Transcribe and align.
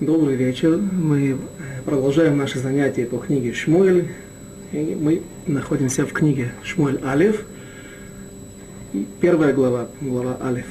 Добрый 0.00 0.36
вечер. 0.36 0.76
Мы 0.76 1.30
э, 1.30 1.36
продолжаем 1.86 2.36
наши 2.36 2.58
занятия 2.58 3.06
по 3.06 3.16
книге 3.16 3.54
Шмуэль. 3.54 4.08
И 4.70 4.94
мы 4.94 5.22
находимся 5.46 6.04
в 6.04 6.12
книге 6.12 6.52
Шмуэль 6.62 7.00
Алиф. 7.02 7.46
Первая 9.22 9.54
глава, 9.54 9.88
глава 10.02 10.36
Алиф. 10.42 10.66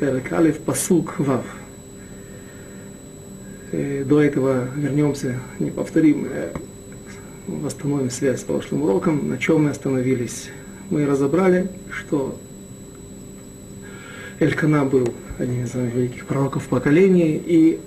Перек 0.00 0.32
Алиф, 0.32 0.58
посук 0.58 1.20
Вав. 1.20 1.44
И 3.70 4.04
до 4.04 4.20
этого 4.20 4.70
вернемся, 4.74 5.38
не 5.60 5.70
повторим, 5.70 6.26
э, 6.28 6.52
восстановим 7.46 8.10
связь 8.10 8.40
с 8.40 8.42
прошлым 8.42 8.82
уроком, 8.82 9.28
на 9.28 9.38
чем 9.38 9.66
мы 9.66 9.70
остановились. 9.70 10.50
Мы 10.90 11.06
разобрали, 11.06 11.68
что 11.92 12.36
Элькана 14.40 14.84
был 14.84 15.14
одним 15.38 15.62
из 15.62 15.74
великих 15.74 16.26
пророков 16.26 16.66
поколения, 16.66 17.36
и 17.36 17.78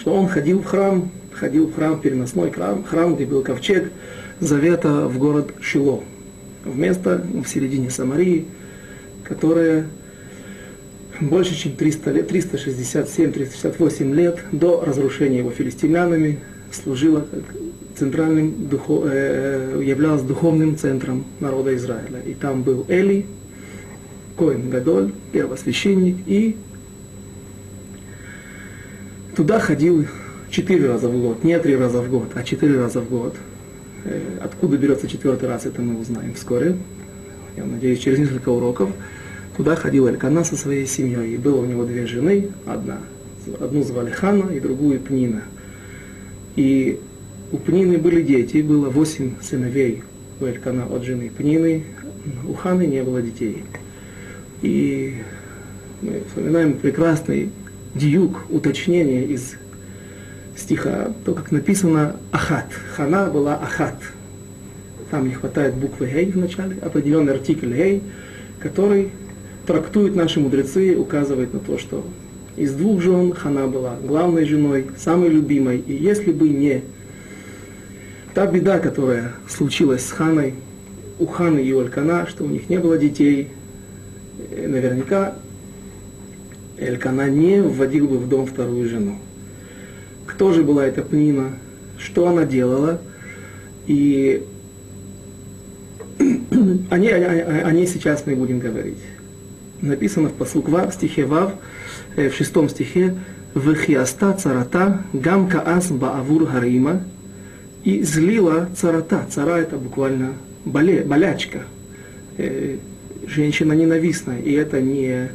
что 0.00 0.14
он 0.14 0.28
ходил 0.28 0.60
в 0.60 0.64
храм, 0.64 1.10
ходил 1.32 1.66
в 1.66 1.74
храм, 1.74 2.00
переносной 2.00 2.50
храм, 2.50 2.82
храм, 2.84 3.14
где 3.14 3.26
был 3.26 3.42
ковчег 3.42 3.92
завета 4.40 5.06
в 5.06 5.18
город 5.18 5.52
Шило, 5.60 6.02
в 6.64 6.78
место 6.78 7.22
в 7.34 7.46
середине 7.46 7.90
Самарии, 7.90 8.46
которое 9.24 9.84
больше, 11.20 11.54
чем 11.54 11.72
300 11.76 12.10
лет, 12.12 12.32
367-368 12.32 14.14
лет 14.14 14.38
до 14.52 14.82
разрушения 14.82 15.38
его 15.38 15.50
филистимлянами 15.50 16.38
служило 16.72 17.26
как 17.30 17.42
центральным, 17.94 18.68
духов, 18.68 19.04
э, 19.06 19.82
являлось 19.84 20.22
духовным 20.22 20.78
центром 20.78 21.26
народа 21.40 21.76
Израиля. 21.76 22.20
И 22.24 22.32
там 22.32 22.62
был 22.62 22.86
Эли, 22.88 23.26
Коин 24.38 24.70
Гадоль, 24.70 25.12
первосвященник, 25.32 26.16
и 26.26 26.56
Туда 29.36 29.60
ходил 29.60 30.06
четыре 30.50 30.88
раза 30.88 31.08
в 31.08 31.20
год, 31.20 31.44
не 31.44 31.58
три 31.58 31.76
раза 31.76 32.02
в 32.02 32.10
год, 32.10 32.32
а 32.34 32.42
четыре 32.42 32.78
раза 32.78 33.00
в 33.00 33.08
год. 33.08 33.36
Э, 34.04 34.38
откуда 34.42 34.76
берется 34.76 35.06
четвертый 35.06 35.48
раз, 35.48 35.66
это 35.66 35.80
мы 35.80 36.00
узнаем 36.00 36.34
вскоре. 36.34 36.76
Я 37.56 37.64
надеюсь, 37.64 38.00
через 38.00 38.18
несколько 38.18 38.48
уроков. 38.48 38.90
Туда 39.56 39.76
ходил 39.76 40.08
Элькана 40.08 40.44
со 40.44 40.56
своей 40.56 40.86
семьей. 40.86 41.34
И 41.34 41.36
было 41.36 41.60
у 41.60 41.66
него 41.66 41.84
две 41.84 42.06
жены, 42.06 42.48
одна. 42.66 42.98
Одну 43.60 43.82
звали 43.82 44.10
Хана 44.10 44.50
и 44.50 44.60
другую 44.60 45.00
Пнина. 45.00 45.42
И 46.56 46.98
у 47.52 47.56
Пнины 47.56 47.98
были 47.98 48.22
дети, 48.22 48.62
было 48.62 48.88
восемь 48.88 49.34
сыновей 49.42 50.02
у 50.40 50.44
Элькана 50.44 50.86
от 50.86 51.04
жены 51.04 51.30
Пнины. 51.30 51.84
У 52.48 52.54
Ханы 52.54 52.86
не 52.86 53.02
было 53.02 53.22
детей. 53.22 53.64
И 54.62 55.16
мы 56.02 56.22
вспоминаем 56.28 56.74
прекрасный 56.74 57.50
диюк, 57.94 58.44
уточнение 58.50 59.24
из 59.26 59.54
стиха, 60.56 61.12
то, 61.24 61.34
как 61.34 61.50
написано 61.50 62.16
«ахат». 62.32 62.66
Хана 62.96 63.26
была 63.26 63.54
«ахат». 63.54 63.96
Там 65.10 65.28
не 65.28 65.34
хватает 65.34 65.74
буквы 65.74 66.06
«гей» 66.06 66.30
в 66.30 66.36
начале, 66.36 66.76
определенный 66.82 67.34
артикль 67.34 67.72
«гей», 67.74 68.02
который 68.60 69.10
трактуют 69.66 70.14
наши 70.14 70.40
мудрецы, 70.40 70.96
указывает 70.96 71.52
на 71.54 71.60
то, 71.60 71.78
что 71.78 72.04
из 72.56 72.74
двух 72.74 73.00
жен 73.00 73.32
Хана 73.32 73.66
была 73.66 73.96
главной 73.96 74.44
женой, 74.44 74.86
самой 74.96 75.30
любимой. 75.30 75.78
И 75.78 75.94
если 75.94 76.32
бы 76.32 76.48
не 76.48 76.82
та 78.34 78.46
беда, 78.46 78.78
которая 78.78 79.32
случилась 79.48 80.04
с 80.06 80.10
Ханой, 80.10 80.54
у 81.18 81.26
Ханы 81.26 81.60
и 81.60 81.72
Олькана, 81.72 82.26
что 82.28 82.44
у 82.44 82.48
них 82.48 82.68
не 82.68 82.78
было 82.78 82.96
детей, 82.98 83.48
э, 84.50 84.66
наверняка 84.66 85.34
Элькана 86.80 87.28
не 87.28 87.60
вводил 87.60 88.08
бы 88.08 88.18
в 88.18 88.28
дом 88.28 88.46
вторую 88.46 88.88
жену. 88.88 89.18
Кто 90.26 90.52
же 90.52 90.62
была 90.62 90.86
эта 90.86 91.02
Пнина? 91.02 91.52
Что 91.98 92.28
она 92.28 92.44
делала? 92.44 93.00
И 93.86 94.44
о 96.90 96.98
ней, 96.98 97.12
о, 97.12 97.66
о 97.66 97.72
ней 97.72 97.86
сейчас 97.86 98.24
мы 98.26 98.34
будем 98.34 98.58
говорить. 98.58 98.98
Написано 99.80 100.28
в 100.28 100.32
посук 100.32 100.68
Вав, 100.68 100.90
в 100.90 100.94
стихе 100.94 101.24
Вав, 101.24 101.54
э, 102.16 102.28
в 102.28 102.34
шестом 102.34 102.68
стихе, 102.68 103.16
«Вехиаста 103.54 104.32
царата 104.34 105.02
гам 105.12 105.48
каас 105.48 105.90
баавур 105.90 106.46
харима» 106.46 107.02
и 107.84 108.02
злила 108.02 108.68
царата. 108.76 109.26
Цара 109.30 109.56
это 109.56 109.76
буквально 109.76 110.34
боле, 110.64 111.02
болячка, 111.02 111.64
э, 112.36 112.76
женщина 113.26 113.72
ненавистная. 113.72 114.40
И 114.40 114.52
это 114.52 114.80
не 114.80 115.30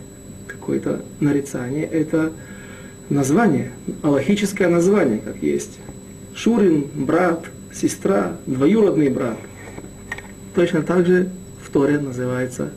какое-то 0.66 1.04
нарицание, 1.20 1.86
это 1.86 2.32
название, 3.10 3.72
аллахическое 4.02 4.68
название, 4.68 5.20
как 5.20 5.38
есть. 5.44 5.78
Шурин, 6.34 6.88
брат, 6.96 7.46
сестра, 7.72 8.38
двоюродный 8.48 9.10
брат. 9.10 9.38
Точно 10.56 10.82
так 10.82 11.06
же 11.06 11.30
в 11.64 11.70
Торе 11.70 12.00
называется, 12.00 12.72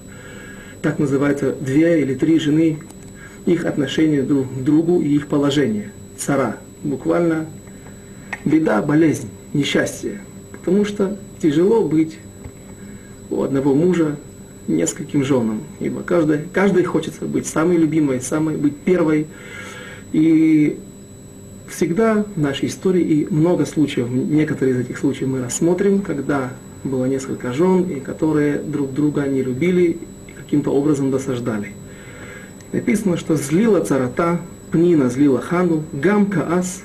так 0.82 0.98
называются 0.98 1.52
две 1.52 2.02
или 2.02 2.14
три 2.14 2.38
жены, 2.38 2.78
их 3.46 3.64
отношение 3.64 4.22
друг 4.22 4.52
к 4.52 4.62
другу 4.62 5.00
и 5.00 5.08
их 5.14 5.26
положение. 5.26 5.90
Цара. 6.18 6.58
Буквально 6.82 7.46
беда, 8.44 8.82
болезнь, 8.82 9.30
несчастье. 9.54 10.20
Потому 10.52 10.84
что 10.84 11.16
тяжело 11.40 11.88
быть 11.88 12.18
у 13.30 13.42
одного 13.42 13.74
мужа 13.74 14.16
нескольким 14.68 15.24
женам, 15.24 15.62
ибо 15.80 16.02
каждый, 16.02 16.40
каждый 16.52 16.84
хочется 16.84 17.24
быть 17.24 17.46
самой 17.46 17.78
любимой, 17.78 18.20
самой, 18.20 18.56
быть 18.56 18.76
первой. 18.76 19.26
И 20.12 20.78
всегда 21.68 22.24
в 22.36 22.40
нашей 22.40 22.68
истории, 22.68 23.02
и 23.02 23.34
много 23.34 23.66
случаев, 23.66 24.08
некоторые 24.08 24.76
из 24.76 24.80
этих 24.80 24.98
случаев 24.98 25.28
мы 25.28 25.42
рассмотрим, 25.42 26.00
когда 26.00 26.52
было 26.84 27.06
несколько 27.06 27.52
жен, 27.52 27.82
и 27.84 28.00
которые 28.00 28.58
друг 28.58 28.92
друга 28.92 29.26
не 29.26 29.42
любили 29.42 29.98
и 30.28 30.32
каким-то 30.32 30.70
образом 30.70 31.10
досаждали. 31.10 31.72
Написано, 32.72 33.16
что 33.16 33.36
злила 33.36 33.80
царата, 33.80 34.40
Пнина 34.70 35.08
злила 35.08 35.40
хану, 35.40 35.82
гам 35.94 36.26
каас, 36.26 36.82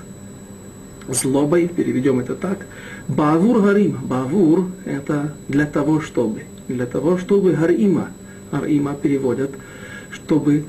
злобой, 1.09 1.67
переведем 1.67 2.19
это 2.19 2.33
так, 2.33 2.65
бавур 3.09 3.61
гарим, 3.61 3.99
бавур 4.03 4.67
это 4.85 5.33
для 5.49 5.65
того, 5.65 5.99
чтобы 5.99 6.43
для 6.67 6.85
того, 6.85 7.17
чтобы 7.17 7.53
Гарима, 7.53 8.09
Гарима 8.51 8.95
переводят, 8.95 9.51
чтобы, 10.11 10.65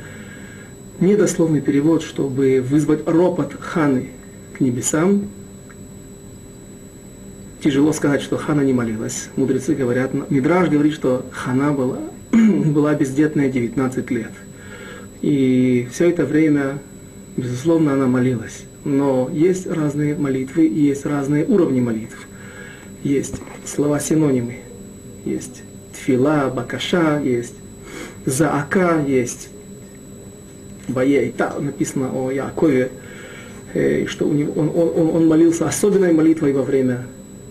недословный 1.01 1.61
перевод, 1.61 2.03
чтобы 2.03 2.65
вызвать 2.67 3.07
ропот 3.07 3.55
Ханы 3.59 4.11
к 4.57 4.61
небесам. 4.61 5.29
Тяжело 7.63 7.93
сказать, 7.93 8.23
что 8.23 8.37
Хана 8.37 8.61
не 8.61 8.73
молилась. 8.73 9.31
Мудрецы 9.37 9.75
говорят, 9.75 10.13
Мидраж 10.31 10.69
говорит, 10.69 10.95
что 10.95 11.25
Хана 11.31 11.73
была, 11.73 11.99
была 12.33 12.95
бездетная 12.95 13.49
19 13.49 14.11
лет. 14.11 14.33
И 15.23 15.89
все 15.91 16.11
это 16.11 16.27
время, 16.27 16.79
безусловно, 17.37 17.95
она 17.95 18.07
молилась. 18.07 18.65
Но 18.85 19.31
есть 19.33 19.67
разные 19.67 20.15
молитвы 20.15 20.67
и 20.67 20.81
есть 20.81 21.07
разные 21.07 21.47
уровни 21.47 21.81
молитв. 21.81 22.29
Есть 23.03 23.41
слова-синонимы, 23.65 24.59
есть 25.25 25.63
тфила, 26.05 26.53
бакаша 26.55 27.21
есть, 27.21 27.55
заака 28.27 29.03
есть, 29.07 29.49
Баейта 30.89 31.55
написано 31.59 32.11
о 32.13 32.31
Якове, 32.31 32.91
э, 33.73 34.07
что 34.07 34.27
у 34.27 34.33
него, 34.33 34.53
он, 34.53 34.69
он, 34.75 35.17
он 35.17 35.27
молился 35.27 35.67
особенной 35.67 36.13
молитвой 36.13 36.53
во 36.53 36.63
время 36.63 37.07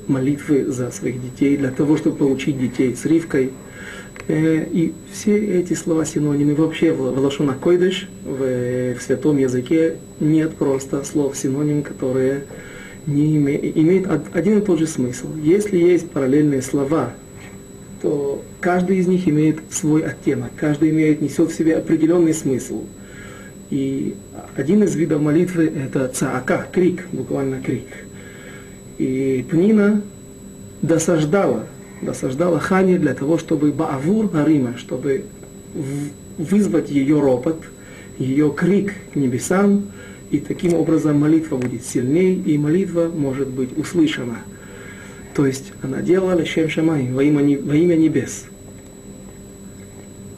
молитвы 0.08 0.66
за 0.66 0.92
своих 0.92 1.22
детей, 1.22 1.58
для 1.58 1.72
того, 1.72 1.98
чтобы 1.98 2.18
получить 2.18 2.60
детей 2.60 2.96
с 2.96 3.06
Ривкой. 3.06 3.52
Э, 4.28 4.66
и 4.72 4.94
все 5.12 5.36
эти 5.60 5.74
слова 5.74 6.06
синонимы 6.06 6.54
вообще 6.54 6.92
в, 6.92 7.02
Лашона 7.20 7.54
Койдыш, 7.54 8.08
в, 8.24 8.94
в 8.94 9.02
святом 9.02 9.38
языке, 9.38 9.96
нет 10.20 10.56
просто 10.56 11.04
слов 11.04 11.36
синоним, 11.36 11.82
которые 11.82 12.44
не 13.08 13.36
име, 13.36 13.60
имеют 13.76 14.08
один 14.34 14.60
и 14.60 14.62
тот 14.62 14.80
же 14.80 14.88
смысл. 14.88 15.28
Если 15.42 15.78
есть 15.78 16.12
параллельные 16.12 16.62
слова, 16.62 17.14
то 18.04 18.44
каждый 18.60 18.98
из 18.98 19.08
них 19.08 19.30
имеет 19.30 19.60
свой 19.72 20.02
оттенок, 20.02 20.52
каждый 20.58 20.90
имеет, 20.90 21.22
несет 21.22 21.50
в 21.50 21.56
себе 21.56 21.78
определенный 21.78 22.34
смысл. 22.34 22.84
И 23.70 24.16
один 24.58 24.84
из 24.84 24.94
видов 24.96 25.22
молитвы– 25.22 25.72
это 25.76 26.10
цаака, 26.10 26.68
крик, 26.70 27.08
буквально 27.14 27.62
крик. 27.62 27.88
И 28.98 29.46
Пнина 29.50 30.02
досаждала, 30.82 31.66
досаждала 32.02 32.60
Хане 32.60 33.00
для 33.00 33.14
того, 33.14 33.38
чтобы 33.38 33.72
Баавур 33.72 34.30
Арима, 34.36 34.76
чтобы 34.78 35.24
вызвать 36.38 36.92
ее 36.92 37.22
ропот, 37.22 37.64
ее 38.18 38.54
крик 38.56 38.94
к 39.14 39.16
небесам, 39.16 39.92
и 40.30 40.40
таким 40.40 40.74
образом 40.74 41.20
молитва 41.20 41.56
будет 41.56 41.86
сильнее, 41.86 42.36
и 42.36 42.58
молитва 42.58 43.10
может 43.16 43.48
быть 43.48 43.78
услышана– 43.78 44.40
то 45.34 45.48
есть 45.48 45.74
она 45.82 46.02
делала 46.02 46.34
лешем 46.34 46.70
шамай, 46.70 47.10
во 47.12 47.24
имя, 47.24 47.60
во 47.60 47.76
имя 47.76 47.96
небес. 47.96 48.46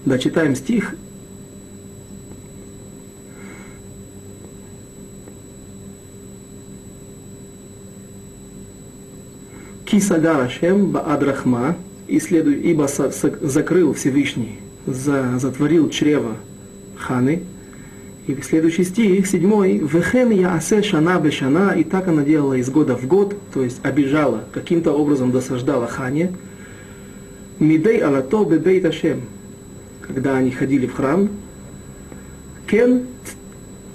Дочитаем 0.06 0.56
стих. 0.56 0.96
Кисагар 9.86 10.42
Ашем 10.42 10.92
Баадрахма, 10.92 11.78
ибо 12.08 12.88
закрыл 12.88 13.94
Всевышний, 13.94 14.60
за, 14.86 15.40
затворил 15.40 15.90
чрево 15.90 16.38
Ханы, 16.98 17.44
и 18.28 18.42
следующий 18.42 18.84
стих, 18.84 19.28
седьмой, 19.28 19.78
«Вехен 19.78 20.32
я 20.32 20.56
асе 20.56 20.82
шана 20.82 21.20
бешана», 21.20 21.74
и 21.78 21.84
так 21.84 22.08
она 22.08 22.24
делала 22.24 22.54
из 22.54 22.70
года 22.70 22.96
в 22.96 23.06
год, 23.06 23.36
то 23.54 23.64
есть 23.64 23.80
обижала, 23.84 24.46
каким-то 24.52 24.94
образом 24.94 25.32
досаждала 25.32 25.88
Хане. 25.88 26.34
«Мидей 27.60 28.00
алато 28.00 28.44
бебей 28.44 28.82
ташем», 28.82 29.22
когда 30.02 30.38
они 30.38 30.52
ходили 30.52 30.88
в 30.88 30.96
храм, 30.96 31.30
«Кен, 32.68 33.04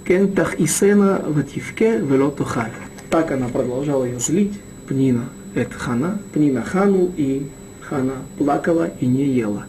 кен 0.06 0.32
тах 0.32 0.60
исена 0.60 1.22
вативке 1.26 1.98
вело 1.98 2.30
тохаль». 2.30 2.70
Так 3.10 3.32
она 3.32 3.48
продолжала 3.48 4.04
ее 4.04 4.20
злить, 4.20 4.60
Пнина, 4.86 5.24
это 5.54 5.74
Хана, 5.74 6.20
Пнина 6.32 6.62
Хану, 6.62 7.10
и 7.16 7.48
Хана 7.80 8.14
плакала 8.38 8.90
и 9.00 9.06
не 9.06 9.24
ела. 9.24 9.66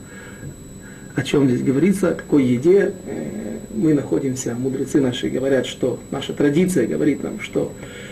О 1.16 1.24
чем 1.24 1.48
здесь 1.48 1.64
говорится, 1.64 2.14
какой 2.14 2.44
еде, 2.44 2.94
мы 3.76 3.94
находимся, 3.94 4.56
мудрецы 4.56 5.00
наши 5.02 5.30
говорят, 5.30 5.66
что 5.66 6.00
наша 6.12 6.34
традиция 6.34 6.88
говорит 6.88 7.24
нам, 7.24 7.40
что 7.40 7.72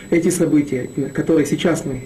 эти 0.09 0.29
события, 0.29 0.89
которые 1.13 1.45
сейчас 1.45 1.85
мы, 1.85 2.03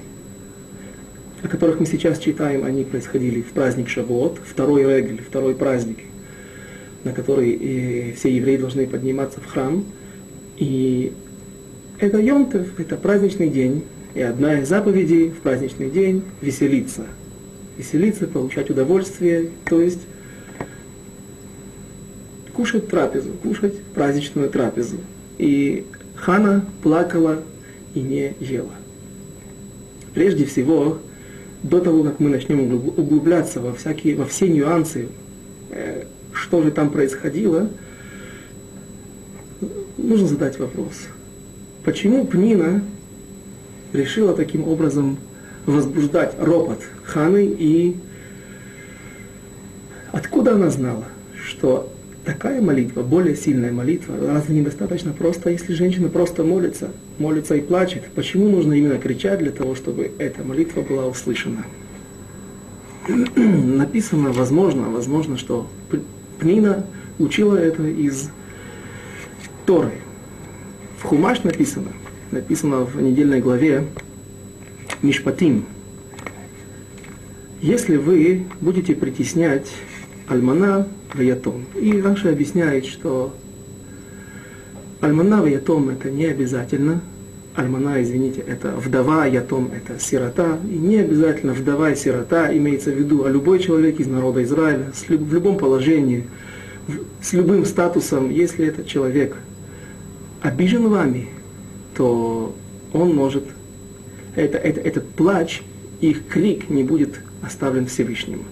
о 1.41 1.47
которых 1.47 1.79
мы 1.79 1.85
сейчас 1.85 2.19
читаем, 2.19 2.63
они 2.63 2.83
происходили 2.83 3.41
в 3.41 3.51
праздник 3.51 3.89
Шавуот, 3.89 4.39
второй 4.45 4.83
регель, 4.83 5.21
второй 5.21 5.55
праздник, 5.55 5.99
на 7.03 7.11
который 7.11 8.13
все 8.17 8.35
евреи 8.35 8.57
должны 8.57 8.87
подниматься 8.87 9.41
в 9.41 9.45
храм. 9.45 9.85
И 10.57 11.11
это 11.99 12.17
Йонтов, 12.17 12.79
это 12.79 12.95
праздничный 12.95 13.49
день, 13.49 13.83
и 14.15 14.21
одна 14.21 14.59
из 14.59 14.69
заповедей 14.69 15.29
в 15.29 15.41
праздничный 15.41 15.89
день– 15.89 16.23
веселиться. 16.41 17.03
Веселиться, 17.77 18.27
получать 18.27 18.69
удовольствие, 18.69 19.49
то 19.65 19.81
есть 19.81 20.01
кушать 22.53 22.87
трапезу, 22.87 23.31
кушать 23.41 23.81
праздничную 23.93 24.49
трапезу. 24.49 24.97
И 25.37 25.85
Хана 26.15 26.65
плакала 26.81 27.39
и 27.93 27.99
не 27.99 28.35
ела. 28.39 28.71
Прежде 30.13 30.45
всего, 30.45 30.99
до 31.63 31.79
того, 31.79 32.03
как 32.03 32.19
мы 32.19 32.29
начнем 32.29 32.73
углубляться 32.73 33.59
во, 33.59 33.73
всякие, 33.73 34.15
во 34.15 34.25
все 34.25 34.47
нюансы, 34.47 35.07
э, 35.69 36.03
что 36.33 36.61
же 36.61 36.71
там 36.71 36.91
происходило, 36.91 37.69
нужно 39.97 40.27
задать 40.27 40.59
вопрос. 40.59 41.07
Почему 41.83 42.25
Пнина 42.25 42.83
решила 43.91 44.33
таким 44.33 44.67
образом 44.67 45.17
возбуждать 45.65 46.35
ропот 46.39 46.79
Ханы 47.03 47.45
и 47.45 47.95
откуда 50.11 50.55
она 50.55 50.69
знала, 50.69 51.05
что 51.35 51.92
такая 52.25 52.61
молитва, 52.61 53.03
более 53.03 53.35
сильная 53.35 53.71
молитва, 53.71 54.15
разве 54.19 54.59
недостаточно 54.59 55.13
просто, 55.13 55.49
если 55.49 55.73
женщина 55.73 56.09
просто 56.09 56.43
молится, 56.43 56.91
молится 57.19 57.55
и 57.55 57.61
плачет? 57.61 58.03
Почему 58.15 58.49
нужно 58.49 58.73
именно 58.73 58.97
кричать 58.97 59.39
для 59.39 59.51
того, 59.51 59.75
чтобы 59.75 60.11
эта 60.17 60.43
молитва 60.43 60.81
была 60.81 61.05
услышана? 61.07 61.65
Написано, 63.35 64.31
возможно, 64.31 64.89
возможно, 64.89 65.37
что 65.37 65.67
Пнина 66.39 66.85
учила 67.19 67.55
это 67.55 67.83
из 67.83 68.29
Торы. 69.65 69.91
В 70.99 71.03
Хумаш 71.03 71.43
написано, 71.43 71.89
написано 72.31 72.85
в 72.85 73.01
недельной 73.01 73.41
главе 73.41 73.85
Мишпатим. 75.01 75.65
Если 77.61 77.97
вы 77.97 78.45
будете 78.61 78.95
притеснять 78.95 79.69
Альмана 80.27 80.87
Ваятом. 81.13 81.65
И 81.79 82.01
Раша 82.01 82.29
объясняет, 82.29 82.85
что 82.85 83.33
Альмана 85.01 85.41
Ваятом 85.41 85.89
это 85.89 86.09
не 86.09 86.25
обязательно. 86.25 87.01
Альмана, 87.55 88.01
извините, 88.01 88.41
это 88.41 88.71
вдова, 88.71 89.25
ятом 89.25 89.69
это 89.71 89.99
сирота. 89.99 90.57
И 90.67 90.75
не 90.75 90.97
обязательно 90.97 91.53
вдова 91.53 91.91
и 91.91 91.95
сирота 91.95 92.55
имеется 92.55 92.89
в 92.89 92.97
виду, 92.97 93.25
а 93.25 93.29
любой 93.29 93.59
человек 93.59 93.99
из 93.99 94.07
народа 94.07 94.43
Израиля, 94.43 94.91
в 95.07 95.33
любом 95.33 95.57
положении, 95.57 96.25
с 97.21 97.33
любым 97.33 97.65
статусом, 97.65 98.31
если 98.31 98.65
этот 98.67 98.87
человек 98.87 99.37
обижен 100.41 100.87
вами, 100.87 101.29
то 101.95 102.55
он 102.91 103.15
может, 103.15 103.43
это, 104.35 104.57
это, 104.57 104.81
этот 104.81 105.07
плач, 105.09 105.61
их 106.01 106.27
крик 106.27 106.69
не 106.69 106.83
будет 106.83 107.19
оставлен 107.41 107.85
Всевышним. 107.85 108.43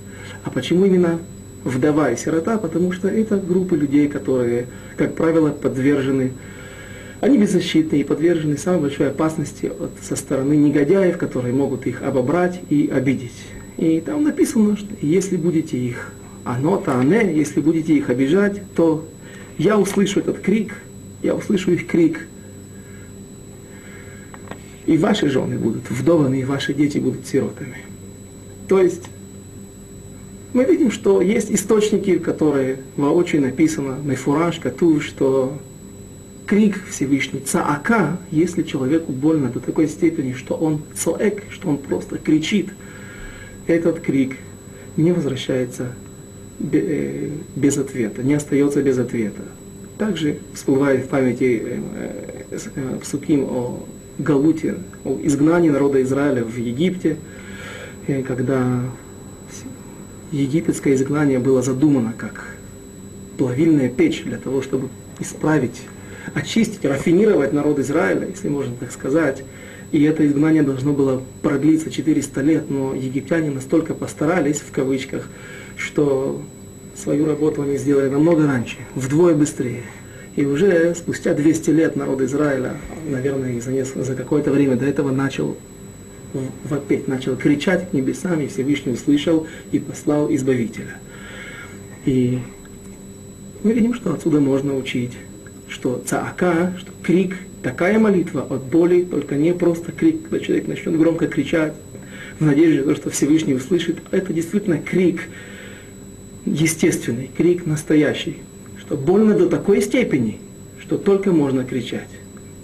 А 0.43 0.51
почему 0.51 0.85
именно 0.85 1.19
вдова 1.63 2.11
и 2.11 2.17
сирота, 2.17 2.57
потому 2.57 2.91
что 2.91 3.07
это 3.07 3.37
группы 3.37 3.75
людей, 3.75 4.07
которые, 4.07 4.67
как 4.97 5.15
правило, 5.15 5.49
подвержены, 5.49 6.31
они 7.19 7.37
беззащитны 7.37 7.97
и 7.97 8.03
подвержены 8.03 8.57
самой 8.57 8.81
большой 8.81 9.09
опасности 9.09 9.67
от, 9.67 9.91
со 10.01 10.15
стороны 10.15 10.55
негодяев, 10.55 11.17
которые 11.17 11.53
могут 11.53 11.85
их 11.85 12.01
обобрать 12.01 12.59
и 12.69 12.89
обидеть. 12.91 13.45
И 13.77 14.01
там 14.01 14.23
написано, 14.23 14.75
что 14.75 14.87
если 15.01 15.37
будете 15.37 15.77
их 15.77 16.13
анота, 16.43 16.93
ане, 16.93 17.35
если 17.35 17.61
будете 17.61 17.93
их 17.93 18.09
обижать, 18.09 18.61
то 18.75 19.07
я 19.57 19.77
услышу 19.77 20.19
этот 20.19 20.39
крик, 20.39 20.73
я 21.21 21.35
услышу 21.35 21.71
их 21.71 21.85
крик, 21.85 22.27
и 24.87 24.97
ваши 24.97 25.29
жены 25.29 25.59
будут 25.59 25.89
вдованы, 25.91 26.41
и 26.41 26.43
ваши 26.43 26.73
дети 26.73 26.97
будут 26.97 27.27
сиротами. 27.27 27.77
То 28.67 28.81
есть 28.81 29.03
мы 30.53 30.65
видим, 30.65 30.91
что 30.91 31.21
есть 31.21 31.49
источники, 31.51 32.17
которые 32.17 32.79
воочию 32.97 33.41
написано, 33.41 33.97
Мефураж, 34.03 34.59
Катув, 34.59 35.03
что 35.03 35.57
крик 36.45 36.81
Всевышний, 36.89 37.39
цаака, 37.39 38.17
если 38.31 38.63
человеку 38.63 39.13
больно 39.13 39.49
до 39.49 39.61
такой 39.61 39.87
степени, 39.87 40.33
что 40.33 40.55
он 40.55 40.81
цоэк, 40.93 41.43
что 41.49 41.69
он 41.69 41.77
просто 41.77 42.17
кричит, 42.17 42.69
этот 43.67 44.01
крик 44.01 44.35
не 44.97 45.13
возвращается 45.13 45.93
э, 46.59 47.29
без 47.55 47.77
ответа, 47.77 48.21
не 48.21 48.33
остается 48.33 48.81
без 48.81 48.97
ответа. 48.97 49.43
Также 49.97 50.39
всплывает 50.53 51.05
в 51.05 51.07
памяти 51.07 51.63
э, 51.63 52.59
э, 52.75 52.99
Псуким 53.01 53.45
о 53.45 53.85
Галуте, 54.17 54.75
о 55.05 55.17
изгнании 55.23 55.69
народа 55.69 56.01
Израиля 56.01 56.43
в 56.43 56.57
Египте, 56.57 57.15
когда 58.27 58.81
египетское 60.31 60.95
изгнание 60.95 61.39
было 61.39 61.61
задумано 61.61 62.13
как 62.17 62.45
плавильная 63.37 63.89
печь 63.89 64.23
для 64.23 64.37
того, 64.37 64.61
чтобы 64.61 64.89
исправить, 65.19 65.81
очистить, 66.33 66.85
рафинировать 66.85 67.53
народ 67.53 67.79
Израиля, 67.79 68.27
если 68.27 68.49
можно 68.49 68.75
так 68.75 68.91
сказать. 68.91 69.43
И 69.91 70.03
это 70.03 70.25
изгнание 70.25 70.63
должно 70.63 70.93
было 70.93 71.21
продлиться 71.41 71.91
400 71.91 72.41
лет, 72.41 72.69
но 72.69 72.93
египтяне 72.93 73.49
настолько 73.49 73.93
постарались, 73.93 74.61
в 74.61 74.71
кавычках, 74.71 75.27
что 75.75 76.41
свою 76.95 77.25
работу 77.25 77.61
они 77.61 77.77
сделали 77.77 78.09
намного 78.09 78.47
раньше, 78.47 78.77
вдвое 78.95 79.35
быстрее. 79.35 79.83
И 80.37 80.45
уже 80.45 80.95
спустя 80.95 81.33
200 81.33 81.69
лет 81.71 81.95
народ 81.97 82.21
Израиля, 82.21 82.77
наверное, 83.09 83.59
за, 83.59 83.83
за 83.83 84.15
какое-то 84.15 84.51
время 84.51 84.77
до 84.77 84.85
этого 84.85 85.11
начал 85.11 85.57
вопеть, 86.63 87.07
начал 87.07 87.35
кричать 87.35 87.89
к 87.89 87.93
небесам, 87.93 88.39
и 88.41 88.47
Всевышний 88.47 88.93
услышал 88.93 89.47
и 89.71 89.79
послал 89.79 90.33
Избавителя. 90.33 90.97
И 92.05 92.39
мы 93.63 93.73
видим, 93.73 93.93
что 93.93 94.13
отсюда 94.13 94.39
можно 94.39 94.75
учить, 94.75 95.13
что 95.67 96.01
цаака, 96.05 96.73
что 96.79 96.91
крик, 97.03 97.37
такая 97.61 97.99
молитва 97.99 98.45
от 98.49 98.63
боли, 98.63 99.03
только 99.03 99.35
не 99.35 99.53
просто 99.53 99.91
крик, 99.91 100.23
когда 100.23 100.39
человек 100.39 100.67
начнет 100.67 100.97
громко 100.97 101.27
кричать, 101.27 101.73
в 102.39 102.43
надежде, 102.45 102.95
что 102.95 103.11
Всевышний 103.11 103.53
услышит, 103.53 103.97
это 104.09 104.33
действительно 104.33 104.79
крик 104.79 105.21
естественный, 106.45 107.29
крик 107.37 107.67
настоящий, 107.67 108.37
что 108.79 108.97
больно 108.97 109.37
до 109.37 109.47
такой 109.47 109.81
степени, 109.81 110.39
что 110.79 110.97
только 110.97 111.31
можно 111.31 111.63
кричать, 111.63 112.09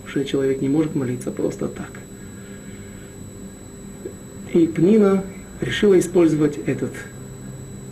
что 0.08 0.26
человек 0.26 0.62
не 0.62 0.70
может 0.70 0.96
молиться 0.96 1.32
просто 1.32 1.68
так. 1.68 1.92
И 4.58 4.68
Пнина 4.68 5.24
решила 5.62 5.98
использовать 6.00 6.58
этот 6.66 6.92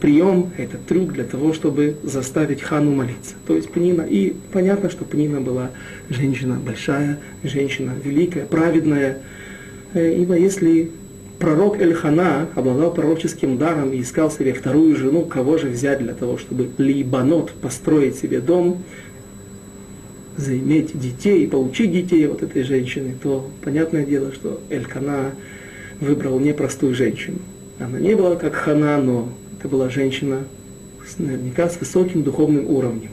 прием, 0.01 0.51
этот 0.57 0.85
трюк 0.85 1.13
для 1.13 1.23
того, 1.23 1.53
чтобы 1.53 1.95
заставить 2.03 2.61
хану 2.61 2.91
молиться. 2.91 3.35
То 3.47 3.55
есть 3.55 3.69
Пнина, 3.69 4.01
и 4.01 4.35
понятно, 4.51 4.89
что 4.89 5.05
Пнина 5.05 5.41
была 5.41 5.71
женщина 6.09 6.59
большая, 6.63 7.19
женщина 7.43 7.93
великая, 8.03 8.45
праведная, 8.45 9.19
э, 9.93 10.15
ибо 10.15 10.35
если 10.35 10.91
пророк 11.39 11.79
Эльхана 11.79 12.47
обладал 12.55 12.93
пророческим 12.93 13.57
даром 13.57 13.91
и 13.93 14.01
искал 14.01 14.31
себе 14.31 14.53
вторую 14.53 14.95
жену, 14.95 15.23
кого 15.23 15.57
же 15.57 15.69
взять 15.69 15.99
для 15.99 16.13
того, 16.13 16.37
чтобы 16.37 16.69
Либанот 16.77 17.51
построить 17.51 18.15
себе 18.15 18.41
дом, 18.41 18.83
заиметь 20.37 20.99
детей, 20.99 21.47
получить 21.47 21.91
детей 21.91 22.27
от 22.27 22.43
этой 22.43 22.63
женщины, 22.63 23.15
то 23.21 23.49
понятное 23.63 24.05
дело, 24.05 24.33
что 24.33 24.59
Элькана 24.69 25.31
выбрал 25.99 26.39
непростую 26.39 26.93
женщину. 26.93 27.39
Она 27.79 27.99
не 27.99 28.15
была 28.15 28.35
как 28.35 28.53
Хана, 28.53 28.97
но 28.97 29.29
это 29.57 29.67
была 29.67 29.89
женщина 29.89 30.43
с, 31.05 31.19
наверняка 31.19 31.69
с 31.69 31.79
высоким 31.79 32.23
духовным 32.23 32.69
уровнем. 32.69 33.11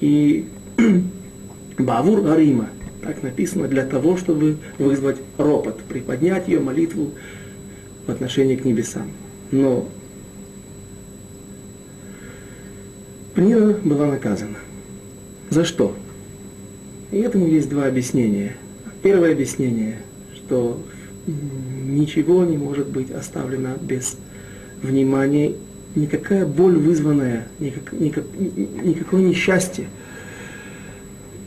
И 0.00 0.46
Бавур 1.78 2.26
Арима, 2.30 2.68
так 3.02 3.22
написано, 3.22 3.68
для 3.68 3.84
того, 3.84 4.16
чтобы 4.16 4.56
вызвать 4.78 5.16
ропот, 5.38 5.80
приподнять 5.82 6.48
ее 6.48 6.60
молитву 6.60 7.12
в 8.06 8.10
отношении 8.10 8.56
к 8.56 8.64
небесам. 8.64 9.10
Но 9.50 9.88
Пнина 13.34 13.72
была 13.84 14.06
наказана. 14.06 14.56
За 15.50 15.64
что? 15.64 15.96
И 17.10 17.18
этому 17.18 17.46
есть 17.46 17.68
два 17.68 17.86
объяснения. 17.86 18.56
Первое 19.02 19.32
объяснение, 19.32 19.98
что 20.34 20.80
ничего 21.30 22.44
не 22.44 22.56
может 22.56 22.88
быть 22.88 23.10
оставлено 23.10 23.70
без 23.80 24.16
внимания, 24.82 25.54
никакая 25.94 26.46
боль 26.46 26.76
вызванная, 26.76 27.48
никак, 27.58 27.92
никак, 27.92 28.24
никакое 28.36 29.22
несчастье, 29.22 29.86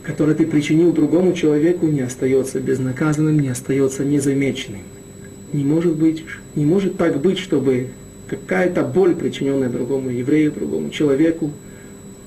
которое 0.03 0.35
ты 0.35 0.45
причинил 0.45 0.91
другому 0.91 1.33
человеку, 1.33 1.87
не 1.87 2.01
остается 2.01 2.59
безнаказанным, 2.59 3.39
не 3.39 3.49
остается 3.49 4.03
незамеченным. 4.03 4.81
Не 5.53 5.63
может 5.63 5.95
быть, 5.95 6.23
не 6.55 6.65
может 6.65 6.97
так 6.97 7.21
быть, 7.21 7.37
чтобы 7.37 7.89
какая-то 8.27 8.83
боль, 8.83 9.15
причиненная 9.15 9.69
другому 9.69 10.09
еврею, 10.09 10.51
другому 10.51 10.89
человеку, 10.89 11.51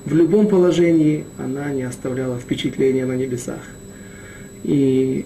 в 0.05 0.15
любом 0.15 0.47
положении 0.47 1.25
она 1.37 1.69
не 1.71 1.83
оставляла 1.83 2.39
впечатления 2.39 3.05
на 3.05 3.17
небесах. 3.17 3.59
И 4.63 5.25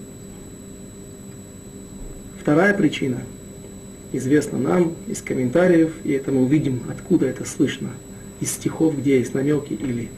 вторая 2.42 2.74
причина 2.74 3.20
известна 4.14 4.58
нам 4.58 4.96
из 5.08 5.22
комментариев, 5.22 5.94
и 6.04 6.12
это 6.12 6.32
мы 6.32 6.42
увидим, 6.42 6.82
откуда 6.90 7.28
это 7.28 7.46
слышно, 7.46 7.90
из 8.40 8.52
стихов, 8.52 8.98
где 8.98 9.20
есть 9.20 9.36
намеки 9.36 9.74
или 9.74 10.10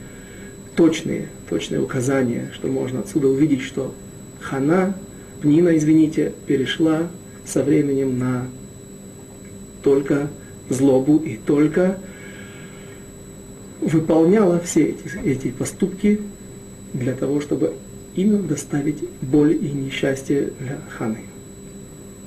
точные, 0.74 1.28
точные 1.50 1.82
указания, 1.82 2.50
что 2.54 2.68
можно 2.68 3.00
отсюда 3.00 3.28
увидеть, 3.28 3.60
что 3.60 3.94
Хана, 4.40 4.96
Пнина, 5.42 5.76
извините, 5.76 6.32
перешла 6.46 7.08
со 7.44 7.62
временем 7.62 8.18
на 8.18 8.46
только 9.82 10.30
злобу 10.70 11.18
и 11.18 11.36
только 11.36 11.98
выполняла 13.82 14.60
все 14.60 14.84
эти, 14.84 15.18
эти 15.22 15.50
поступки 15.50 16.22
для 16.94 17.12
того, 17.12 17.42
чтобы 17.42 17.74
именно 18.14 18.42
доставить 18.44 19.04
боль 19.20 19.52
и 19.52 19.70
несчастье 19.70 20.52
для 20.58 20.80
Ханы. 20.96 21.18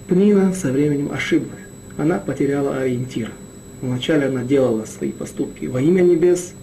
Пнина 0.08 0.54
со 0.54 0.72
временем 0.72 1.12
ошиблась. 1.12 1.52
Она 1.98 2.20
потеряла 2.20 2.78
ориентир. 2.78 3.32
Вначале 3.82 4.28
она 4.28 4.44
делала 4.44 4.86
свои 4.86 5.12
поступки 5.12 5.66
во 5.66 5.82
имя 5.82 6.02
небес, 6.02 6.54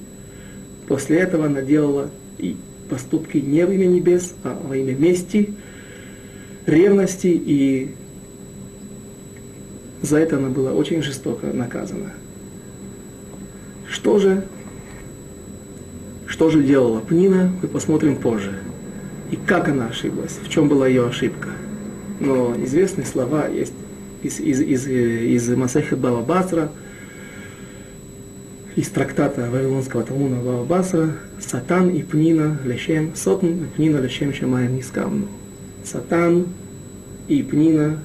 после 0.88 1.18
этого 1.18 1.46
она 1.46 1.62
делала 1.62 2.10
и 2.38 2.56
поступки 2.90 3.38
не 3.38 3.64
во 3.64 3.72
имя 3.72 3.86
небес, 3.86 4.34
а 4.42 4.60
во 4.60 4.76
имя 4.76 4.94
мести, 4.94 5.54
ревности, 6.66 7.28
и 7.28 7.94
за 10.02 10.18
это 10.18 10.38
она 10.38 10.48
была 10.48 10.72
очень 10.72 11.02
жестоко 11.02 11.46
наказана. 11.46 12.12
Что 13.88 14.18
же 14.18 14.44
что 16.26 16.50
же 16.50 16.64
делала 16.64 16.98
Пнина, 16.98 17.52
мы 17.62 17.68
посмотрим 17.68 18.16
позже. 18.16 18.58
И 19.30 19.36
как 19.36 19.68
она 19.68 19.86
ошиблась, 19.86 20.36
в 20.42 20.48
чем 20.48 20.68
была 20.68 20.88
ее 20.88 21.06
ошибка. 21.06 21.50
Но 22.20 22.54
известные 22.64 23.06
слова 23.06 23.48
есть 23.48 23.72
из, 24.22 24.40
из, 24.40 24.60
из, 24.60 24.86
из 24.86 25.48
Масахи 25.56 25.94
Бава 25.94 26.22
Басра, 26.22 26.70
из 28.76 28.88
трактата 28.88 29.50
Вавилонского 29.50 30.02
Талмуна 30.02 30.42
Бава 30.42 30.64
Басра, 30.64 31.12
Сатан 31.40 31.90
и 31.90 32.02
Пнина 32.02 32.58
Лешем, 32.64 33.14
Сотн 33.14 33.46
и 33.46 33.66
Пнина 33.76 33.98
Лешем 33.98 34.32
Шамаем 34.32 34.76
Нискавну. 34.76 35.28
Сатан 35.84 36.46
и 37.28 37.42
Пнина 37.42 37.98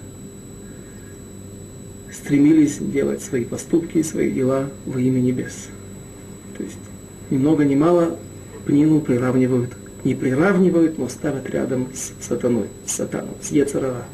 стремились 2.11 2.77
делать 2.79 3.21
свои 3.21 3.45
поступки, 3.45 4.01
свои 4.03 4.31
дела 4.31 4.69
во 4.85 4.99
имя 4.99 5.19
небес. 5.19 5.69
То 6.57 6.63
есть 6.63 6.77
ни 7.29 7.37
много 7.37 7.63
ни 7.63 7.75
мало 7.75 8.17
Пнину 8.65 8.99
приравнивают, 9.01 9.71
не 10.03 10.15
приравнивают, 10.15 10.97
но 10.97 11.09
ставят 11.09 11.49
рядом 11.49 11.89
с 11.93 12.13
сатаной, 12.25 12.67
с 12.85 12.93
сатаном, 12.93 13.35
с 13.41 13.51
Ецарара. 13.51 14.05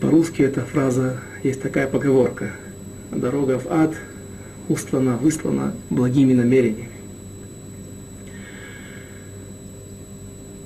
По-русски 0.00 0.42
эта 0.42 0.60
фраза, 0.62 1.20
есть 1.42 1.62
такая 1.62 1.86
поговорка. 1.86 2.52
Дорога 3.10 3.58
в 3.58 3.66
ад 3.70 3.94
устлана, 4.68 5.16
выслана 5.16 5.74
благими 5.90 6.32
намерениями. 6.34 6.90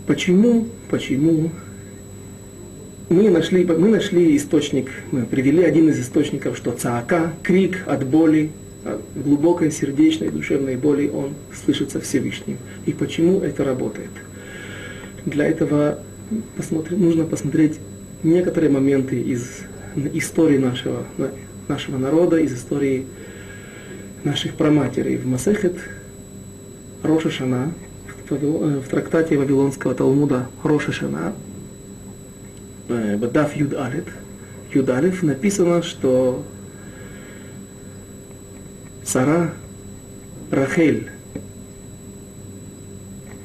Почему, 0.07 0.67
почему 0.91 1.51
мы 3.11 3.31
нашли, 3.31 3.65
мы 3.65 3.89
нашли 3.89 4.37
источник, 4.37 4.91
мы 5.13 5.25
привели 5.25 5.63
один 5.63 5.89
из 5.89 6.01
источников, 6.01 6.57
что 6.57 6.73
цаака, 6.73 7.33
крик 7.43 7.85
от 7.87 8.07
боли, 8.07 8.51
глубокой 9.15 9.71
сердечной 9.71 10.31
душевной 10.31 10.77
боли 10.77 11.09
он 11.09 11.35
слышится 11.65 12.01
Всевышним. 12.01 12.59
И 12.87 12.93
почему 12.93 13.41
это 13.41 13.65
работает? 13.65 14.11
Для 15.25 15.47
этого 15.47 15.99
посмотри, 16.57 16.97
нужно 16.97 17.25
посмотреть 17.25 17.79
некоторые 18.23 18.71
моменты 18.71 19.21
из 19.21 19.61
истории 20.13 20.59
нашего, 20.59 21.05
нашего 21.69 21.99
народа, 21.99 22.39
из 22.39 22.53
истории 22.55 23.07
наших 24.25 24.55
праматерей. 24.55 25.17
В 25.17 25.27
Масехет 25.27 25.77
Роша 27.03 27.31
Шана, 27.31 27.73
в 28.29 28.89
трактате 28.89 29.39
Вавилонского 29.39 29.95
Талмуда 29.95 30.49
Роша 30.63 30.93
Шана, 30.93 31.33
э, 32.89 33.17
Бадав 33.17 33.57
Юд 33.57 33.75
Алет, 33.75 34.07
Юд 34.73 34.89
написано, 35.23 35.83
что 35.83 36.45
Сара 39.09 39.55
Рахель, 40.51 41.09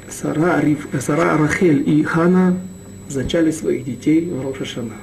Сара, 0.09 0.59
Риф, 0.59 0.89
Сара 0.99 1.37
Рахель 1.37 1.89
и 1.89 2.03
Хана 2.03 2.59
зачали 3.07 3.49
своих 3.51 3.85
детей 3.85 4.25
в 4.25 4.41
Рошашана. 4.41 4.95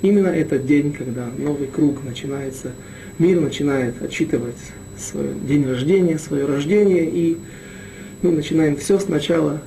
Именно 0.00 0.28
этот 0.28 0.64
день, 0.64 0.94
когда 0.94 1.26
новый 1.36 1.66
круг 1.66 2.02
начинается, 2.04 2.72
мир 3.18 3.38
начинает 3.38 4.00
отчитывать 4.00 4.56
свой 4.98 5.34
день 5.46 5.68
рождения, 5.68 6.18
свое 6.18 6.46
рождение, 6.46 7.04
и 7.04 7.36
мы 8.22 8.32
начинаем 8.32 8.76
все 8.76 8.98
сначала. 8.98 9.60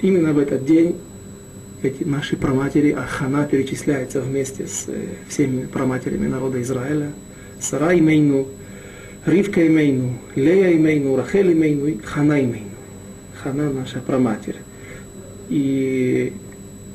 Именно 0.00 0.32
в 0.32 0.38
этот 0.38 0.64
день 0.64 0.96
эти 1.82 2.04
наши 2.04 2.38
праматери, 2.38 2.92
а 2.92 3.02
Хана 3.02 3.44
перечисляется 3.44 4.22
вместе 4.22 4.66
с 4.66 4.84
э, 4.86 5.08
всеми 5.28 5.66
праматерями 5.66 6.26
народа 6.26 6.62
Израиля. 6.62 7.12
Сара 7.60 7.94
имейну, 7.98 8.48
Ривка 9.24 9.64
имейну, 9.64 10.18
Лея 10.34 10.72
имейну, 10.72 11.16
Рахель 11.16 11.52
имейну 11.52 11.86
и 11.86 11.98
Хана 11.98 12.40
имейну. 12.40 12.70
Хана 13.40 13.72
наша 13.72 14.00
праматерь. 14.00 14.56
И 15.48 16.32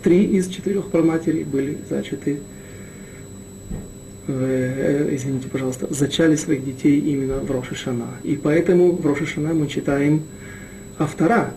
три 0.04 0.24
из 0.26 0.48
четырех 0.50 0.88
праматерей 0.88 1.46
были 1.46 1.78
зачаты, 1.90 2.42
э, 4.28 5.10
извините, 5.14 5.48
пожалуйста, 5.48 5.88
зачали 5.94 6.36
своих 6.36 6.66
детей 6.66 7.00
именно 7.00 7.40
в 7.40 7.50
Рошашана. 7.50 8.08
И 8.24 8.36
поэтому 8.36 8.92
в 8.92 9.06
Рошашана 9.06 9.54
мы 9.54 9.68
читаем 9.68 10.24
автора, 10.98 11.54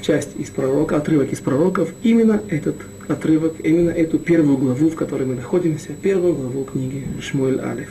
часть 0.00 0.30
из 0.38 0.48
пророка, 0.48 0.96
отрывок 0.96 1.32
из 1.32 1.40
пророков, 1.40 1.92
именно 2.02 2.40
этот 2.48 2.76
отрывок, 3.06 3.54
именно 3.62 3.90
эту 3.90 4.18
первую 4.18 4.56
главу, 4.56 4.88
в 4.88 4.94
которой 4.94 5.26
мы 5.26 5.34
находимся, 5.34 5.90
первую 6.00 6.34
главу 6.34 6.64
книги 6.64 7.06
Шмуэль 7.20 7.60
Алиф. 7.60 7.90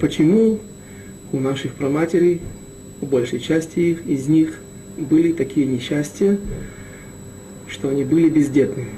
Почему 0.00 0.60
у 1.32 1.40
наших 1.40 1.72
проматерей, 1.72 2.42
у 3.00 3.06
большей 3.06 3.40
части 3.40 3.98
из 4.06 4.26
них, 4.28 4.58
были 4.96 5.32
такие 5.32 5.66
несчастья, 5.66 6.38
что 7.68 7.88
они 7.88 8.04
были 8.04 8.28
бездетными. 8.28 8.90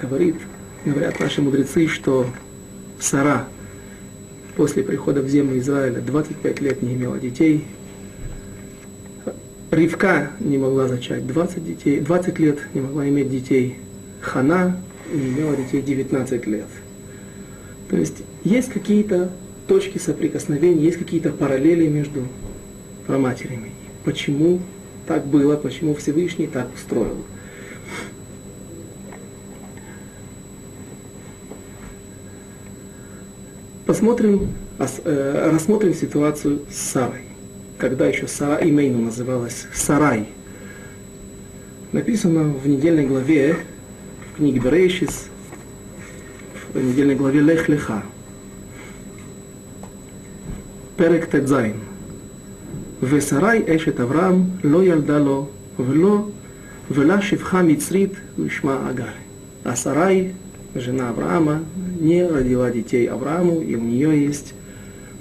Говорит, 0.00 0.36
говорят 0.84 1.18
наши 1.20 1.42
мудрецы, 1.42 1.88
что 1.88 2.26
Сара 3.00 3.48
после 4.56 4.82
прихода 4.82 5.22
в 5.22 5.28
землю 5.28 5.58
Израиля 5.58 6.00
25 6.00 6.60
лет 6.60 6.82
не 6.82 6.94
имела 6.94 7.18
детей. 7.18 7.64
Ривка 9.70 10.30
не 10.40 10.58
могла 10.58 10.88
зачать 10.88 11.26
20, 11.26 11.66
детей, 11.66 12.00
20 12.00 12.38
лет, 12.38 12.58
не 12.72 12.80
могла 12.80 13.08
иметь 13.08 13.30
детей. 13.30 13.76
Хана 14.20 14.80
не 15.12 15.28
имела 15.28 15.56
детей 15.56 15.82
19 15.82 16.46
лет. 16.46 16.68
То 17.90 17.96
есть 17.96 18.22
есть 18.44 18.72
какие-то 18.72 19.30
точки 19.66 19.98
соприкосновения, 19.98 20.84
есть 20.84 20.98
какие-то 20.98 21.30
параллели 21.30 21.86
между 21.88 22.26
проматерями. 23.06 23.72
Почему 24.04 24.60
так 25.06 25.26
было, 25.26 25.56
почему 25.56 25.94
Всевышний 25.94 26.46
так 26.46 26.72
устроил. 26.74 27.24
Посмотрим, 33.86 34.48
э, 34.78 35.50
рассмотрим 35.52 35.94
ситуацию 35.94 36.62
с 36.68 36.76
Сарой. 36.76 37.20
Когда 37.78 38.06
еще 38.06 38.26
Сара 38.26 38.58
Имейну 38.60 38.98
называлась 39.00 39.66
Сарай. 39.72 40.28
Написано 41.92 42.42
в 42.44 42.66
недельной 42.66 43.06
главе, 43.06 43.58
в 44.32 44.36
книге 44.38 44.58
Берейшис, 44.58 45.28
в 46.74 46.82
недельной 46.82 47.14
главе 47.14 47.40
Лех 47.40 47.68
Леха, 47.68 48.02
Перек 50.97 51.25
Тедзайн. 51.25 51.75
ושרי 53.03 53.63
אשת 53.75 53.99
אברהם 53.99 54.43
לא 54.63 54.83
ילדה 54.83 55.19
לו 55.19 55.47
ולא 55.79 56.27
ולה 56.91 57.21
שפחה 57.21 57.61
מצרית 57.61 58.11
ושמה 58.39 58.89
אגר. 58.89 59.05
А 59.63 59.75
Сарай, 59.75 60.33
жена 60.73 61.09
Авраама, 61.11 61.59
не 61.99 62.25
родила 62.27 62.71
детей 62.71 63.05
Аврааму, 63.05 63.61
и 63.61 63.75
у 63.75 63.81
нее 63.81 64.25
есть 64.25 64.55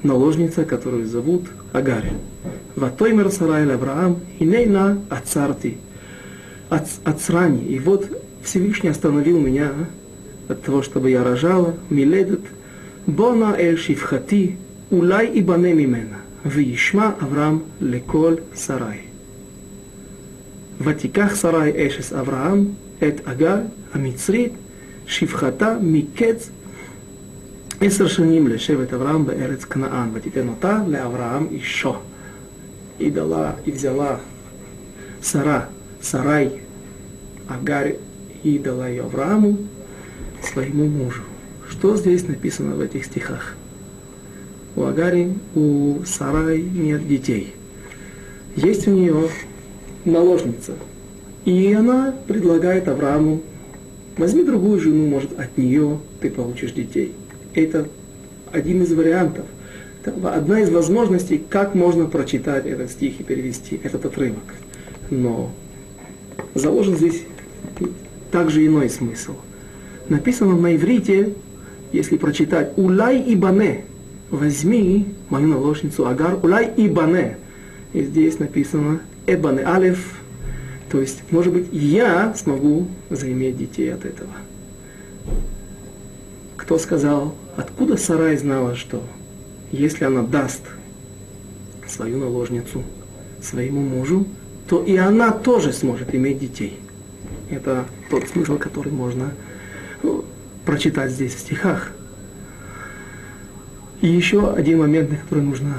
наложница, 0.03 0.65
которую 0.65 1.07
зовут 1.07 1.45
Агарь. 1.73 2.13
Ватоймер 2.75 3.31
Сарай 3.31 3.71
Авраам, 3.71 4.21
инейна 4.39 4.99
ацарти, 5.11 5.77
ацрани. 7.05 7.67
И 7.67 7.79
вот 7.79 8.09
Всевышний 8.43 8.89
остановил 8.89 9.39
меня 9.39 9.73
от 10.49 10.63
того, 10.63 10.81
чтобы 10.81 11.11
я 11.11 11.23
рожала, 11.23 11.75
миледет, 11.91 12.41
бона 13.07 13.55
эль 13.59 13.77
шифхати, 13.77 14.57
улай 14.91 15.27
и 15.35 15.43
бане 15.43 15.75
мимена. 15.75 16.21
וישמע 16.47 17.11
אברהם 17.23 17.59
לכל 17.81 18.35
שרי. 18.55 18.99
ותיקח 20.81 21.37
שרי 21.41 21.87
אשס 21.87 22.13
אברהם 22.13 22.65
את 22.99 23.21
אגר 23.25 23.57
המצרית, 23.95 24.53
שפחתה 25.07 25.77
מקץ 25.83 26.51
עשר 27.81 28.09
שנים 28.09 28.49
לשבט 28.49 28.93
אברהם 28.93 29.27
בארץ 29.27 29.65
כנען, 29.65 30.09
ותיתן 30.13 30.49
אותה 30.49 30.83
לאברהם 30.89 31.47
אישו. 31.51 31.95
И 32.99 33.11
дала, 33.11 33.57
и 33.65 33.71
взяла 33.71 34.21
Сара, 35.23 35.71
Сарай, 36.03 36.61
Агарь, 37.49 37.97
и 38.43 38.59
дала 38.59 38.89
ее 38.89 39.05
Аврааму, 39.05 39.57
своему 40.43 40.87
мужу. 40.87 41.23
Что 41.71 41.97
здесь 41.97 42.29
написано 42.29 42.75
в 42.77 42.81
этих 42.81 43.07
стихах? 43.07 43.55
У 44.76 44.84
Агари, 44.84 45.34
у 45.56 46.00
Сарай 46.06 46.62
нет 46.62 47.08
детей. 47.08 47.54
Есть 48.56 48.88
у 48.88 48.92
нее 48.92 49.30
наложница. 50.04 50.74
И 51.46 51.74
она 51.74 52.14
предлагает 52.28 52.88
Аврааму, 52.88 53.42
возьми 54.18 54.44
другую 54.44 54.80
жену, 54.80 55.08
может, 55.08 55.40
от 55.40 55.58
нее 55.58 56.00
ты 56.20 56.30
получишь 56.30 56.72
детей. 56.72 57.14
Это 57.54 57.88
один 58.52 58.84
из 58.84 58.92
вариантов. 58.94 59.46
Одна 60.24 60.62
из 60.62 60.70
возможностей, 60.70 61.44
как 61.50 61.74
можно 61.74 62.06
прочитать 62.06 62.66
этот 62.66 62.92
стих 62.92 63.20
и 63.20 63.24
перевести 63.24 63.80
этот 63.84 64.06
отрывок. 64.06 64.44
Но 65.10 65.52
заложен 66.54 66.96
здесь 66.96 67.24
также 68.32 68.66
иной 68.66 68.90
смысл. 68.90 69.34
Написано 70.10 70.56
на 70.56 70.76
иврите, 70.76 71.34
если 71.92 72.18
прочитать 72.18 72.74
«Улай 72.78 73.20
и 73.20 73.36
бане», 73.36 73.86
возьми 74.30 75.08
мою 75.30 75.48
наложницу 75.48 76.08
Агар, 76.08 76.40
улай 76.44 76.72
и 76.76 76.88
бане. 76.88 77.38
И 77.94 78.04
здесь 78.04 78.40
написано 78.40 79.02
эбане 79.26 79.64
алев, 79.64 80.00
то 80.90 81.02
есть, 81.02 81.24
может 81.32 81.54
быть, 81.54 81.68
я 81.72 82.34
смогу 82.36 82.88
заиметь 83.10 83.58
детей 83.58 83.94
от 83.94 84.06
этого. 84.06 84.32
Кто 86.58 86.78
сказал, 86.78 87.36
откуда 87.58 87.98
Сарай 87.98 88.38
знала, 88.38 88.76
что 88.76 89.04
если 89.72 90.06
она 90.06 90.22
даст 90.22 90.62
свою 91.88 92.18
наложницу 92.18 92.84
своему 93.42 93.82
мужу, 93.82 94.26
то 94.68 94.84
и 94.84 94.96
она 94.96 95.32
тоже 95.32 95.74
сможет 95.74 96.14
иметь 96.16 96.40
детей. 96.40 96.80
Это 97.50 97.86
тот 98.10 98.28
смысл, 98.28 98.58
который 98.58 98.92
можно 98.92 99.34
ну, 100.02 100.26
прочитать 100.66 101.12
здесь 101.12 101.36
в 101.36 101.40
стихах. 101.40 101.92
И 104.06 104.08
еще 104.08 104.54
один 104.54 104.82
момент, 104.82 105.10
на 105.10 105.18
который 105.18 105.44
нужно, 105.44 105.78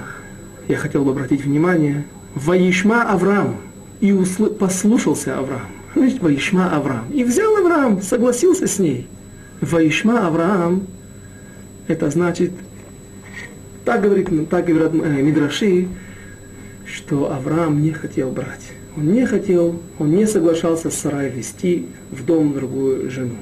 я 0.66 0.78
хотел 0.78 1.04
бы 1.04 1.12
обратить 1.12 1.44
внимание. 1.44 2.04
Ваишма 2.34 3.04
Авраам. 3.04 3.58
И 4.00 4.10
усл... 4.10 4.46
послушался 4.46 5.38
Авраам. 5.38 5.68
Значит, 5.94 6.20
Ваишма 6.20 6.76
Авраам. 6.76 7.04
И 7.12 7.22
взял 7.22 7.56
Авраам, 7.56 8.02
согласился 8.02 8.66
с 8.66 8.80
ней. 8.80 9.06
Ваишма 9.60 10.26
Авраам, 10.26 10.88
это 11.86 12.10
значит, 12.10 12.50
так, 13.84 14.02
говорит, 14.02 14.28
так 14.50 14.66
говорят 14.66 14.92
э, 14.92 15.22
Мидраши, 15.22 15.86
что 16.84 17.32
Авраам 17.32 17.80
не 17.80 17.92
хотел 17.92 18.32
брать. 18.32 18.72
Он 18.96 19.04
не 19.12 19.24
хотел, 19.24 19.80
он 20.00 20.10
не 20.10 20.26
соглашался 20.26 20.90
с 20.90 20.94
Сарай 20.94 21.30
вести 21.30 21.86
в 22.10 22.26
дом 22.26 22.54
другую 22.54 23.08
жену 23.08 23.36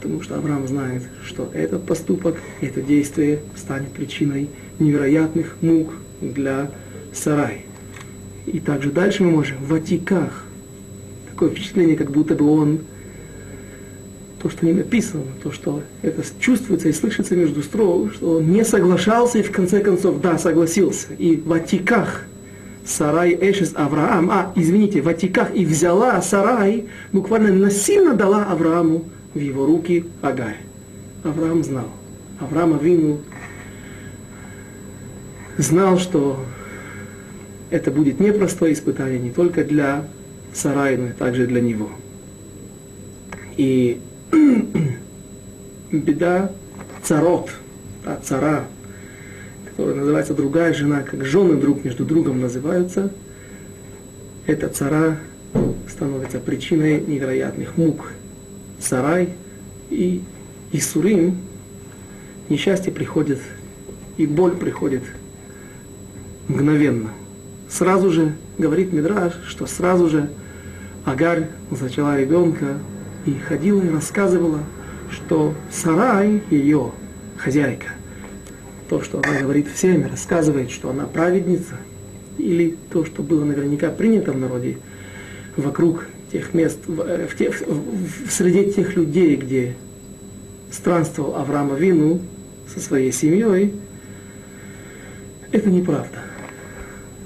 потому 0.00 0.22
что 0.22 0.36
Авраам 0.36 0.66
знает, 0.66 1.02
что 1.26 1.50
этот 1.52 1.84
поступок, 1.84 2.36
это 2.62 2.80
действие 2.80 3.40
станет 3.54 3.90
причиной 3.90 4.48
невероятных 4.78 5.56
мук 5.60 5.92
для 6.22 6.70
Сарай. 7.12 7.66
И 8.46 8.60
также 8.60 8.90
дальше 8.90 9.22
мы 9.22 9.32
можем 9.32 9.58
в 9.62 9.74
Атиках. 9.74 10.46
Такое 11.30 11.50
впечатление, 11.50 11.96
как 11.96 12.10
будто 12.10 12.34
бы 12.34 12.50
он, 12.50 12.80
то, 14.42 14.48
что 14.48 14.64
не 14.64 14.72
написано, 14.72 15.24
то, 15.42 15.52
что 15.52 15.82
это 16.00 16.22
чувствуется 16.38 16.88
и 16.88 16.92
слышится 16.92 17.36
между 17.36 17.62
строк, 17.62 18.14
что 18.14 18.38
он 18.38 18.50
не 18.50 18.64
соглашался 18.64 19.38
и 19.38 19.42
в 19.42 19.52
конце 19.52 19.80
концов, 19.80 20.22
да, 20.22 20.38
согласился. 20.38 21.08
И 21.18 21.36
в 21.36 21.52
Атиках 21.52 22.24
Сарай 22.86 23.36
Эшес 23.38 23.72
Авраам, 23.74 24.30
а, 24.30 24.52
извините, 24.56 25.02
в 25.02 25.08
Атиках 25.08 25.54
и 25.54 25.66
взяла 25.66 26.22
Сарай, 26.22 26.86
буквально 27.12 27.52
насильно 27.52 28.14
дала 28.14 28.44
Аврааму 28.44 29.04
в 29.34 29.38
его 29.38 29.66
руки 29.66 30.06
Агарь. 30.22 30.58
Авраам 31.24 31.62
знал. 31.62 31.88
Авраам 32.40 32.74
Авину 32.74 33.20
знал, 35.58 35.98
что 35.98 36.44
это 37.70 37.90
будет 37.90 38.18
непростое 38.20 38.72
испытание 38.72 39.18
не 39.18 39.30
только 39.30 39.64
для 39.64 40.04
Сарая, 40.52 40.96
но 40.96 41.08
и 41.08 41.12
также 41.12 41.46
для 41.46 41.60
него. 41.60 41.90
И 43.56 44.00
беда 45.92 46.50
царот, 47.02 47.50
та 48.04 48.16
цара, 48.16 48.64
которая 49.64 49.94
называется 49.96 50.34
другая 50.34 50.74
жена, 50.74 51.02
как 51.02 51.24
жены 51.24 51.56
друг 51.56 51.84
между 51.84 52.04
другом 52.04 52.40
называются, 52.40 53.12
эта 54.46 54.68
цара 54.68 55.18
становится 55.88 56.40
причиной 56.40 57.00
невероятных 57.00 57.76
мук 57.76 58.12
Сарай 58.80 59.34
и 59.90 60.22
Исурим, 60.72 61.36
несчастье 62.48 62.92
приходит, 62.92 63.40
и 64.16 64.26
боль 64.26 64.56
приходит 64.56 65.02
мгновенно. 66.48 67.10
Сразу 67.68 68.10
же, 68.10 68.34
говорит 68.58 68.92
Мидраш, 68.92 69.34
что 69.46 69.66
сразу 69.66 70.08
же 70.08 70.30
Агарь 71.04 71.48
зачала 71.70 72.18
ребенка 72.18 72.78
и 73.26 73.34
ходила 73.34 73.82
и 73.82 73.90
рассказывала, 73.90 74.60
что 75.10 75.54
Сарай, 75.70 76.42
ее 76.50 76.92
хозяйка, 77.36 77.88
то, 78.88 79.02
что 79.02 79.20
она 79.24 79.40
говорит 79.40 79.68
всем, 79.68 80.06
рассказывает, 80.10 80.70
что 80.70 80.90
она 80.90 81.04
праведница, 81.04 81.76
или 82.38 82.76
то, 82.90 83.04
что 83.04 83.22
было 83.22 83.44
наверняка 83.44 83.90
принято 83.90 84.32
в 84.32 84.38
народе 84.38 84.78
вокруг 85.56 86.06
тех 86.32 86.54
мест, 86.54 86.78
в, 86.86 87.00
э, 87.00 87.28
тех, 87.38 87.60
в, 87.60 88.30
среди 88.30 88.72
тех 88.72 88.96
людей, 88.96 89.36
где 89.36 89.74
странствовал 90.70 91.36
Авраам 91.36 91.74
Вину 91.74 92.20
со 92.72 92.80
своей 92.80 93.12
семьей, 93.12 93.74
это 95.52 95.68
неправда. 95.68 96.18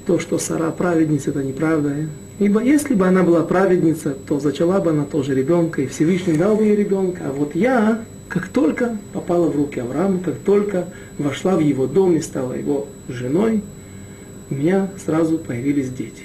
То, 0.06 0.18
что 0.18 0.38
Сара 0.38 0.70
праведница, 0.70 1.30
это 1.30 1.42
неправда. 1.42 1.94
Ибо 2.38 2.62
если 2.62 2.94
бы 2.94 3.06
она 3.06 3.22
была 3.22 3.42
праведница, 3.42 4.16
то 4.26 4.40
зачала 4.40 4.80
бы 4.80 4.90
она 4.90 5.04
тоже 5.04 5.34
ребенка, 5.34 5.82
и 5.82 5.86
Всевышний 5.86 6.36
дал 6.36 6.56
бы 6.56 6.64
ей 6.64 6.76
ребенка. 6.76 7.24
А 7.26 7.32
вот 7.32 7.54
я, 7.54 8.04
как 8.28 8.48
только 8.48 8.98
попала 9.12 9.48
в 9.48 9.56
руки 9.56 9.78
Авраама, 9.78 10.18
как 10.18 10.36
только 10.38 10.88
вошла 11.18 11.56
в 11.56 11.60
его 11.60 11.86
дом 11.86 12.16
и 12.16 12.20
стала 12.20 12.54
его 12.54 12.88
женой, 13.08 13.62
у 14.50 14.54
меня 14.54 14.90
сразу 15.04 15.38
появились 15.38 15.90
дети. 15.90 16.24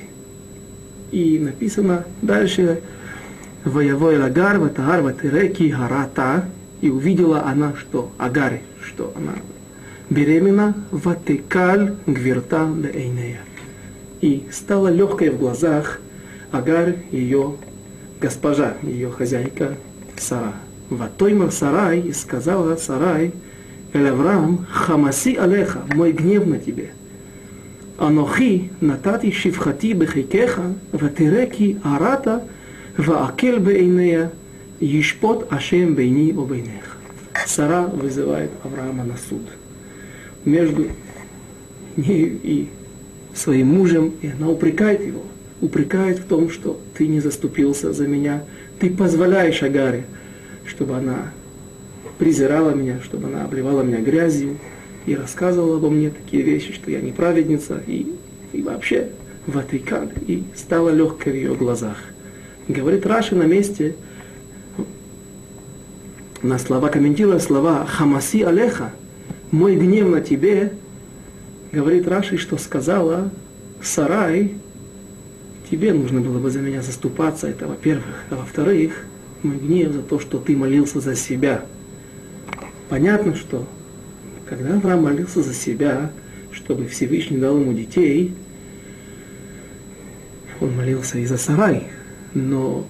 И 1.12 1.40
написано 1.40 2.06
дальше, 2.22 2.82
Воевой 3.66 4.18
Лагар, 4.18 4.60
Ватагар, 4.60 5.02
Ватиреки, 5.02 5.70
Гарата, 5.70 6.46
и 6.82 6.90
увидела 6.90 7.44
она, 7.44 7.74
что 7.76 8.12
Агари, 8.18 8.62
что 8.82 9.14
она 9.16 9.34
беременна, 10.10 10.76
Ватекаль, 10.92 11.96
Гверта, 12.06 12.66
Лейнея. 12.66 13.42
И 14.22 14.48
стала 14.52 14.88
легкой 14.90 15.30
в 15.30 15.38
глазах 15.38 16.00
Агар, 16.52 16.96
ее 17.12 17.56
госпожа, 18.20 18.74
ее 18.82 19.12
хозяйка 19.12 19.76
Сара. 20.18 20.54
Ватоймар 20.90 21.52
Сарай, 21.52 22.00
и 22.00 22.14
сказала 22.14 22.76
Сарай, 22.76 23.32
Эль 23.94 24.08
Авраам, 24.08 24.66
хамаси 24.72 25.36
алеха, 25.36 25.82
мой 25.94 26.12
гнев 26.12 26.46
на 26.46 26.58
тебе. 26.58 26.92
Анохи 28.00 28.70
натати 28.82 29.32
шивхати 29.32 29.94
бехикеха, 29.94 30.64
ватиреки 30.94 31.78
арата, 31.84 32.42
ваакел 32.98 33.60
бейнея, 33.60 34.32
ешпот 34.80 35.52
ашем 35.52 35.96
бейни 35.96 36.32
обейнеха. 36.32 36.96
Сара 37.46 37.88
вызывает 37.88 38.52
Авраама 38.64 39.04
на 39.04 39.18
суд. 39.18 39.42
Между 40.46 40.88
нею 41.98 42.40
и 42.42 42.68
своим 43.34 43.68
мужем, 43.68 44.14
и 44.22 44.28
она 44.28 44.48
упрекает 44.50 45.06
его, 45.06 45.24
упрекает 45.60 46.20
в 46.20 46.24
том, 46.24 46.50
что 46.50 46.80
ты 46.98 47.06
не 47.06 47.20
заступился 47.20 47.92
за 47.92 48.08
меня, 48.08 48.44
ты 48.80 48.90
позволяешь 48.90 49.62
Агаре, 49.62 50.06
чтобы 50.66 50.96
она 50.96 51.32
презирала 52.18 52.72
меня, 52.72 53.00
чтобы 53.04 53.28
она 53.28 53.44
обливала 53.44 53.82
меня 53.82 54.00
грязью 54.00 54.58
и 55.10 55.16
рассказывала 55.16 55.78
обо 55.78 55.90
мне 55.90 56.12
такие 56.12 56.44
вещи, 56.44 56.72
что 56.72 56.92
я 56.92 57.02
не 57.02 57.12
праведница 57.12 57.82
и, 57.88 58.14
и 58.54 58.62
вообще 58.62 59.10
ватикан, 59.48 60.12
и 60.28 60.44
стала 60.56 60.90
легкой 60.90 61.34
в 61.34 61.36
ее 61.36 61.56
глазах. 61.56 61.98
Говорит 62.68 63.08
Раши 63.08 63.36
на 63.36 63.44
месте, 63.44 63.96
на 66.44 66.60
слова, 66.60 66.90
комментируя 66.90 67.40
слова 67.40 67.88
«Хамаси 67.88 68.44
Алеха», 68.44 68.94
«Мой 69.50 69.76
гнев 69.76 70.08
на 70.10 70.22
тебе», 70.22 70.74
говорит 71.72 72.08
Раши, 72.08 72.38
что 72.38 72.58
сказала 72.58 73.32
Сарай, 73.82 74.54
тебе 75.72 75.92
нужно 75.92 76.22
было 76.22 76.38
бы 76.38 76.52
за 76.52 76.60
меня 76.60 76.84
заступаться, 76.84 77.48
это 77.48 77.68
во-первых. 77.68 78.26
А 78.30 78.36
во-вторых, 78.36 79.06
мой 79.42 79.58
гнев 79.58 79.92
за 79.92 80.04
то, 80.04 80.20
что 80.20 80.38
ты 80.38 80.56
молился 80.56 81.00
за 81.00 81.16
себя– 81.16 81.66
Понятно, 82.90 83.36
что 83.36 83.68
когда 84.50 84.76
Авраам 84.76 85.04
молился 85.04 85.44
за 85.44 85.54
себя, 85.54 86.12
чтобы 86.52 86.88
Всевышний 86.88 87.38
дал 87.38 87.60
ему 87.60 87.74
детей, 87.74 88.34
он 90.60 90.76
молился 90.76 91.20
и 91.20 91.26
за 91.26 91.38
Сарай, 91.38 91.84
но 92.34 92.86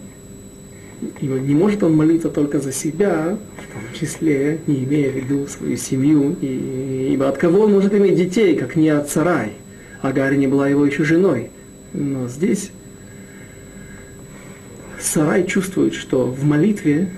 не 1.21 1.53
может 1.53 1.83
он 1.83 1.95
молиться 1.95 2.29
только 2.29 2.59
за 2.59 2.71
себя, 2.71 3.37
в 3.57 3.73
том 3.73 3.81
числе, 3.93 4.59
не 4.67 4.85
имея 4.85 5.11
в 5.11 5.15
виду 5.15 5.47
свою 5.47 5.75
семью, 5.75 6.35
и, 6.41 7.11
ибо 7.13 7.27
от 7.27 7.37
кого 7.37 7.61
он 7.61 7.73
может 7.73 7.93
иметь 7.93 8.15
детей, 8.15 8.55
как 8.57 8.75
не 8.75 8.89
от 8.89 9.09
Сарай? 9.09 9.53
Агарь 10.01 10.37
не 10.37 10.47
была 10.47 10.67
его 10.69 10.85
еще 10.85 11.03
женой. 11.03 11.51
Но 11.93 12.27
здесь 12.29 12.71
Сарай 14.99 15.45
чувствует, 15.45 15.93
что 15.93 16.25
в 16.25 16.43
молитве 16.43 17.09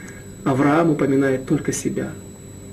Авраам 0.43 0.91
упоминает 0.91 1.45
только 1.45 1.71
себя 1.71 2.11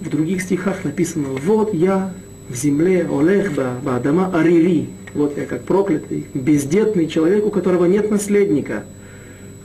в 0.00 0.08
других 0.08 0.42
стихах 0.42 0.84
написано, 0.84 1.28
вот 1.28 1.74
я 1.74 2.12
в 2.48 2.54
земле 2.54 3.08
Олег 3.11 3.52
Баадама 3.82 4.30
Арири, 4.32 4.88
вот 5.14 5.37
я 5.37 5.44
как 5.44 5.62
проклятый, 5.64 6.26
бездетный 6.34 7.08
человек, 7.08 7.44
у 7.44 7.50
которого 7.50 7.84
нет 7.87 8.11
наследника. 8.11 8.84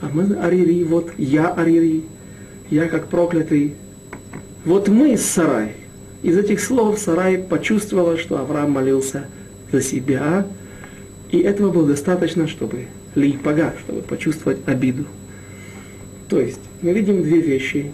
А 0.01 0.09
мы 0.11 0.35
Арири, 0.35 0.83
вот 0.83 1.11
я 1.17 1.47
Арири, 1.47 2.03
я 2.69 2.87
как 2.87 3.07
проклятый. 3.07 3.75
Вот 4.65 4.87
мы 4.87 5.17
Сарай. 5.17 5.73
Из 6.23 6.37
этих 6.37 6.61
слов 6.61 6.99
Сарай 6.99 7.37
почувствовала, 7.37 8.17
что 8.17 8.37
Авраам 8.37 8.71
молился 8.71 9.25
за 9.71 9.81
себя, 9.81 10.47
и 11.31 11.39
этого 11.39 11.71
было 11.71 11.87
достаточно, 11.87 12.47
чтобы 12.47 12.85
лейпага, 13.15 13.73
чтобы 13.83 14.01
почувствовать 14.01 14.59
обиду. 14.65 15.05
То 16.29 16.39
есть 16.39 16.61
мы 16.81 16.93
видим 16.93 17.21
две 17.21 17.41
вещи 17.41 17.91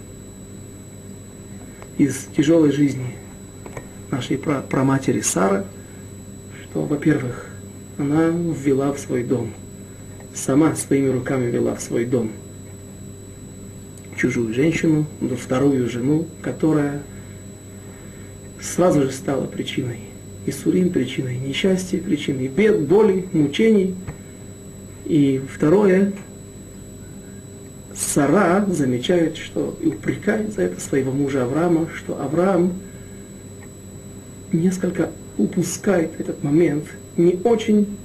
из 2.00 2.28
тяжелой 2.34 2.72
жизни 2.72 3.14
нашей 4.10 4.38
праматери 4.38 5.20
Сары, 5.20 5.64
что, 6.62 6.86
во-первых, 6.86 7.46
она 7.98 8.28
ввела 8.28 8.94
в 8.94 8.98
свой 8.98 9.22
дом, 9.22 9.52
сама 10.34 10.74
своими 10.76 11.08
руками 11.08 11.50
ввела 11.50 11.74
в 11.74 11.82
свой 11.82 12.06
дом 12.06 12.30
чужую 14.16 14.54
женщину, 14.54 15.04
вторую 15.38 15.90
жену, 15.90 16.26
которая 16.40 17.02
сразу 18.62 19.02
же 19.02 19.10
стала 19.10 19.44
причиной 19.44 20.00
и 20.46 20.52
сурим 20.52 20.88
причиной 20.88 21.36
несчастья, 21.36 21.98
причиной 21.98 22.48
бед, 22.48 22.80
боли, 22.80 23.28
мучений. 23.34 23.94
И 25.04 25.42
второе, 25.52 26.14
Сара 28.00 28.64
замечает, 28.66 29.36
что 29.36 29.76
и 29.80 29.88
упрекает 29.88 30.54
за 30.54 30.62
это 30.62 30.80
своего 30.80 31.12
мужа 31.12 31.44
Авраама, 31.44 31.88
что 31.94 32.20
Авраам 32.20 32.72
несколько 34.52 35.10
упускает 35.36 36.18
этот 36.18 36.42
момент, 36.42 36.86
не 37.16 37.38
очень 37.44 37.98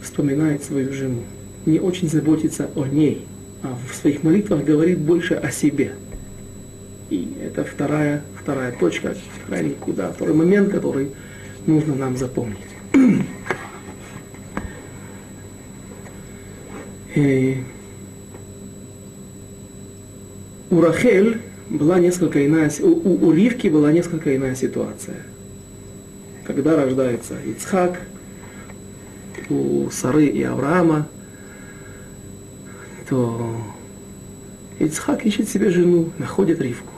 вспоминает 0.00 0.62
свою 0.62 0.92
жену, 0.92 1.24
не 1.66 1.80
очень 1.80 2.08
заботится 2.08 2.70
о 2.76 2.86
ней, 2.86 3.26
а 3.62 3.76
в 3.90 3.94
своих 3.94 4.22
молитвах 4.22 4.64
говорит 4.64 5.00
больше 5.00 5.34
о 5.34 5.50
себе. 5.50 5.94
И 7.10 7.34
это 7.42 7.64
вторая, 7.64 8.22
вторая 8.40 8.72
точка, 8.72 9.16
вторая 9.42 9.64
никуда, 9.64 10.12
второй 10.12 10.34
момент, 10.34 10.70
который 10.70 11.10
нужно 11.66 11.96
нам 11.96 12.16
запомнить. 12.16 12.58
И 17.16 17.62
у 20.74 20.80
Рахель 20.80 21.38
была 21.70 22.00
несколько 22.00 22.44
иная, 22.44 22.70
у, 22.82 23.28
у, 23.28 23.32
Ривки 23.32 23.68
была 23.68 23.92
несколько 23.92 24.34
иная 24.34 24.56
ситуация. 24.56 25.18
Когда 26.44 26.76
рождается 26.76 27.36
Ицхак, 27.46 28.00
у 29.50 29.88
Сары 29.90 30.26
и 30.26 30.42
Авраама, 30.42 31.06
то 33.08 33.56
Ицхак 34.80 35.24
ищет 35.24 35.48
себе 35.48 35.70
жену, 35.70 36.10
находит 36.18 36.60
Ривку. 36.60 36.92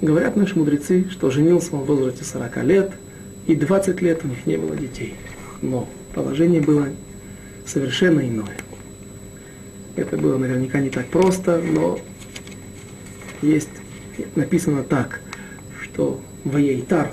Говорят 0.00 0.36
наши 0.36 0.58
мудрецы, 0.58 1.06
что 1.10 1.30
женился 1.30 1.76
он 1.76 1.82
в 1.82 1.86
возрасте 1.86 2.24
40 2.24 2.64
лет, 2.64 2.92
и 3.46 3.54
20 3.54 4.00
лет 4.00 4.20
у 4.24 4.28
них 4.28 4.46
не 4.46 4.56
было 4.56 4.74
детей. 4.74 5.14
Но 5.60 5.86
положение 6.14 6.62
было 6.62 6.88
совершенно 7.66 8.20
иное. 8.20 8.56
Это 9.96 10.16
было 10.16 10.38
наверняка 10.38 10.80
не 10.80 10.88
так 10.88 11.06
просто, 11.08 11.60
но 11.60 11.98
есть 13.42 13.68
написано 14.34 14.82
так, 14.82 15.20
что 15.82 16.20
Ваейтар 16.44 17.10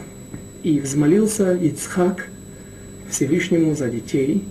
и 0.63 0.79
взмолился 0.79 1.55
Ицхак 1.55 2.27
Всевышнему 3.09 3.75
за 3.75 3.89
детей 3.89 4.43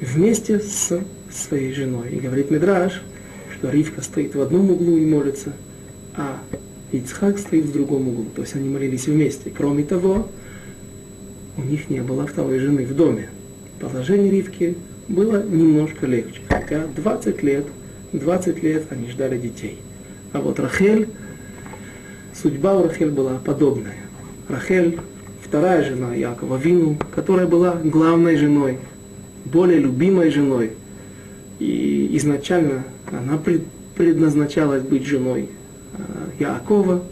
вместе 0.00 0.60
с 0.60 1.00
своей 1.30 1.72
женой. 1.72 2.10
И 2.10 2.20
говорит 2.20 2.50
Медраж, 2.50 3.02
что 3.56 3.70
Ривка 3.70 4.02
стоит 4.02 4.34
в 4.34 4.40
одном 4.40 4.70
углу 4.70 4.96
и 4.96 5.06
молится, 5.06 5.52
а 6.14 6.38
Ицхак 6.92 7.38
стоит 7.38 7.64
в 7.64 7.72
другом 7.72 8.08
углу. 8.08 8.26
То 8.34 8.42
есть 8.42 8.54
они 8.54 8.68
молились 8.68 9.06
вместе. 9.06 9.50
Кроме 9.50 9.84
того, 9.84 10.28
у 11.56 11.62
них 11.62 11.88
не 11.88 12.02
было 12.02 12.26
второй 12.26 12.58
жены 12.58 12.84
в 12.84 12.94
доме. 12.94 13.30
Положение 13.80 14.30
Ривки 14.30 14.76
было 15.08 15.42
немножко 15.42 16.06
легче. 16.06 16.40
Хотя 16.48 16.86
20 16.86 17.42
лет, 17.42 17.66
20 18.12 18.62
лет 18.62 18.86
они 18.90 19.08
ждали 19.10 19.38
детей. 19.38 19.78
А 20.32 20.40
вот 20.40 20.58
Рахель, 20.58 21.08
судьба 22.34 22.74
у 22.74 22.84
Рахель 22.84 23.10
была 23.10 23.34
подобная. 23.34 23.96
Рахель, 24.48 24.98
вторая 25.42 25.84
жена 25.84 26.14
Якова 26.14 26.56
Вину, 26.56 26.96
которая 27.14 27.46
была 27.46 27.74
главной 27.74 28.36
женой, 28.36 28.78
более 29.44 29.78
любимой 29.78 30.30
женой. 30.30 30.72
И 31.58 32.16
изначально 32.16 32.84
она 33.10 33.38
предназначалась 33.94 34.82
быть 34.82 35.06
женой 35.06 35.50
а, 35.92 36.30
Якова. 36.38 37.02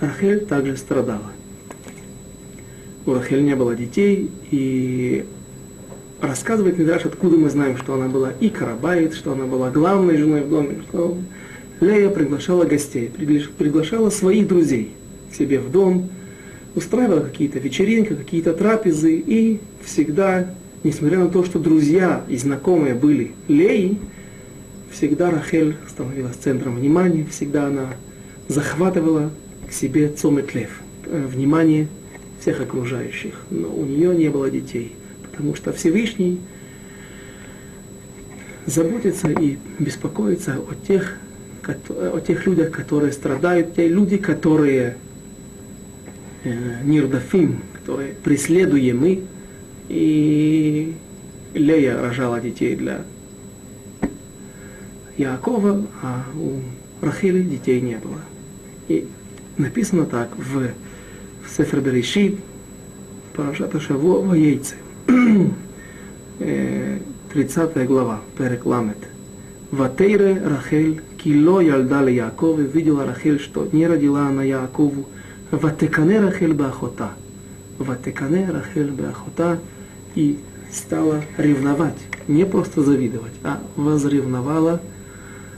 Рахель 0.00 0.44
также 0.44 0.76
страдала. 0.76 1.30
У 3.06 3.14
Рахель 3.14 3.44
не 3.44 3.54
было 3.54 3.76
детей, 3.76 4.30
и 4.50 5.24
рассказывает 6.20 6.76
Мидраш, 6.76 7.04
откуда 7.04 7.36
мы 7.36 7.50
знаем, 7.50 7.76
что 7.76 7.94
она 7.94 8.08
была 8.08 8.32
и 8.40 8.48
карабайт, 8.48 9.14
что 9.14 9.32
она 9.32 9.44
была 9.44 9.70
главной 9.70 10.16
женой 10.16 10.42
в 10.42 10.50
доме, 10.50 10.82
что 10.88 11.16
Лея 11.80 12.10
приглашала 12.10 12.64
гостей, 12.64 13.08
приглашала 13.08 14.10
своих 14.10 14.48
друзей 14.48 14.92
к 15.30 15.34
себе 15.34 15.60
в 15.60 15.70
дом, 15.70 16.10
устраивала 16.74 17.20
какие-то 17.20 17.58
вечеринки, 17.58 18.14
какие-то 18.14 18.52
трапезы, 18.52 19.16
и 19.24 19.60
всегда, 19.84 20.54
несмотря 20.82 21.18
на 21.18 21.28
то, 21.28 21.44
что 21.44 21.58
друзья 21.58 22.24
и 22.28 22.36
знакомые 22.36 22.94
были 22.94 23.32
Леи, 23.46 23.98
всегда 24.90 25.30
Рахель 25.30 25.76
становилась 25.88 26.36
центром 26.36 26.76
внимания, 26.76 27.26
всегда 27.30 27.66
она 27.66 27.94
захватывала 28.48 29.30
к 29.68 29.72
себе 29.72 30.08
цометлев, 30.08 30.80
э, 31.04 31.26
внимание 31.26 31.88
всех 32.40 32.60
окружающих. 32.60 33.34
Но 33.50 33.68
у 33.68 33.84
нее 33.84 34.16
не 34.16 34.28
было 34.30 34.50
детей, 34.50 34.94
потому 35.30 35.54
что 35.54 35.72
Всевышний 35.72 36.40
заботится 38.66 39.28
и 39.28 39.58
беспокоится 39.78 40.56
о 40.58 40.74
тех 40.86 41.16
о 41.68 42.20
тех 42.20 42.46
людях, 42.46 42.70
которые 42.70 43.12
страдают, 43.12 43.74
те 43.74 43.88
люди, 43.88 44.16
которые 44.16 44.96
э, 46.44 46.82
Нирдафим, 46.84 47.62
которые 47.74 48.14
преследуемы, 48.14 49.24
и 49.88 50.94
Лея 51.54 52.00
рожала 52.00 52.40
детей 52.40 52.76
для 52.76 53.02
Якова, 55.16 55.86
а 56.02 56.24
у 56.34 56.60
Рахили 57.04 57.42
детей 57.42 57.80
не 57.80 57.96
было. 57.96 58.20
И 58.88 59.06
написано 59.56 60.06
так 60.06 60.36
в, 60.36 60.70
в 61.44 61.50
Сефер 61.56 61.80
Берешит, 61.80 62.38
Парашата 63.34 63.80
Шаво, 63.80 64.20
в 64.20 64.34
яйце. 64.34 64.76
30 67.32 67.86
глава, 67.86 68.20
Перек 68.36 68.64
Ламет. 68.64 68.96
Ватейре 69.70 70.40
Рахель, 70.44 71.02
кило 71.28 71.60
ли 71.60 72.14
Яков, 72.14 72.58
видела 72.58 73.04
Рахель, 73.04 73.38
что 73.38 73.68
не 73.70 73.86
родила 73.86 74.28
она 74.28 74.42
Якову. 74.42 75.06
Ватекане 75.50 76.20
Рахель 76.20 76.54
Бахота. 76.54 77.10
Ватекане 77.78 78.50
Рахель 78.50 78.90
Бахота. 78.90 79.58
И 80.14 80.38
стала 80.72 81.22
ревновать, 81.36 81.98
не 82.28 82.46
просто 82.46 82.82
завидовать, 82.82 83.32
а 83.44 83.60
возревновала 83.76 84.80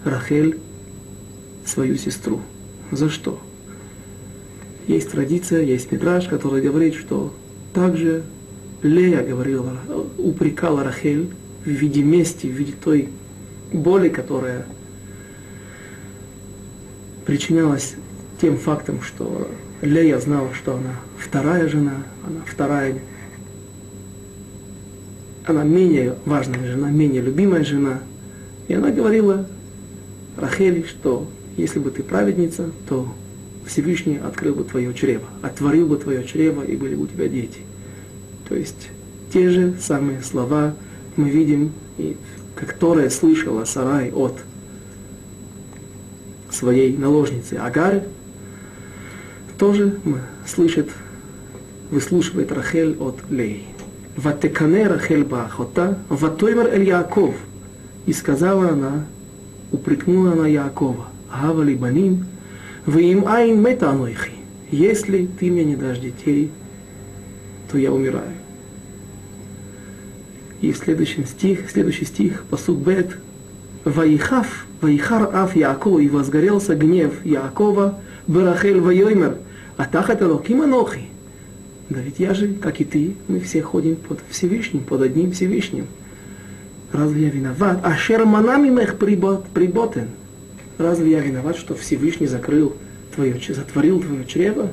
Рахель 0.04 0.58
свою 1.64 1.96
сестру. 1.96 2.40
За 2.90 3.08
что? 3.08 3.38
Есть 4.88 5.12
традиция, 5.12 5.62
есть 5.62 5.92
мидраж, 5.92 6.26
который 6.26 6.62
говорит, 6.62 6.94
что 6.94 7.32
также 7.72 8.24
Лея 8.82 9.22
говорила, 9.24 9.76
упрекала 10.18 10.82
Рахель 10.82 11.30
в 11.64 11.68
виде 11.68 12.02
мести, 12.02 12.48
в 12.48 12.50
виде 12.50 12.72
той 12.72 13.08
боли, 13.72 14.08
которая 14.08 14.66
причинялась 17.26 17.94
тем 18.40 18.56
фактом, 18.56 19.02
что 19.02 19.48
Лея 19.82 20.18
знала, 20.18 20.52
что 20.54 20.74
она 20.74 20.96
вторая 21.18 21.68
жена, 21.68 22.04
она 22.26 22.40
вторая, 22.46 22.98
она 25.46 25.62
менее 25.64 26.16
важная 26.24 26.66
жена, 26.66 26.90
менее 26.90 27.22
любимая 27.22 27.64
жена. 27.64 28.00
И 28.68 28.74
она 28.74 28.90
говорила 28.90 29.46
Рахели, 30.36 30.82
что 30.82 31.28
если 31.56 31.78
бы 31.78 31.90
ты 31.90 32.02
праведница, 32.02 32.70
то 32.88 33.08
Всевышний 33.66 34.18
открыл 34.18 34.54
бы 34.54 34.64
твое 34.64 34.92
чрево, 34.94 35.24
отворил 35.42 35.86
бы 35.86 35.96
твое 35.96 36.24
чрево, 36.24 36.62
и 36.62 36.76
были 36.76 36.94
бы 36.94 37.04
у 37.04 37.06
тебя 37.06 37.28
дети. 37.28 37.60
То 38.48 38.54
есть 38.54 38.88
те 39.32 39.48
же 39.48 39.76
самые 39.80 40.22
слова 40.22 40.74
мы 41.16 41.30
видим, 41.30 41.72
и, 41.98 42.16
которые 42.56 43.10
слышала 43.10 43.64
Сарай 43.64 44.10
от 44.10 44.38
своей 46.60 46.96
наложницы 46.96 47.54
Агары, 47.54 48.02
тоже 49.58 49.98
слышит, 50.46 50.90
выслушивает 51.90 52.52
Рахель 52.52 52.96
от 53.00 53.18
Лей. 53.30 53.66
Ватекане 54.16 54.86
Рахель 54.86 55.24
Бахота, 55.24 55.98
Ватоймар 56.08 56.68
Эль 56.68 56.84
Яков. 56.84 57.34
И 58.06 58.12
сказала 58.12 58.70
она, 58.70 59.06
упрекнула 59.72 60.32
она 60.32 60.46
Якова, 60.46 61.06
Гавали 61.32 61.74
Баним, 61.74 62.26
вы 62.86 63.02
им 63.04 63.26
айн 63.26 63.60
мета 63.60 63.90
анойхи. 63.90 64.32
Если 64.70 65.26
ты 65.26 65.50
мне 65.50 65.64
не 65.64 65.76
дашь 65.76 65.98
детей, 65.98 66.50
то 67.70 67.78
я 67.78 67.92
умираю. 67.92 68.34
И 70.60 70.72
следующий 70.72 71.24
стих, 71.24 71.70
следующий 71.70 72.04
стих, 72.04 72.44
посуд 72.50 72.78
бет, 72.78 73.16
Ваихав, 73.84 74.66
Ваихар 74.80 75.30
Аф 75.34 75.56
Яакова, 75.56 76.00
и 76.00 76.08
возгорелся 76.08 76.74
гнев 76.74 77.24
Яакова, 77.24 77.98
Барахель 78.26 78.80
Вайоймер, 78.80 79.38
Атахат 79.76 80.22
Элоким 80.22 80.62
Анохи. 80.62 81.08
Да 81.88 82.00
ведь 82.00 82.18
я 82.18 82.34
же, 82.34 82.54
как 82.54 82.80
и 82.80 82.84
ты, 82.84 83.16
мы 83.26 83.40
все 83.40 83.62
ходим 83.62 83.96
под 83.96 84.20
Всевышним, 84.28 84.84
под 84.84 85.02
одним 85.02 85.32
Всевышним. 85.32 85.86
Разве 86.92 87.24
я 87.24 87.30
виноват? 87.30 87.80
А 87.82 87.96
шерманами 87.96 88.68
мех 88.68 88.96
приботен. 88.96 90.08
Разве 90.78 91.10
я 91.12 91.20
виноват, 91.20 91.56
что 91.56 91.74
Всевышний 91.74 92.26
закрыл 92.26 92.74
твое, 93.14 93.40
затворил 93.48 94.00
твое 94.00 94.24
чрево? 94.24 94.70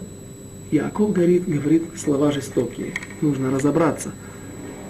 Яков 0.70 1.14
говорит, 1.14 1.48
говорит 1.48 1.84
слова 1.98 2.32
жестокие. 2.32 2.94
Нужно 3.22 3.52
разобраться, 3.52 4.12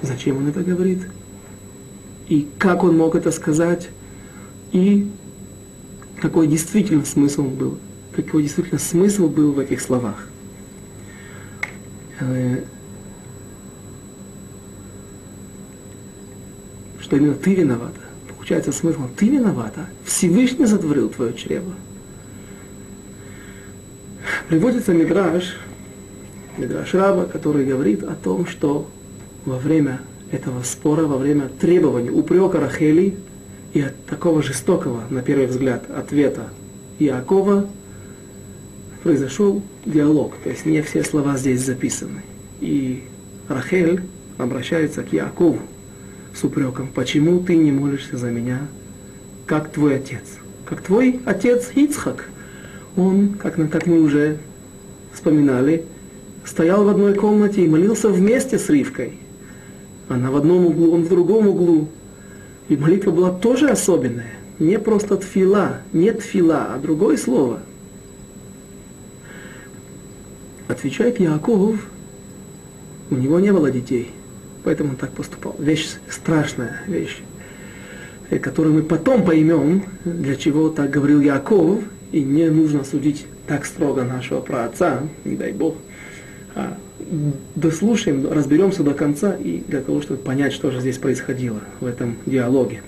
зачем 0.01 0.37
он 0.37 0.47
это 0.47 0.61
говорит, 0.61 1.07
и 2.27 2.47
как 2.57 2.83
он 2.83 2.97
мог 2.97 3.15
это 3.15 3.31
сказать, 3.31 3.89
и 4.71 5.09
какой 6.21 6.47
действительно 6.47 7.05
смысл 7.05 7.43
был, 7.43 7.77
какой 8.15 8.43
действительно 8.43 8.79
смысл 8.79 9.27
был 9.27 9.51
в 9.51 9.59
этих 9.59 9.81
словах. 9.81 10.27
Э, 12.19 12.63
что 16.99 17.15
именно 17.15 17.35
ты 17.35 17.53
виновата. 17.53 18.01
Получается 18.27 18.71
смысл, 18.71 19.01
ты 19.15 19.29
виновата. 19.29 19.87
Всевышний 20.03 20.65
затворил 20.65 21.09
твое 21.09 21.33
чрево. 21.33 21.73
Приводится 24.49 24.93
Мидраш, 24.93 25.57
Мидраш 26.57 26.93
Раба, 26.93 27.25
который 27.25 27.65
говорит 27.65 28.03
о 28.03 28.15
том, 28.15 28.45
что 28.45 28.89
во 29.45 29.57
время 29.57 30.01
этого 30.31 30.63
спора, 30.63 31.05
во 31.05 31.17
время 31.17 31.49
требования, 31.49 32.11
упрека 32.11 32.59
Рахели 32.59 33.15
и 33.77 33.81
от 33.81 34.05
такого 34.07 34.41
жестокого, 34.41 35.03
на 35.11 35.21
первый 35.21 35.45
взгляд, 35.45 35.83
ответа 35.95 36.49
Иакова, 36.97 37.69
произошел 39.03 39.61
диалог, 39.85 40.33
то 40.43 40.49
есть 40.49 40.65
не 40.65 40.81
все 40.81 41.03
слова 41.03 41.37
здесь 41.37 41.63
записаны. 41.63 42.23
И 42.59 43.03
Рахель 43.47 44.01
обращается 44.39 45.03
к 45.03 45.13
Якову 45.13 45.59
с 46.33 46.43
упреком, 46.43 46.89
почему 46.91 47.39
ты 47.39 47.55
не 47.55 47.71
молишься 47.71 48.17
за 48.17 48.31
меня, 48.31 48.61
как 49.45 49.71
твой 49.71 49.97
отец? 49.97 50.23
Как 50.65 50.81
твой 50.81 51.19
отец 51.25 51.69
Ицхак. 51.75 52.29
Он, 52.95 53.35
как, 53.35 53.57
как 53.69 53.85
мы 53.85 54.01
уже 54.01 54.39
вспоминали, 55.13 55.85
стоял 56.45 56.83
в 56.83 56.89
одной 56.89 57.13
комнате 57.13 57.63
и 57.63 57.67
молился 57.67 58.09
вместе 58.09 58.57
с 58.57 58.69
Ривкой. 58.69 59.19
Она 60.09 60.31
в 60.31 60.35
одном 60.35 60.65
углу, 60.65 60.95
он 60.95 61.03
в 61.03 61.09
другом 61.09 61.47
углу. 61.47 61.89
И 62.69 62.75
молитва 62.75 63.11
была 63.11 63.31
тоже 63.31 63.69
особенная. 63.69 64.33
Не 64.59 64.79
просто 64.79 65.17
тфила, 65.17 65.81
не 65.93 66.11
тфила, 66.11 66.73
а 66.73 66.79
другое 66.79 67.17
слово– 67.17 67.61
Отвечает 70.67 71.19
Яков, 71.19 71.87
у 73.09 73.15
него 73.15 73.39
не 73.39 73.53
было 73.53 73.71
детей, 73.71 74.11
поэтому 74.65 74.91
он 74.91 74.95
так 74.97 75.11
поступал. 75.11 75.55
Вещь 75.57 75.87
страшная, 76.09 76.81
вещь, 76.87 77.21
э, 78.29 78.37
которую 78.37 78.75
мы 78.75 78.83
потом 78.83 79.23
поймем, 79.23 79.85
для 80.03 80.35
чего 80.35 80.67
так 80.67 80.89
говорил 80.89 81.21
Яков, 81.21 81.79
и 82.11 82.21
не 82.21 82.49
нужно 82.49 82.83
судить 82.83 83.25
так 83.47 83.65
строго 83.65 84.03
нашего 84.03 84.41
праотца, 84.41 85.03
не 85.23 85.37
дай 85.37 85.53
Бог. 85.53 85.75
А 86.53 86.77
дослушаем, 87.55 88.31
разберемся 88.31 88.83
до 88.83 88.93
конца, 88.93 89.35
и 89.35 89.63
для 89.67 89.81
того, 89.81 90.01
чтобы 90.01 90.19
понять, 90.19 90.53
что 90.53 90.71
же 90.71 90.79
здесь 90.81 90.97
происходило 90.97 91.59
в 91.79 91.85
этом 91.85 92.17
диалоге. 92.25 92.81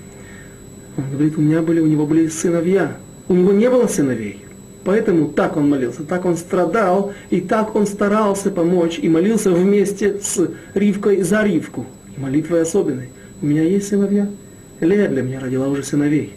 Он 0.96 1.10
говорит, 1.10 1.38
у 1.38 1.40
меня 1.40 1.62
были, 1.62 1.80
у 1.80 1.86
него 1.86 2.06
были 2.06 2.28
сыновья, 2.28 2.96
у 3.28 3.34
него 3.34 3.52
не 3.52 3.70
было 3.70 3.86
сыновей. 3.86 4.44
Поэтому 4.84 5.28
так 5.28 5.56
он 5.56 5.68
молился, 5.68 6.04
так 6.04 6.24
он 6.24 6.36
страдал, 6.36 7.12
и 7.28 7.40
так 7.40 7.74
он 7.76 7.86
старался 7.86 8.50
помочь, 8.50 8.98
и 8.98 9.08
молился 9.08 9.50
вместе 9.50 10.20
с 10.20 10.50
Ривкой 10.74 11.22
за 11.22 11.42
Ривку. 11.42 11.86
И 12.16 12.20
молитвой 12.20 12.62
особенной. 12.62 13.10
У 13.42 13.46
меня 13.46 13.62
есть 13.62 13.88
сыновья? 13.88 14.28
Лея 14.80 15.08
для 15.08 15.22
меня 15.22 15.40
родила 15.40 15.68
уже 15.68 15.82
сыновей. 15.82 16.32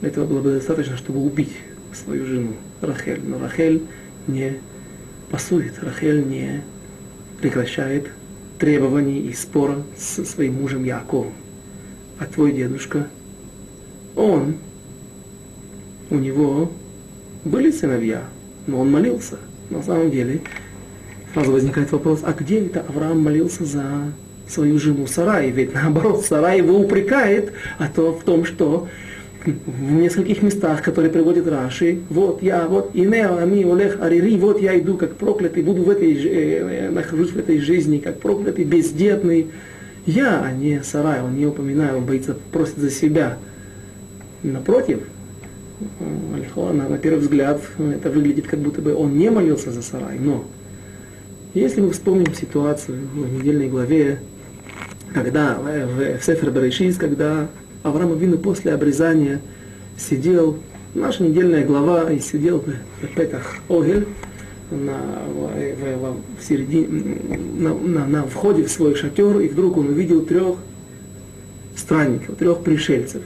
Этого 0.00 0.26
было 0.26 0.40
бы 0.40 0.52
достаточно, 0.52 0.96
чтобы 0.96 1.20
убить 1.20 1.52
свою 1.92 2.26
жену 2.26 2.52
Рахель. 2.80 3.20
Но 3.24 3.38
Рахель 3.38 3.82
не 4.26 4.54
пасует, 5.32 5.82
Рахель 5.82 6.28
не 6.28 6.62
прекращает 7.40 8.08
требований 8.58 9.20
и 9.20 9.32
спора 9.32 9.82
с 9.96 10.24
своим 10.24 10.60
мужем 10.60 10.84
Яковом. 10.84 11.32
А 12.18 12.26
твой 12.26 12.52
дедушка, 12.52 13.08
он 14.14 14.56
у 16.10 16.16
него 16.16 16.70
были 17.44 17.70
сыновья, 17.70 18.22
но 18.66 18.80
он 18.80 18.92
молился. 18.92 19.38
На 19.70 19.82
самом 19.82 20.10
деле, 20.10 20.42
сразу 21.32 21.50
возникает 21.50 21.90
вопрос, 21.90 22.20
а 22.22 22.32
где 22.34 22.66
это 22.66 22.80
Авраам 22.80 23.20
молился 23.20 23.64
за 23.64 24.12
свою 24.46 24.78
жену 24.78 25.06
Сарай? 25.06 25.50
Ведь 25.50 25.72
наоборот, 25.72 26.26
Сарай 26.26 26.58
его 26.58 26.78
упрекает, 26.78 27.54
а 27.78 27.88
то 27.88 28.12
в 28.12 28.22
том, 28.22 28.44
что 28.44 28.86
в 29.46 29.92
нескольких 29.92 30.42
местах, 30.42 30.82
которые 30.82 31.10
приводит 31.10 31.46
Раши, 31.46 32.00
вот 32.10 32.42
я, 32.42 32.66
вот 32.66 32.90
инео, 32.94 33.38
ами, 33.38 33.70
олех, 33.70 34.00
арири, 34.00 34.36
вот 34.38 34.60
я 34.60 34.78
иду 34.78 34.96
как 34.96 35.16
проклятый, 35.16 35.62
буду 35.62 35.82
в 35.82 35.90
этой, 35.90 36.14
э, 36.14 36.90
нахожусь 36.90 37.30
в 37.30 37.38
этой 37.38 37.58
жизни 37.58 37.98
как 37.98 38.20
проклятый, 38.20 38.64
бездетный. 38.64 39.48
Я, 40.06 40.42
а 40.42 40.52
не 40.52 40.82
Сарай, 40.82 41.22
он 41.22 41.36
не 41.36 41.46
упоминает, 41.46 41.94
он 41.94 42.04
боится, 42.04 42.36
просит 42.50 42.78
за 42.78 42.90
себя. 42.90 43.38
Напротив, 44.42 45.00
э, 45.80 46.72
на, 46.72 46.88
на 46.88 46.98
первый 46.98 47.20
взгляд 47.20 47.60
это 47.78 48.10
выглядит, 48.10 48.46
как 48.46 48.60
будто 48.60 48.82
бы 48.82 48.94
он 48.94 49.16
не 49.16 49.30
молился 49.30 49.70
за 49.70 49.82
сарай. 49.82 50.18
Но 50.18 50.44
если 51.54 51.80
мы 51.80 51.90
вспомним 51.90 52.34
ситуацию 52.34 52.98
в 53.14 53.38
недельной 53.38 53.68
главе, 53.68 54.20
когда 55.12 55.54
в, 55.54 56.18
в 56.18 56.24
Сефер 56.24 56.50
Берешис, 56.50 56.96
когда 56.96 57.48
Авраам 57.82 58.16
Вину 58.16 58.38
после 58.38 58.72
обрезания 58.72 59.40
сидел, 59.98 60.58
наша 60.94 61.22
недельная 61.22 61.64
глава, 61.64 62.12
и 62.12 62.20
сидел 62.20 62.60
в 62.60 63.06
Петах 63.14 63.56
Огель, 63.68 64.06
на, 64.70 64.98
в, 65.28 65.50
в, 65.50 66.40
в 66.40 66.44
середине, 66.44 66.86
на, 67.58 67.74
на, 67.74 68.06
на 68.06 68.26
входе 68.26 68.64
в 68.64 68.70
свой 68.70 68.94
шатер, 68.94 69.38
и 69.40 69.48
вдруг 69.48 69.76
он 69.76 69.88
увидел 69.88 70.24
трех 70.24 70.56
странников, 71.76 72.36
трех 72.36 72.62
пришельцев, 72.62 73.22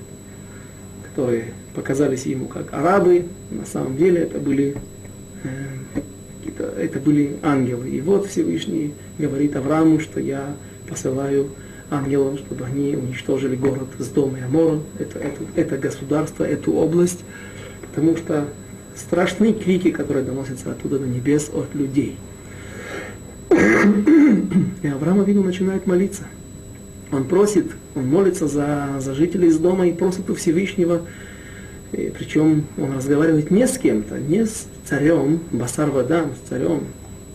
которые 1.08 1.52
показались 1.74 2.26
ему 2.26 2.46
как 2.46 2.72
арабы, 2.72 3.26
на 3.50 3.66
самом 3.66 3.96
деле 3.96 4.22
это 4.22 4.38
были, 4.38 4.76
э, 5.44 6.00
это 6.80 6.98
были 6.98 7.36
ангелы. 7.42 7.88
И 7.90 8.00
вот 8.00 8.26
Всевышний 8.26 8.94
говорит 9.18 9.54
Аврааму, 9.56 10.00
что 10.00 10.20
я 10.20 10.56
посылаю 10.88 11.50
ангелов, 11.90 12.38
чтобы 12.38 12.64
они 12.64 12.96
уничтожили 12.96 13.56
город 13.56 13.88
с 13.98 14.08
и 14.08 14.40
Амора, 14.40 14.80
это, 14.98 15.18
это, 15.18 15.42
это 15.54 15.78
государство, 15.78 16.44
эту 16.44 16.72
область, 16.72 17.24
потому 17.82 18.16
что 18.16 18.46
страшные 18.96 19.52
крики, 19.52 19.90
которые 19.90 20.24
доносятся 20.24 20.72
оттуда 20.72 20.98
на 20.98 21.04
небес 21.04 21.50
от 21.52 21.74
людей. 21.74 22.16
И 23.50 24.88
Авраам 24.88 25.20
Авину 25.20 25.42
начинает 25.42 25.86
молиться. 25.86 26.24
Он 27.12 27.24
просит, 27.24 27.70
он 27.94 28.06
молится 28.08 28.48
за, 28.48 28.96
за 28.98 29.14
жителей 29.14 29.48
из 29.48 29.58
дома 29.58 29.86
и 29.86 29.92
просит 29.92 30.28
у 30.28 30.34
Всевышнего, 30.34 31.02
и 31.92 32.12
причем 32.16 32.64
он 32.76 32.96
разговаривает 32.96 33.52
не 33.52 33.66
с 33.66 33.78
кем-то, 33.78 34.18
не 34.18 34.44
с 34.44 34.66
царем, 34.84 35.40
Басар 35.52 35.90
Вадам, 35.90 36.32
с 36.34 36.48
царем, 36.48 36.84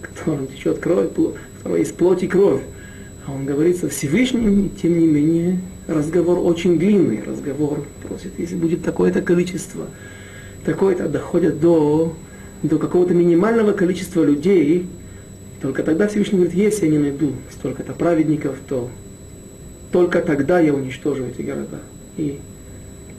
которым 0.02 0.48
течет 0.48 0.80
кровь, 0.80 1.10
у 1.16 1.36
которого 1.58 1.78
есть 1.78 1.96
плоть 1.96 2.24
и 2.24 2.28
кровь. 2.28 2.62
Он 3.36 3.46
говорит 3.46 3.78
со 3.78 3.89
Всевышним, 3.89 4.65
и 4.65 4.70
тем 4.70 5.00
не 5.00 5.08
менее 5.08 5.60
разговор 5.88 6.39
очень 6.39 6.78
длинный, 6.78 7.24
разговор 7.24 7.86
просит, 8.08 8.34
если 8.38 8.56
будет 8.56 8.84
такое-то 8.84 9.22
количество 9.22 9.88
такое-то 10.65 11.08
доходят 11.08 11.60
до, 11.60 12.15
до 12.63 12.78
какого-то 12.78 13.13
минимального 13.13 13.74
количества 13.74 14.24
людей, 14.24 14.88
только 15.62 15.84
тогда 15.84 16.08
Всевышний 16.08 16.39
говорит, 16.39 16.56
если 16.56 16.86
я 16.86 16.91
не 16.91 16.98
найду 16.98 17.34
столько-то 17.52 17.94
праведников, 17.94 18.58
то 18.67 18.89
только 19.91 20.22
тогда 20.22 20.60
я 20.60 20.74
уничтожу 20.74 21.26
эти 21.26 21.41
города. 21.41 21.80
И 22.17 22.39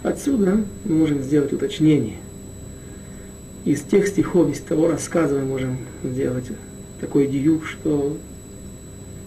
отсюда 0.02 0.64
мы 0.84 0.94
можем 0.94 1.22
сделать 1.22 1.52
уточнение. 1.52 2.16
Из 3.64 3.80
тех 3.82 4.08
стихов, 4.08 4.50
из 4.50 4.60
того 4.60 4.88
рассказа 4.88 5.36
мы 5.38 5.44
можем 5.44 5.78
сделать 6.02 6.46
такой 7.00 7.28
диюк, 7.28 7.64
что 7.64 8.16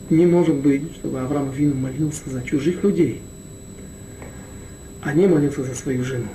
не 0.10 0.26
может 0.26 0.56
быть, 0.56 0.84
чтобы 0.96 1.20
Авраам 1.20 1.52
Вину 1.52 1.76
молился 1.76 2.30
за 2.30 2.42
чужих 2.44 2.84
людей, 2.84 3.22
а 5.02 5.14
не 5.14 5.28
молился 5.28 5.64
за 5.64 5.76
свою 5.76 6.04
жену. 6.04 6.28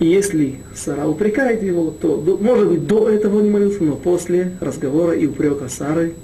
И 0.00 0.06
если 0.06 0.56
Сара 0.74 1.06
упрекает 1.06 1.62
его, 1.62 1.90
то, 1.90 2.16
может 2.40 2.68
быть, 2.68 2.86
до 2.86 3.08
этого 3.08 3.40
не 3.40 3.50
молился, 3.50 3.84
но 3.84 3.94
после 3.94 4.52
разговора 4.60 5.12
и 5.12 5.26
упрека 5.26 5.68
Сары, 5.68 6.14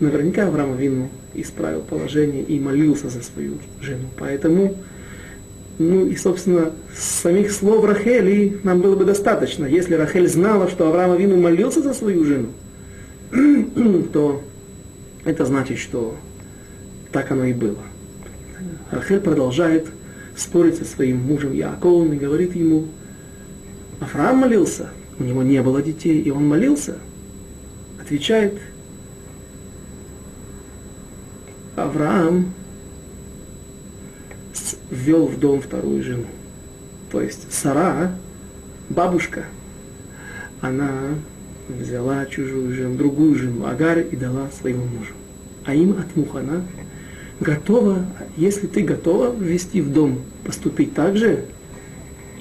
наверняка 0.00 0.46
Авраам 0.46 0.76
Вину 0.76 1.10
исправил 1.34 1.80
положение 1.80 2.42
и 2.42 2.58
молился 2.58 3.08
за 3.08 3.22
свою 3.22 3.58
жену. 3.82 4.08
Поэтому, 4.18 4.76
ну 5.78 6.06
и, 6.06 6.16
собственно, 6.16 6.72
самих 6.96 7.52
слов 7.52 7.84
Рахели 7.84 8.58
нам 8.62 8.80
было 8.80 8.96
бы 8.96 9.04
достаточно. 9.04 9.66
Если 9.66 9.94
Рахель 9.94 10.28
знала, 10.28 10.70
что 10.70 10.88
Авраам 10.88 11.18
Вину 11.18 11.36
молился 11.36 11.82
за 11.82 11.92
свою 11.92 12.24
жену, 12.24 12.48
то 14.12 14.42
это 15.24 15.44
значит, 15.44 15.78
что 15.78 16.16
так 17.12 17.30
оно 17.30 17.44
и 17.44 17.52
было. 17.52 17.78
Рахель 18.90 19.20
продолжает 19.20 19.86
спорит 20.36 20.76
со 20.76 20.84
своим 20.84 21.18
мужем 21.18 21.52
Яковом 21.52 22.12
и 22.12 22.16
говорит 22.16 22.54
ему, 22.54 22.88
Авраам 24.00 24.38
молился, 24.38 24.90
у 25.18 25.22
него 25.22 25.42
не 25.42 25.62
было 25.62 25.80
детей, 25.80 26.20
и 26.20 26.30
он 26.30 26.48
молился. 26.48 26.98
Отвечает, 28.00 28.60
Авраам 31.76 32.52
ввел 34.90 35.26
в 35.26 35.38
дом 35.38 35.60
вторую 35.60 36.02
жену. 36.02 36.26
То 37.10 37.20
есть 37.20 37.52
Сара, 37.52 38.16
бабушка, 38.88 39.44
она 40.60 41.14
взяла 41.68 42.26
чужую 42.26 42.74
жену, 42.74 42.96
другую 42.96 43.34
жену, 43.36 43.66
Агар, 43.66 43.98
и 43.98 44.16
дала 44.16 44.50
своему 44.50 44.84
мужу. 44.84 45.12
А 45.64 45.74
им 45.74 45.92
от 45.98 46.14
Мухана 46.16 46.64
готова, 47.40 48.04
если 48.36 48.66
ты 48.66 48.82
готова 48.82 49.34
ввести 49.34 49.80
в 49.80 49.92
дом, 49.92 50.20
поступить 50.44 50.94
так 50.94 51.16
же, 51.16 51.44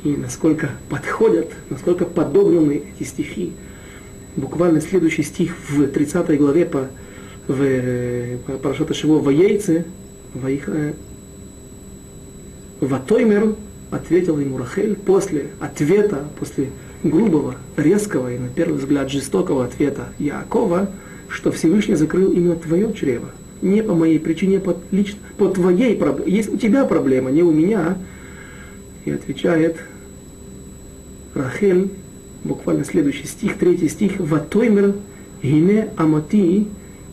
и 0.04 0.16
насколько 0.18 0.72
подходят, 0.90 1.50
насколько 1.70 2.06
подобны 2.06 2.84
эти 3.00 3.08
стихи. 3.08 3.54
Буквально 4.36 4.82
следующий 4.82 5.24
стих 5.24 5.54
в 5.70 5.88
30 5.88 6.38
главе 6.38 6.66
по, 6.66 6.88
в 7.48 8.38
Парашата 8.62 8.94
Шиво 8.94 9.20
в 9.20 9.30
яйце, 9.30 9.86
в 10.34 10.94
Ватоймер 12.82 13.56
ответил 13.92 14.40
ему 14.40 14.58
Рахель 14.58 14.96
после 14.96 15.48
ответа, 15.60 16.26
после 16.40 16.70
грубого, 17.04 17.56
резкого 17.78 18.34
и 18.34 18.38
на 18.38 18.48
первый 18.48 18.80
взгляд 18.80 19.12
жестокого 19.12 19.66
ответа 19.66 20.10
Якова, 20.20 20.90
что 21.28 21.52
Всевышний 21.52 21.96
закрыл 21.96 22.32
именно 22.32 22.56
твое 22.56 22.94
чрево 22.94 23.30
не 23.64 23.82
по 23.82 23.96
моей 23.96 24.20
причине, 24.20 24.60
по, 24.60 24.76
лично, 24.92 25.20
по 25.38 25.48
твоей 25.48 25.96
проблеме. 25.96 26.32
Есть 26.32 26.54
у 26.54 26.58
тебя 26.58 26.86
проблема, 26.86 27.32
не 27.32 27.42
у 27.42 27.52
меня. 27.52 27.98
И 29.06 29.12
отвечает 29.12 29.78
Рахель, 31.34 31.90
буквально 32.44 32.84
следующий 32.84 33.26
стих, 33.26 33.58
третий 33.58 33.90
стих, 33.90 34.20
«Ватоймер 34.20 34.96
гине 35.42 35.90
амати 35.98 36.68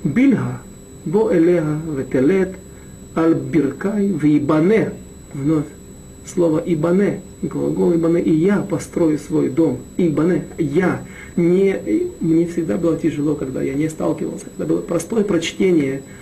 бильга, 0.04 0.60
бо 1.04 1.32
элега 1.32 1.80
ветелет 1.96 2.56
аль 3.16 3.34
биркай 3.34 4.06
вибане». 4.08 4.92
Вновь 5.32 5.66
слово 6.26 6.62
«ибане», 6.64 7.20
глагол 7.42 7.94
«ибане», 7.94 8.22
и 8.22 8.34
я 8.34 8.58
построю 8.58 9.18
свой 9.18 9.48
дом, 9.48 9.78
«ибане», 9.96 10.44
я. 10.58 11.02
Не, 11.36 11.76
мне 12.20 12.46
всегда 12.46 12.76
было 12.76 12.96
тяжело, 12.96 13.34
когда 13.34 13.62
я 13.62 13.74
не 13.74 13.88
сталкивался, 13.88 14.46
это 14.56 14.66
было 14.66 14.80
простое 14.80 15.24
прочтение– 15.24 16.02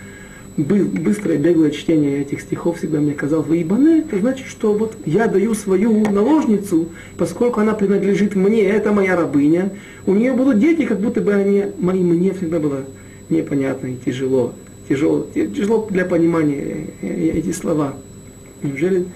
быстрое 0.58 1.38
беглое 1.38 1.70
чтение 1.70 2.22
этих 2.22 2.40
стихов 2.40 2.78
всегда 2.78 2.98
мне 2.98 3.14
казалось, 3.14 3.46
«Ваибане» 3.46 4.00
это 4.00 4.18
значит, 4.18 4.46
что 4.48 4.72
вот 4.72 4.96
я 5.06 5.28
даю 5.28 5.54
свою 5.54 6.10
наложницу, 6.10 6.88
поскольку 7.16 7.60
она 7.60 7.74
принадлежит 7.74 8.34
мне, 8.34 8.62
это 8.64 8.92
моя 8.92 9.14
рабыня, 9.14 9.70
у 10.06 10.14
нее 10.14 10.32
будут 10.32 10.58
дети, 10.58 10.84
как 10.84 11.00
будто 11.00 11.20
бы 11.20 11.32
они 11.32 11.64
мои, 11.78 12.00
мне 12.00 12.32
всегда 12.32 12.58
было 12.58 12.84
непонятно 13.28 13.86
и 13.88 13.96
тяжело, 14.04 14.52
тяжело, 14.88 15.28
тяжело 15.32 15.86
для 15.90 16.04
понимания 16.04 16.88
эти 17.02 17.52
слова. 17.52 17.94
Неужели 18.62 19.06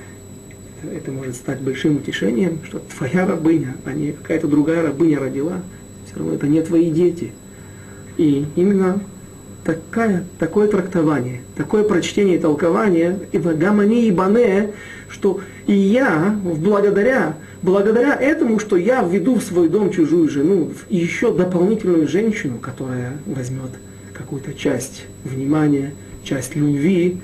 это 0.91 1.11
может 1.11 1.37
стать 1.37 1.61
большим 1.61 1.97
утешением, 1.97 2.61
что 2.65 2.79
твоя 2.79 3.27
рабыня, 3.27 3.77
а 3.85 3.93
не 3.93 4.13
какая-то 4.13 4.49
другая 4.49 4.83
рабыня 4.83 5.21
родила, 5.21 5.61
все 6.07 6.17
равно 6.17 6.35
это 6.35 6.47
не 6.47 6.63
твои 6.63 6.91
дети. 6.91 7.33
И 8.17 8.47
именно 8.57 9.01
такая, 9.65 10.25
такое 10.39 10.69
трактование, 10.69 11.43
такое 11.57 11.85
прочтение 11.85 12.37
и 12.37 12.41
толкование, 12.41 13.19
и 13.33 13.39
гамани 13.39 14.07
и 14.07 14.11
бане, 14.11 14.71
что 15.09 15.41
и 15.67 15.75
я, 15.75 16.37
благодаря, 16.43 17.37
благодаря 17.63 18.15
этому, 18.15 18.59
что 18.59 18.77
я 18.77 19.03
введу 19.03 19.37
в 19.37 19.43
свой 19.43 19.69
дом 19.69 19.91
чужую 19.91 20.29
жену, 20.29 20.73
и 20.89 20.97
еще 20.97 21.33
дополнительную 21.35 22.09
женщину, 22.09 22.59
которая 22.59 23.19
возьмет 23.27 23.71
какую-то 24.13 24.55
часть 24.55 25.05
внимания, 25.25 25.95
часть 26.25 26.57
любви 26.57 27.21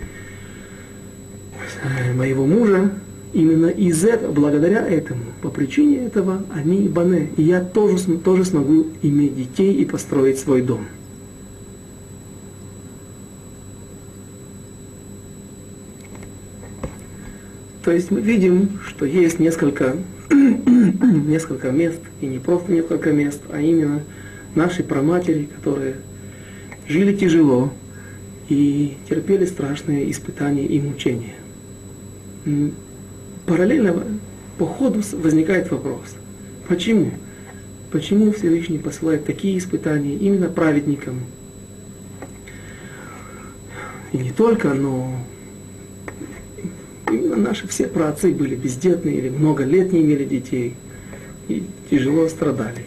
э, 1.83 2.13
моего 2.13 2.47
мужа, 2.47 2.91
именно 3.33 3.67
из 3.67 4.05
этого, 4.05 4.33
благодаря 4.33 4.87
этому, 4.87 5.23
по 5.43 5.49
причине 5.49 6.07
этого, 6.07 6.43
они 6.53 6.85
и 6.85 6.89
бане, 6.89 7.31
и 7.37 7.43
я 7.43 7.61
тоже, 7.61 8.19
тоже 8.19 8.45
смогу 8.45 8.87
иметь 9.03 9.37
детей 9.37 9.75
и 9.75 9.85
построить 9.85 10.39
свой 10.39 10.63
дом. 10.63 10.87
То 17.85 17.93
есть 17.93 18.11
мы 18.11 18.21
видим, 18.21 18.81
что 18.87 19.07
есть 19.07 19.39
несколько, 19.39 19.97
несколько 20.31 21.71
мест, 21.71 22.01
и 22.21 22.27
не 22.27 22.39
просто 22.39 22.71
несколько 22.71 23.13
мест, 23.13 23.41
а 23.51 23.61
именно 23.61 24.03
наши 24.55 24.83
праматери, 24.83 25.49
которые 25.57 25.95
жили 26.87 27.17
тяжело 27.17 27.73
и 28.49 28.97
терпели 29.09 29.47
страшные 29.47 30.11
испытания 30.11 30.67
и 30.67 30.81
мучения. 30.81 31.35
Параллельно 33.49 34.05
по 34.59 34.67
ходу 34.67 35.01
возникает 35.13 35.71
вопрос, 35.71 36.17
Почему? 36.69 37.13
Почему 37.91 38.31
Всевышний 38.33 38.77
посылает 38.77 39.25
такие 39.25 39.57
испытания 39.57 40.15
именно 40.17 40.51
праведникам? 40.51 41.21
И 44.13 44.19
не 44.19 44.33
только, 44.33 44.75
но 44.75 45.19
именно 47.11 47.37
наши 47.37 47.67
все 47.69 47.87
праотцы 47.87 48.33
были 48.33 48.55
бездетные 48.55 49.17
или 49.17 49.31
много 49.31 49.65
лет 49.65 49.93
не 49.93 50.03
имели 50.03 50.27
детей 50.27 50.75
и 51.49 51.65
тяжело 51.91 52.29
страдали, 52.29 52.85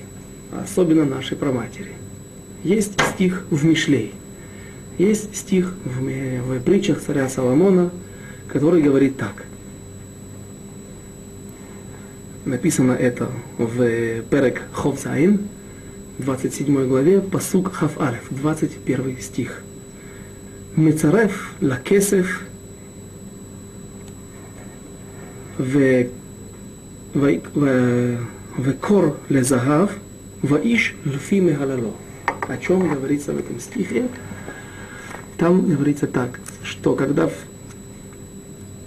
особенно 0.51 1.05
наши 1.05 1.35
праматери. 1.35 1.93
Есть 2.63 3.01
стих 3.15 3.47
в 3.49 3.65
Мишлей, 3.65 4.13
есть 4.99 5.35
стих 5.35 5.73
в, 5.83 6.03
в 6.03 6.59
притчах 6.61 7.01
царя 7.01 7.27
Соломона, 7.29 7.89
который 8.47 8.83
говорит 8.83 9.17
так 9.17 9.45
Написано 12.44 12.92
это 12.92 13.28
в 13.58 14.22
Перек 14.22 14.62
Ховзайн, 14.72 15.40
27 16.18 16.86
главе, 16.88 17.20
посук 17.20 17.72
Хав 17.72 18.00
Алеф, 18.00 18.26
21 18.30 19.20
стих. 19.20 19.62
Мецарев 20.76 21.54
лакесев 21.60 22.42
וקור 28.58 29.04
לזהב, 29.30 29.88
ואיש 30.44 30.94
לפי 31.06 31.40
מהללו. 31.40 31.92
О 32.48 32.56
чем 32.58 32.88
говорится 32.88 33.32
в 33.32 33.38
этом 33.38 33.58
стихе? 33.58 34.08
Там 35.36 35.68
говорится 35.68 36.06
так, 36.06 36.38
что 36.62 36.94
когда 36.94 37.28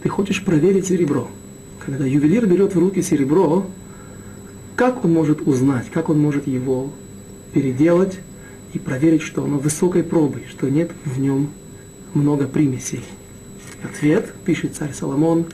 ты 0.02 0.08
хочешь 0.08 0.44
проверить 0.44 0.88
серебро, 0.88 1.30
когда 1.85 2.07
ювелир 2.07 2.47
берет 2.47 2.75
в 2.75 2.79
руки 2.79 3.03
серебро, 3.03 3.67
как 4.77 5.05
он 5.05 5.13
может 5.13 5.47
узнать, 5.47 5.91
как 5.93 6.09
он 6.09 6.19
может 6.19 6.47
его 6.47 6.91
переделать 7.53 8.19
и 8.73 8.79
проверить, 8.79 9.23
что 9.23 9.45
оно 9.45 9.59
высокой 9.59 10.03
пробы, 10.03 10.43
что 10.49 10.69
нет 10.69 10.91
в 11.05 11.21
нем 11.21 11.51
много 12.15 12.47
примесей. 12.47 13.05
Ответ, 13.83 14.33
пишет 14.45 14.75
царь 14.75 14.93
Соломон, 14.93 15.47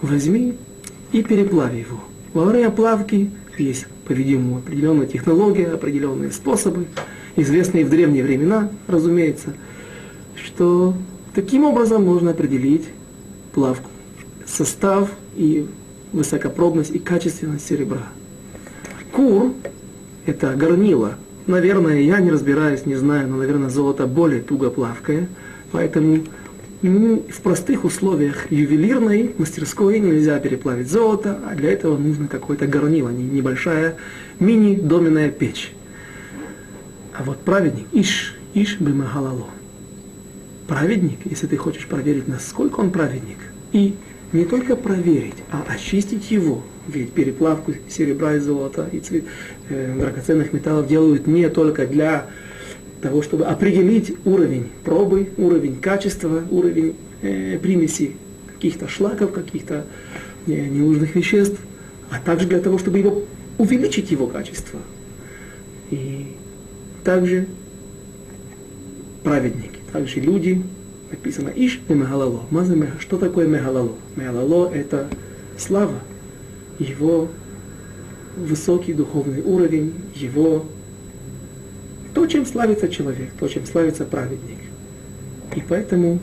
возьми 0.00 0.54
и 1.12 1.22
переплави 1.22 1.80
его. 1.80 2.00
Во 2.32 2.44
время 2.44 2.70
плавки 2.70 3.30
есть, 3.58 3.86
по-видимому, 4.06 4.58
определенная 4.58 5.06
технология, 5.06 5.68
определенные 5.68 6.32
способы, 6.32 6.86
известные 7.36 7.84
в 7.84 7.90
древние 7.90 8.24
времена, 8.24 8.70
разумеется, 8.86 9.54
что 10.42 10.94
таким 11.34 11.64
образом 11.64 12.04
можно 12.04 12.30
определить 12.30 12.86
плавку, 13.52 13.90
состав 14.46 15.10
и 15.36 15.66
высокопробность 16.12 16.94
и 16.94 16.98
качественность 16.98 17.66
серебра. 17.66 18.08
Кур– 19.12 19.52
это 20.26 20.54
горнило. 20.54 21.14
Наверное, 21.46 22.00
я 22.00 22.18
не 22.20 22.30
разбираюсь, 22.30 22.86
не 22.86 22.96
знаю, 22.96 23.28
но, 23.28 23.36
наверное, 23.36 23.68
золото 23.68 24.06
более 24.06 24.40
туго 24.40 24.70
плавкое, 24.70 25.28
поэтому 25.70 26.24
в 26.82 27.40
простых 27.42 27.84
условиях 27.84 28.50
ювелирной 28.50 29.34
мастерской 29.38 29.98
нельзя 29.98 30.38
переплавить 30.38 30.90
золото, 30.90 31.38
а 31.48 31.54
для 31.54 31.72
этого 31.72 31.96
нужно 31.96 32.28
какое-то 32.28 32.66
горнило, 32.66 33.08
небольшая 33.08 33.96
мини-доменная 34.40 35.30
печь. 35.30 35.72
А 37.18 37.22
вот 37.24 37.38
праведник, 37.38 37.86
иш, 37.92 38.36
иш 38.54 38.78
бимахалало. 38.78 39.46
Праведник, 40.68 41.20
если 41.24 41.46
ты 41.46 41.56
хочешь 41.56 41.86
проверить, 41.86 42.28
насколько 42.28 42.80
он 42.80 42.90
праведник, 42.90 43.38
и 43.72 43.94
не 44.36 44.44
только 44.44 44.76
проверить, 44.76 45.34
а 45.50 45.64
очистить 45.68 46.30
его, 46.30 46.62
ведь 46.86 47.12
переплавку 47.12 47.74
серебра 47.88 48.34
и 48.34 48.38
золота 48.38 48.88
и 48.92 49.00
цвет, 49.00 49.24
э, 49.68 49.96
драгоценных 49.98 50.52
металлов 50.52 50.86
делают 50.86 51.26
не 51.26 51.48
только 51.48 51.86
для 51.86 52.26
того, 53.00 53.22
чтобы 53.22 53.46
определить 53.46 54.14
уровень 54.24 54.68
пробы, 54.84 55.30
уровень 55.38 55.80
качества, 55.80 56.42
уровень 56.50 56.94
э, 57.22 57.58
примеси 57.58 58.12
каких-то 58.54 58.88
шлаков, 58.88 59.32
каких-то 59.32 59.86
э, 60.46 60.50
ненужных 60.52 61.14
веществ, 61.14 61.58
а 62.10 62.20
также 62.20 62.46
для 62.46 62.60
того, 62.60 62.78
чтобы 62.78 62.98
его, 62.98 63.22
увеличить 63.58 64.10
его 64.10 64.26
качество. 64.26 64.80
И 65.90 66.26
также 67.04 67.46
праведники, 69.24 69.78
также 69.92 70.20
люди, 70.20 70.62
написано 71.10 71.50
Иш 71.54 71.80
и 71.88 71.92
Мегалало. 71.92 72.42
Что 72.98 73.18
такое 73.18 73.46
Мегалало? 73.46 73.92
Мегалало– 74.16 74.70
это 74.74 75.08
слава, 75.58 75.94
его 76.78 77.28
высокий 78.36 78.92
духовный 78.92 79.42
уровень, 79.42 79.94
его 80.14 80.66
то, 82.14 82.26
чем 82.26 82.46
славится 82.46 82.88
человек, 82.88 83.30
то, 83.38 83.48
чем 83.48 83.66
славится 83.66 84.04
праведник. 84.04 84.58
И 85.54 85.62
поэтому, 85.66 86.18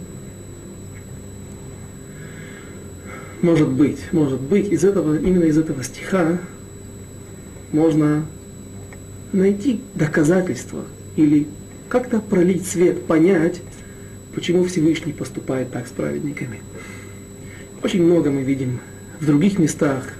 может 3.41 3.69
быть, 3.69 3.99
может 4.11 4.41
быть, 4.41 4.71
из 4.71 4.83
этого, 4.83 5.17
именно 5.17 5.43
из 5.43 5.57
этого 5.57 5.83
стиха 5.83 6.39
можно 7.71 8.25
найти 9.31 9.81
доказательства 9.95 10.81
или 11.15 11.47
как-то 11.89 12.19
пролить 12.19 12.67
свет, 12.67 13.05
понять, 13.05 13.61
почему 14.33 14.63
Всевышний 14.65 15.13
поступает 15.13 15.71
так 15.71 15.87
с 15.87 15.91
праведниками. 15.91 16.61
Очень 17.83 18.03
много 18.03 18.31
мы 18.31 18.41
видим 18.41 18.79
в 19.19 19.25
других 19.25 19.59
местах, 19.59 20.13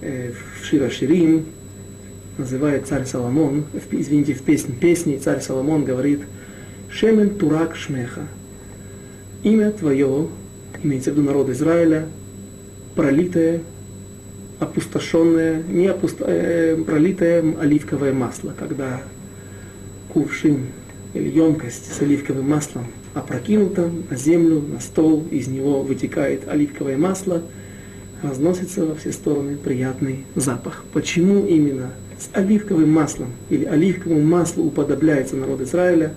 э, 0.00 0.32
в 0.32 0.64
Шира 0.64 0.90
Ширим, 0.90 1.46
называет 2.38 2.86
царь 2.86 3.04
Соломон, 3.04 3.64
извините, 3.90 4.34
в 4.34 4.42
песне, 4.42 4.74
песне 4.74 5.18
царь 5.18 5.40
Соломон 5.40 5.84
говорит 5.84 6.20
«Шемен 6.90 7.30
Турак 7.30 7.76
Шмеха» 7.76 8.22
имя 9.42 9.70
твое, 9.72 10.28
имеется 10.82 11.10
в 11.10 11.14
виду 11.14 11.26
народ 11.26 11.48
Израиля, 11.50 12.06
пролитое, 12.94 13.60
опустошенное, 14.60 15.62
не 15.62 15.88
опусто, 15.88 16.24
э, 16.26 16.76
пролитое 16.76 17.44
оливковое 17.58 18.12
масло, 18.12 18.54
когда 18.58 19.02
кувшин 20.08 20.66
или 21.14 21.28
емкость 21.28 21.92
с 21.92 22.00
оливковым 22.00 22.48
маслом 22.48 22.86
опрокинута 23.14 23.90
на 24.10 24.16
землю, 24.16 24.60
на 24.60 24.80
стол, 24.80 25.26
из 25.30 25.48
него 25.48 25.82
вытекает 25.82 26.48
оливковое 26.48 26.96
масло, 26.96 27.42
разносится 28.22 28.86
во 28.86 28.94
все 28.94 29.12
стороны 29.12 29.56
приятный 29.56 30.24
запах. 30.34 30.84
Почему 30.92 31.46
именно 31.46 31.92
с 32.18 32.28
оливковым 32.32 32.90
маслом 32.90 33.32
или 33.50 33.64
оливковому 33.64 34.22
маслу 34.22 34.64
уподобляется 34.64 35.36
народ 35.36 35.60
Израиля, 35.62 36.14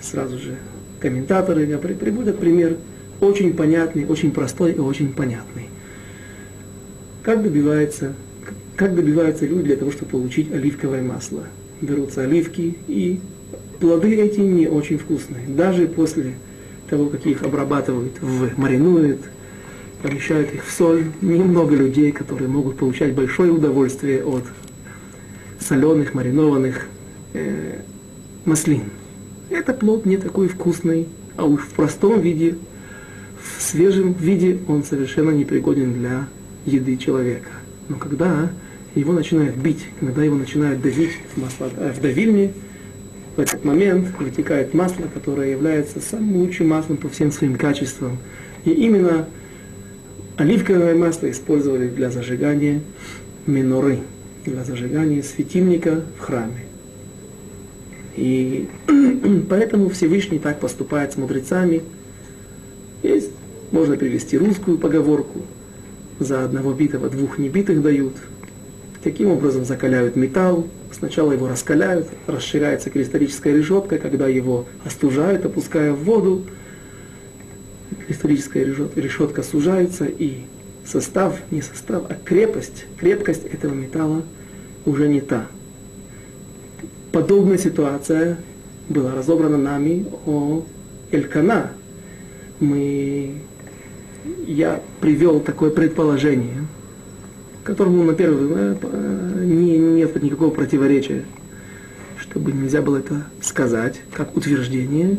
сразу 0.00 0.38
же 0.38 0.56
комментаторы 1.00 1.66
приводят 1.78 2.38
пример 2.38 2.76
очень 3.20 3.54
понятный, 3.54 4.06
очень 4.06 4.30
простой 4.32 4.72
и 4.72 4.78
очень 4.78 5.12
понятный. 5.12 5.68
Как 7.22 7.42
добивается, 7.42 8.14
как 8.76 8.94
добиваются 8.94 9.46
люди 9.46 9.64
для 9.64 9.76
того, 9.76 9.90
чтобы 9.90 10.12
получить 10.12 10.52
оливковое 10.52 11.02
масло? 11.02 11.44
Берутся 11.80 12.22
оливки, 12.22 12.76
и 12.88 13.20
плоды 13.80 14.14
эти 14.16 14.40
не 14.40 14.68
очень 14.68 14.98
вкусные. 14.98 15.46
Даже 15.48 15.86
после 15.86 16.34
того, 16.88 17.06
как 17.06 17.26
их 17.26 17.42
обрабатывают, 17.42 18.20
в, 18.20 18.58
маринуют, 18.58 19.20
помещают 20.02 20.52
их 20.52 20.64
в 20.64 20.70
соль, 20.70 21.04
немного 21.20 21.74
людей, 21.74 22.12
которые 22.12 22.48
могут 22.48 22.76
получать 22.76 23.14
большое 23.14 23.50
удовольствие 23.50 24.24
от 24.24 24.44
соленых, 25.58 26.14
маринованных 26.14 26.86
э, 27.32 27.80
маслин. 28.44 28.84
Это 29.50 29.72
плод 29.72 30.06
не 30.06 30.16
такой 30.16 30.48
вкусный, 30.48 31.08
а 31.36 31.44
уж 31.44 31.62
в 31.62 31.72
простом 31.72 32.20
виде, 32.20 32.56
в 33.42 33.62
свежем 33.62 34.12
виде 34.12 34.58
он 34.68 34.84
совершенно 34.84 35.30
непригоден 35.30 35.94
для 35.94 36.28
еды 36.66 36.96
человека. 36.96 37.50
Но 37.88 37.96
когда 37.96 38.50
его 38.94 39.12
начинают 39.12 39.56
бить, 39.56 39.86
когда 40.00 40.24
его 40.24 40.36
начинают 40.36 40.80
давить 40.80 41.12
в, 41.34 41.40
масло, 41.40 41.70
э, 41.76 41.92
в 41.92 42.00
давильне, 42.00 42.52
в 43.36 43.40
этот 43.40 43.64
момент 43.64 44.08
вытекает 44.18 44.74
масло, 44.74 45.04
которое 45.12 45.50
является 45.50 46.00
самым 46.00 46.36
лучшим 46.36 46.68
маслом 46.68 46.96
по 46.96 47.08
всем 47.08 47.30
своим 47.30 47.56
качествам. 47.56 48.18
И 48.64 48.70
именно 48.70 49.26
оливковое 50.36 50.94
масло 50.94 51.30
использовали 51.30 51.88
для 51.88 52.10
зажигания 52.10 52.80
миноры 53.46 53.98
для 54.44 54.64
зажигания 54.64 55.22
светильника 55.22 56.02
в 56.18 56.20
храме. 56.20 56.64
И 58.16 58.68
поэтому 59.48 59.88
Всевышний 59.90 60.38
так 60.38 60.60
поступает 60.60 61.12
с 61.12 61.16
мудрецами. 61.16 61.82
Есть, 63.02 63.30
можно 63.70 63.96
привести 63.96 64.36
русскую 64.36 64.78
поговорку, 64.78 65.42
за 66.18 66.44
одного 66.44 66.72
битого 66.74 67.08
двух 67.08 67.38
небитых 67.38 67.82
дают. 67.82 68.14
Таким 69.02 69.30
образом 69.30 69.64
закаляют 69.64 70.14
металл, 70.14 70.66
сначала 70.92 71.32
его 71.32 71.48
раскаляют, 71.48 72.08
расширяется 72.26 72.90
кристаллическая 72.90 73.54
решетка, 73.56 73.96
когда 73.98 74.28
его 74.28 74.66
остужают, 74.84 75.46
опуская 75.46 75.92
в 75.92 76.04
воду, 76.04 76.44
кристаллическая 78.06 78.64
решетка 78.64 79.42
сужается 79.42 80.04
и 80.04 80.42
состав, 80.84 81.38
не 81.50 81.62
состав, 81.62 82.04
а 82.10 82.14
крепость, 82.14 82.84
крепкость 82.98 83.44
этого 83.44 83.72
металла 83.72 84.22
уже 84.84 85.08
не 85.08 85.20
та. 85.20 85.46
Подобная 87.10 87.58
ситуация 87.58 88.36
была 88.88 89.14
разобрана 89.14 89.56
нами 89.56 90.06
о 90.26 90.64
Элькана. 91.10 91.70
Мы, 92.60 93.36
я 94.46 94.82
привел 95.00 95.40
такое 95.40 95.70
предположение, 95.70 96.66
которому, 97.64 98.04
на 98.04 98.14
первый 98.14 98.48
э, 98.50 99.44
не, 99.44 99.78
нет 99.78 100.22
никакого 100.22 100.50
противоречия, 100.50 101.24
чтобы 102.18 102.52
нельзя 102.52 102.82
было 102.82 102.98
это 102.98 103.26
сказать, 103.40 104.00
как 104.12 104.36
утверждение, 104.36 105.18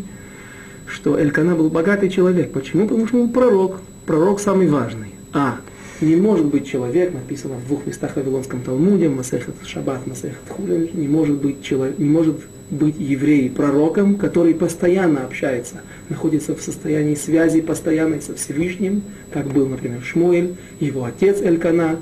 что 0.88 1.20
Элькана 1.20 1.56
был 1.56 1.70
богатый 1.70 2.10
человек. 2.10 2.52
Почему? 2.52 2.88
Потому 2.88 3.08
что 3.08 3.22
он 3.22 3.30
пророк. 3.30 3.82
Пророк 4.06 4.40
самый 4.40 4.68
важный. 4.68 5.10
А. 5.34 5.58
Не 6.02 6.16
может 6.16 6.48
быть 6.48 6.68
человек, 6.68 7.14
написано 7.14 7.56
в 7.58 7.68
двух 7.68 7.86
местах 7.86 8.14
в 8.14 8.16
Вавилонском 8.16 8.62
Талмуде, 8.62 9.08
Масехат 9.08 9.54
Шаббат, 9.64 10.08
Масехат 10.08 10.50
Хулин, 10.50 10.90
не 10.94 11.08
может 11.08 11.38
быть 11.38 11.62
человек, 11.62 12.00
не 12.00 12.10
может 12.10 12.38
быть 12.72 12.96
еврей 12.98 13.52
пророком, 13.52 14.16
который 14.16 14.56
постоянно 14.56 15.26
общается, 15.26 15.82
находится 16.10 16.56
в 16.56 16.62
состоянии 16.62 17.14
связи 17.14 17.62
постоянной 17.62 18.20
со 18.20 18.34
Всевышним, 18.34 19.04
как 19.32 19.48
был, 19.54 19.68
например, 19.68 20.02
Шмуэль, 20.02 20.56
его 20.80 21.04
отец 21.04 21.40
Элькана, 21.40 21.98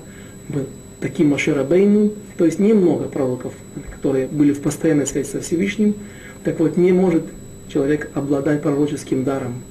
таким 0.99 1.29
Маширабейну, 1.29 2.13
то 2.37 2.45
есть 2.45 2.59
немного 2.59 3.05
пророков, 3.05 3.53
которые 3.91 4.27
были 4.27 4.51
в 4.51 4.61
постоянной 4.61 5.07
связи 5.07 5.27
со 5.27 5.41
Всевышним, 5.41 5.95
так 6.43 6.59
вот 6.59 6.77
не 6.77 6.91
может 6.91 7.23
человек 7.67 8.09
обладать 8.15 8.61
пророческим 8.61 9.23
даром 9.23 9.61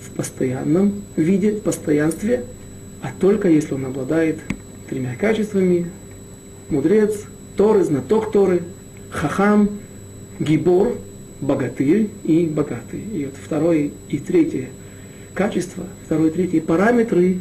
в 0.00 0.10
постоянном 0.10 1.02
виде, 1.16 1.52
в 1.52 1.60
постоянстве, 1.62 2.44
а 3.02 3.08
только 3.18 3.48
если 3.48 3.74
он 3.74 3.86
обладает 3.86 4.38
тремя 4.88 5.14
качествами, 5.18 5.90
мудрец, 6.68 7.24
Торы, 7.56 7.84
знаток 7.84 8.32
Торы, 8.32 8.62
хахам, 9.10 9.70
гибор, 10.38 10.96
богатырь 11.40 12.10
и 12.24 12.46
богатый. 12.46 13.00
И 13.00 13.26
вот 13.26 13.34
второе 13.42 13.90
и 14.08 14.18
третье 14.18 14.68
качество, 15.34 15.84
второе 16.04 16.30
и 16.30 16.32
третье 16.32 16.60
параметры, 16.60 17.38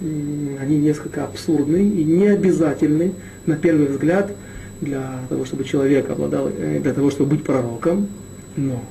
они 0.00 0.78
несколько 0.78 1.24
абсурдны 1.24 1.78
и 1.78 2.04
не 2.04 2.28
обязательны 2.28 3.12
на 3.46 3.56
первый 3.56 3.86
взгляд 3.86 4.32
для 4.80 5.20
того, 5.28 5.44
чтобы 5.44 5.64
человек 5.64 6.08
обладал, 6.10 6.48
э, 6.48 6.80
для 6.80 6.94
того, 6.94 7.10
чтобы 7.10 7.36
быть 7.36 7.44
пророком, 7.44 8.08
но 8.56 8.82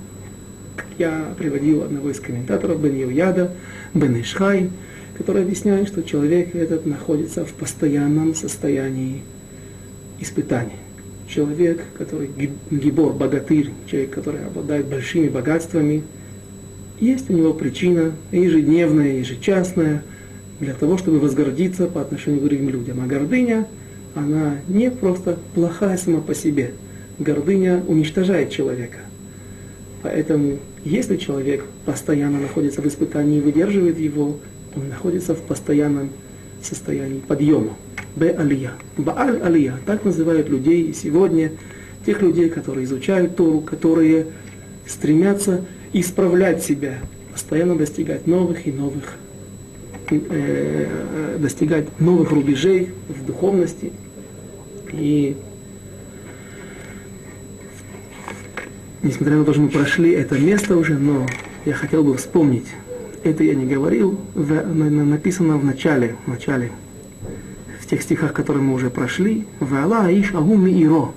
я 0.97 1.33
приводил 1.37 1.83
одного 1.83 2.11
из 2.11 2.19
комментаторов, 2.19 2.81
Бен 2.81 2.95
Юяда, 2.95 3.51
Бен 3.93 4.19
Ишхай, 4.21 4.69
который 5.17 5.43
объясняет, 5.43 5.87
что 5.87 6.03
человек 6.03 6.55
этот 6.55 6.85
находится 6.85 7.43
в 7.43 7.53
постоянном 7.53 8.35
состоянии 8.35 9.21
испытания. 10.19 10.77
Человек, 11.27 11.81
который 11.97 12.29
гибор, 12.71 13.13
богатырь, 13.13 13.71
человек, 13.85 14.11
который 14.11 14.45
обладает 14.45 14.87
большими 14.87 15.27
богатствами, 15.27 16.03
есть 16.99 17.29
у 17.29 17.33
него 17.33 17.53
причина 17.53 18.13
ежедневная, 18.31 19.19
ежечасная, 19.19 20.03
для 20.59 20.73
того, 20.73 20.97
чтобы 20.97 21.19
возгордиться 21.19 21.87
по 21.87 22.01
отношению 22.01 22.41
к 22.41 22.43
другим 22.45 22.69
людям. 22.69 23.01
А 23.01 23.07
гордыня, 23.07 23.67
она 24.15 24.57
не 24.67 24.91
просто 24.91 25.37
плохая 25.55 25.97
сама 25.97 26.21
по 26.21 26.35
себе. 26.35 26.73
Гордыня 27.17 27.83
уничтожает 27.87 28.49
человека. 28.49 28.99
Поэтому, 30.01 30.59
если 30.83 31.17
человек 31.17 31.65
постоянно 31.85 32.39
находится 32.39 32.81
в 32.81 32.87
испытании 32.87 33.39
и 33.39 33.41
выдерживает 33.41 33.99
его, 33.99 34.37
он 34.75 34.89
находится 34.89 35.35
в 35.35 35.41
постоянном 35.41 36.09
состоянии 36.61 37.19
подъема. 37.19 37.75
Б 38.15 38.29
алия. 38.29 38.71
Бааль 38.97 39.41
алия. 39.41 39.75
Так 39.85 40.05
называют 40.05 40.49
людей 40.49 40.93
сегодня, 40.93 41.51
тех 42.05 42.21
людей, 42.21 42.49
которые 42.49 42.85
изучают 42.85 43.35
Тору, 43.35 43.61
которые 43.61 44.27
стремятся 44.87 45.65
исправлять 45.93 46.63
себя, 46.63 46.99
постоянно 47.33 47.75
достигать 47.75 48.27
новых 48.27 48.67
и 48.67 48.71
новых, 48.71 49.15
достигать 51.37 51.99
новых 51.99 52.31
рубежей 52.31 52.89
в 53.07 53.25
духовности. 53.25 53.91
И 54.91 55.37
несмотря 59.03 59.37
на 59.37 59.45
то, 59.45 59.53
что 59.53 59.61
мы 59.61 59.69
прошли 59.69 60.11
это 60.11 60.37
место 60.37 60.75
уже, 60.77 60.97
но 60.97 61.27
я 61.65 61.73
хотел 61.73 62.03
бы 62.03 62.15
вспомнить, 62.17 62.67
это 63.23 63.43
я 63.43 63.53
не 63.53 63.65
говорил, 63.65 64.19
написано 64.35 65.57
в 65.57 65.65
начале, 65.65 66.15
в 66.25 66.29
начале, 66.29 66.71
в 67.79 67.87
тех 67.87 68.01
стихах, 68.01 68.33
которые 68.33 68.63
мы 68.63 68.73
уже 68.73 68.89
прошли, 68.89 69.45
«Ваала 69.59 70.05
аиш 70.05 70.33
агу 70.33 70.55
мииро», 70.55 71.11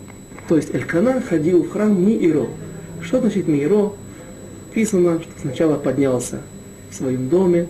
то 0.49 0.57
есть 0.57 0.74
Элькана 0.74 1.20
ходил 1.20 1.62
в 1.62 1.70
храм 1.70 1.99
мииро. 1.99 2.47
Что 3.01 3.20
значит 3.20 3.49
мииро? 3.49 3.93
Написано, 4.68 5.20
что 5.20 5.30
сначала 5.40 5.76
поднялся 5.76 6.40
в 6.90 6.95
своем 6.95 7.28
доме, 7.28 7.68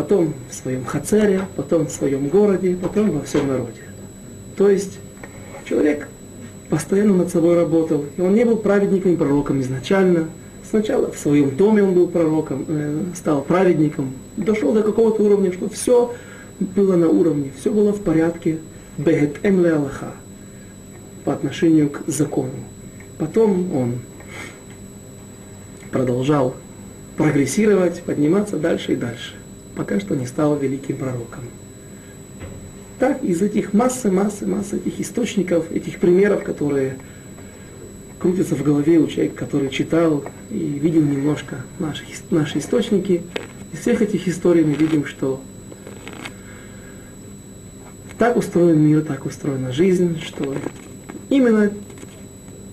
потом 0.00 0.32
в 0.48 0.54
своем 0.54 0.86
хацере, 0.86 1.42
потом 1.56 1.86
в 1.86 1.90
своем 1.90 2.28
городе, 2.28 2.74
потом 2.74 3.10
во 3.10 3.22
всем 3.22 3.48
народе. 3.48 3.82
То 4.56 4.70
есть 4.70 4.98
человек 5.68 6.08
постоянно 6.70 7.12
над 7.12 7.28
собой 7.28 7.54
работал. 7.54 8.06
И 8.16 8.20
он 8.22 8.34
не 8.34 8.46
был 8.46 8.56
праведником 8.56 9.12
и 9.12 9.16
пророком 9.16 9.60
изначально. 9.60 10.30
Сначала 10.70 11.12
в 11.12 11.18
своем 11.18 11.54
доме 11.54 11.82
он 11.82 11.92
был 11.92 12.08
пророком, 12.08 12.64
э, 12.66 13.02
стал 13.14 13.42
праведником, 13.42 14.14
дошел 14.38 14.72
до 14.72 14.82
какого-то 14.82 15.22
уровня, 15.22 15.52
что 15.52 15.68
все 15.68 16.14
было 16.60 16.96
на 16.96 17.08
уровне, 17.08 17.52
все 17.60 17.70
было 17.70 17.92
в 17.92 18.00
порядке, 18.00 18.56
бегет 18.96 19.36
эм 19.42 19.62
Аллаха, 19.66 20.12
по 21.26 21.34
отношению 21.34 21.90
к 21.90 22.04
закону. 22.06 22.54
Потом 23.18 23.76
он 23.76 23.98
продолжал 25.90 26.54
прогрессировать, 27.18 28.00
подниматься 28.02 28.56
дальше 28.56 28.94
и 28.94 28.96
дальше, 28.96 29.34
пока 29.76 30.00
что 30.00 30.14
не 30.14 30.26
стал 30.26 30.56
великим 30.56 30.96
пророком. 30.96 31.44
Так, 32.98 33.22
из 33.24 33.40
этих 33.40 33.72
массы, 33.72 34.10
массы, 34.10 34.46
массы 34.46 34.76
этих 34.76 35.00
источников, 35.00 35.70
этих 35.72 35.98
примеров, 35.98 36.44
которые 36.44 36.98
крутятся 38.18 38.54
в 38.54 38.62
голове 38.62 38.98
у 38.98 39.06
человека, 39.06 39.36
который 39.36 39.70
читал 39.70 40.24
и 40.50 40.58
видел 40.58 41.02
немножко 41.02 41.64
наши, 41.78 42.04
наши 42.30 42.58
источники, 42.58 43.22
из 43.72 43.80
всех 43.80 44.02
этих 44.02 44.28
историй 44.28 44.64
мы 44.64 44.74
видим, 44.74 45.06
что 45.06 45.40
так 48.18 48.36
устроен 48.36 48.80
мир, 48.80 49.02
так 49.02 49.24
устроена 49.24 49.72
жизнь, 49.72 50.20
что 50.20 50.54
именно 51.30 51.72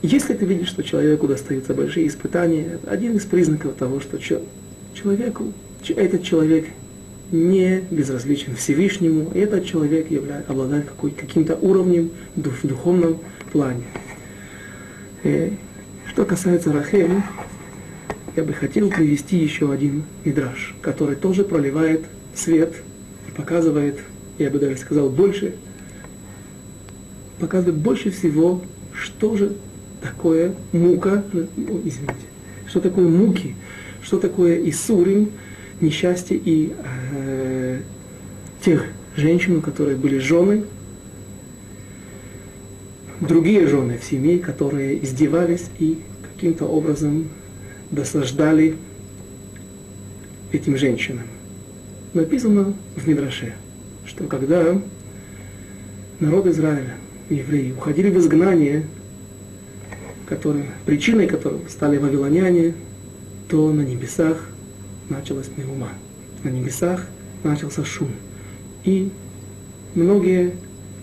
если 0.01 0.33
ты 0.33 0.45
видишь, 0.45 0.67
что 0.67 0.83
человеку 0.83 1.27
достаются 1.27 1.73
большие 1.73 2.07
испытания, 2.07 2.73
это 2.73 2.91
один 2.91 3.17
из 3.17 3.25
признаков 3.25 3.75
того, 3.75 3.99
что 3.99 4.19
человеку, 4.93 5.53
этот 5.87 6.23
человек 6.23 6.67
не 7.31 7.83
безразличен 7.91 8.55
Всевышнему, 8.55 9.31
и 9.33 9.39
этот 9.39 9.65
человек 9.65 10.09
является, 10.09 10.51
обладает 10.51 10.85
какой, 10.85 11.11
каким-то 11.11 11.55
уровнем 11.55 12.11
в 12.35 12.67
духовном 12.67 13.19
плане. 13.51 13.83
И 15.23 15.27
э, 15.27 15.49
что 16.09 16.25
касается 16.25 16.71
Рахель, 16.71 17.11
я 18.35 18.43
бы 18.43 18.53
хотел 18.53 18.89
привести 18.89 19.37
еще 19.37 19.71
один 19.71 20.03
мидраж, 20.23 20.75
который 20.81 21.15
тоже 21.15 21.43
проливает 21.43 22.05
свет 22.33 22.73
и 23.27 23.31
показывает, 23.31 23.99
я 24.37 24.49
бы 24.49 24.59
даже 24.59 24.77
сказал, 24.77 25.09
больше, 25.09 25.55
показывает 27.39 27.77
больше 27.77 28.11
всего, 28.11 28.61
что 28.93 29.35
же 29.35 29.53
такое 30.01 30.55
мука, 30.71 31.23
извините, 31.55 32.15
что 32.67 32.79
такое 32.79 33.07
муки, 33.07 33.55
что 34.01 34.19
такое 34.19 34.69
Исурим, 34.69 35.31
несчастье 35.81 36.37
и 36.37 36.73
э, 37.13 37.81
тех 38.63 38.85
женщин, 39.15 39.61
которые 39.61 39.97
были 39.97 40.17
жены, 40.17 40.65
другие 43.19 43.67
жены 43.67 43.97
в 43.97 44.03
семье, 44.03 44.39
которые 44.39 45.03
издевались 45.03 45.65
и 45.79 45.99
каким-то 46.33 46.65
образом 46.65 47.29
досаждали 47.91 48.75
этим 50.51 50.77
женщинам. 50.77 51.23
Написано 52.13 52.73
в 52.95 53.07
Мидраше, 53.07 53.53
что 54.05 54.25
когда 54.25 54.79
народ 56.19 56.47
Израиля, 56.47 56.95
евреи, 57.29 57.71
уходили 57.71 58.09
в 58.09 58.17
изгнание, 58.17 58.85
который, 60.27 60.65
причиной 60.85 61.27
которого 61.27 61.67
стали 61.67 61.97
вавилоняне, 61.97 62.73
то 63.49 63.71
на 63.71 63.81
небесах 63.81 64.49
началась 65.09 65.49
меума. 65.55 65.89
На 66.43 66.49
небесах 66.49 67.05
начался 67.43 67.83
шум. 67.83 68.09
И 68.83 69.09
многие 69.95 70.53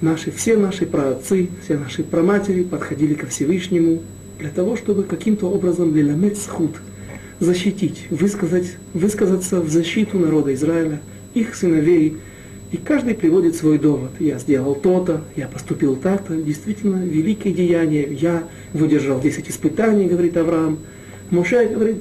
наши, 0.00 0.30
все 0.30 0.56
наши 0.56 0.86
праотцы, 0.86 1.48
все 1.62 1.76
наши 1.78 2.02
праматери 2.02 2.62
подходили 2.62 3.14
ко 3.14 3.26
Всевышнему 3.26 4.02
для 4.38 4.50
того, 4.50 4.76
чтобы 4.76 5.04
каким-то 5.04 5.50
образом 5.50 5.94
лиламет 5.94 6.38
схуд, 6.38 6.76
защитить, 7.40 8.06
высказать, 8.10 8.76
высказаться 8.92 9.60
в 9.60 9.68
защиту 9.68 10.18
народа 10.18 10.54
Израиля, 10.54 11.00
их 11.34 11.54
сыновей, 11.54 12.18
И 12.74 12.76
каждый 12.76 13.14
приводит 13.14 13.54
свой 13.54 13.78
довод. 13.78 14.10
Я 14.18 14.38
сделал 14.40 14.74
то-то, 14.74 15.22
я 15.36 15.46
поступил 15.46 15.94
так-то. 15.94 16.34
Действительно, 16.34 17.04
великое 17.04 17.52
деяние. 17.52 18.12
Я 18.12 18.48
выдержал 18.72 19.20
10 19.20 19.48
испытаний, 19.48 20.06
говорит 20.06 20.36
Авраам. 20.36 20.80
Моше 21.30 21.68
говорит, 21.68 21.96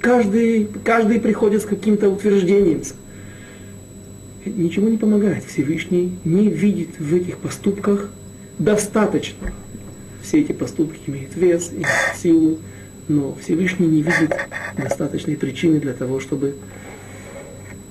каждый, 0.00 0.68
каждый 0.84 1.20
приходит 1.20 1.62
с 1.62 1.66
каким-то 1.66 2.08
утверждением. 2.08 2.82
Ничего 4.44 4.88
не 4.88 4.96
помогает. 4.96 5.44
Всевышний 5.44 6.16
не 6.24 6.48
видит 6.48 6.98
в 6.98 7.14
этих 7.14 7.38
поступках 7.38 8.10
достаточно. 8.58 9.52
Все 10.22 10.40
эти 10.40 10.52
поступки 10.52 10.98
имеют 11.06 11.34
вес 11.36 11.70
и 11.72 11.84
силу, 12.20 12.58
но 13.08 13.36
Всевышний 13.42 13.86
не 13.86 14.02
видит 14.02 14.34
достаточной 14.76 15.36
причины 15.36 15.80
для 15.80 15.92
того, 15.92 16.20
чтобы 16.20 16.54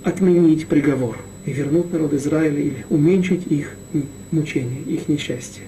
отменить 0.03 0.67
приговор 0.67 1.17
и 1.45 1.51
вернуть 1.51 1.91
народ 1.91 2.13
Израиля 2.13 2.59
или 2.59 2.85
уменьшить 2.89 3.47
их 3.47 3.71
мучения, 4.31 4.81
их 4.81 5.07
несчастье 5.07 5.63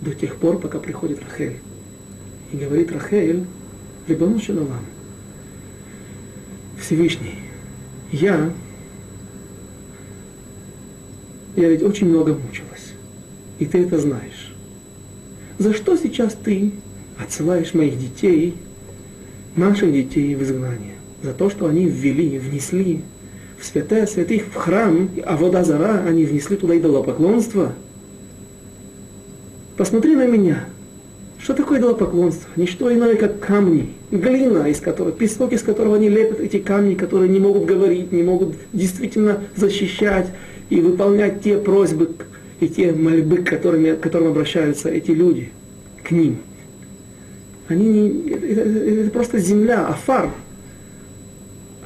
до 0.00 0.14
тех 0.14 0.36
пор, 0.36 0.58
пока 0.58 0.78
приходит 0.78 1.20
Рахель. 1.22 1.58
И 2.52 2.56
говорит 2.56 2.90
Рахель, 2.92 3.44
Рибану 4.06 4.40
Шалалам, 4.40 4.84
Всевышний, 6.80 7.36
я, 8.12 8.50
я 11.56 11.68
ведь 11.68 11.82
очень 11.82 12.08
много 12.08 12.34
мучилась, 12.34 12.92
и 13.58 13.66
ты 13.66 13.78
это 13.78 13.98
знаешь. 13.98 14.52
За 15.58 15.74
что 15.74 15.96
сейчас 15.96 16.34
ты 16.34 16.72
отсылаешь 17.22 17.74
моих 17.74 17.98
детей, 17.98 18.54
наших 19.56 19.92
детей 19.92 20.34
в 20.34 20.42
изгнание? 20.42 20.94
За 21.22 21.34
то, 21.34 21.50
что 21.50 21.66
они 21.66 21.84
ввели, 21.86 22.38
внесли 22.38 23.02
в 23.60 23.66
святая 23.66 24.06
святых, 24.06 24.46
в 24.46 24.54
храм, 24.54 25.10
а 25.24 25.36
вода 25.36 25.62
зара, 25.64 26.02
они 26.06 26.24
внесли 26.24 26.56
туда 26.56 26.78
идолопоклонство. 26.78 27.74
Посмотри 29.76 30.16
на 30.16 30.26
меня. 30.26 30.64
Что 31.42 31.54
такое 31.54 31.78
идолопоклонство? 31.78 32.50
Ничто 32.56 32.92
иное, 32.92 33.16
как 33.16 33.40
камни, 33.40 33.94
глина, 34.10 34.68
из 34.68 34.80
которой, 34.80 35.12
песок, 35.12 35.52
из 35.52 35.62
которого 35.62 35.96
они 35.96 36.10
лепят 36.10 36.38
эти 36.40 36.58
камни, 36.58 36.94
которые 36.94 37.30
не 37.30 37.38
могут 37.38 37.64
говорить, 37.64 38.12
не 38.12 38.22
могут 38.22 38.56
действительно 38.74 39.42
защищать 39.56 40.26
и 40.68 40.80
выполнять 40.80 41.42
те 41.42 41.56
просьбы 41.56 42.10
и 42.60 42.68
те 42.68 42.92
мольбы, 42.92 43.38
к 43.38 43.48
которым, 43.48 43.96
к 43.96 44.00
которым 44.00 44.28
обращаются 44.28 44.90
эти 44.90 45.12
люди, 45.12 45.50
к 46.02 46.10
ним. 46.10 46.38
Они 47.68 47.86
не, 47.86 48.30
это, 48.30 48.60
это 48.60 49.10
просто 49.10 49.38
земля, 49.38 49.86
афар. 49.86 50.30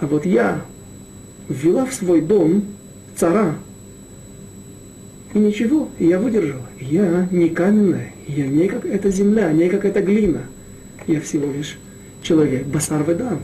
А 0.00 0.06
вот 0.06 0.26
я, 0.26 0.62
ввела 1.48 1.86
в 1.86 1.94
свой 1.94 2.20
дом 2.20 2.64
цара. 3.14 3.54
И 5.34 5.38
ничего, 5.38 5.88
я 5.98 6.20
выдержала. 6.20 6.66
Я 6.80 7.28
не 7.32 7.48
каменная, 7.48 8.12
я 8.28 8.46
не 8.46 8.68
как 8.68 8.84
эта 8.84 9.10
земля, 9.10 9.50
не 9.52 9.68
как 9.68 9.84
эта 9.84 10.00
глина. 10.00 10.42
Я 11.08 11.20
всего 11.20 11.52
лишь 11.52 11.76
человек, 12.22 12.66
басар 12.66 13.04
ведам, 13.06 13.40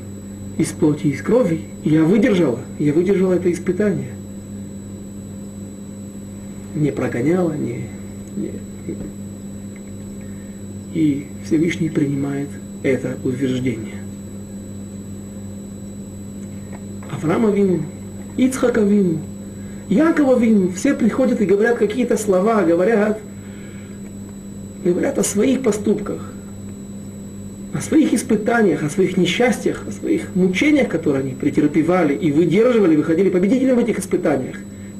из 0.56 0.68
плоти 0.68 1.08
из 1.08 1.20
крови. 1.20 1.62
Я 1.84 2.04
выдержала, 2.04 2.60
я 2.78 2.92
выдержала 2.92 3.34
это 3.34 3.50
испытание. 3.50 4.12
Не 6.76 6.92
прогоняла, 6.92 7.54
не, 7.54 7.86
не. 8.36 8.52
И 10.94 11.26
Всевышний 11.44 11.90
принимает 11.90 12.48
это 12.84 13.16
утверждение. 13.24 14.02
Авраама 17.10 17.50
Вину, 17.50 17.82
Ицхака 18.36 18.80
Вину, 18.80 19.18
Якова 19.90 20.38
Вину, 20.38 20.70
все 20.70 20.94
приходят 20.94 21.40
и 21.40 21.44
говорят 21.44 21.76
какие-то 21.76 22.16
слова, 22.16 22.62
говорят, 22.62 23.18
говорят 24.84 25.18
о 25.18 25.24
своих 25.24 25.62
поступках, 25.62 26.32
о 27.74 27.80
своих 27.80 28.14
испытаниях, 28.14 28.84
о 28.84 28.88
своих 28.88 29.16
несчастьях, 29.16 29.84
о 29.88 29.90
своих 29.90 30.36
мучениях, 30.36 30.88
которые 30.88 31.24
они 31.24 31.34
претерпевали 31.34 32.14
и 32.14 32.30
выдерживали, 32.30 32.94
выходили 32.94 33.30
победителем 33.30 33.74
в 33.74 33.78
этих 33.80 33.98
испытаниях. 33.98 34.58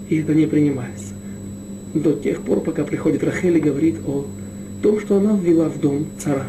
И 0.08 0.18
это 0.18 0.34
не 0.34 0.46
принимается. 0.46 1.14
До 1.94 2.12
тех 2.12 2.40
пор, 2.42 2.60
пока 2.60 2.82
приходит 2.82 3.22
Рахель 3.22 3.58
и 3.58 3.60
говорит 3.60 3.96
о 4.04 4.26
том, 4.82 4.98
что 4.98 5.18
она 5.18 5.38
ввела 5.40 5.68
в 5.68 5.80
дом 5.80 6.06
цара. 6.18 6.46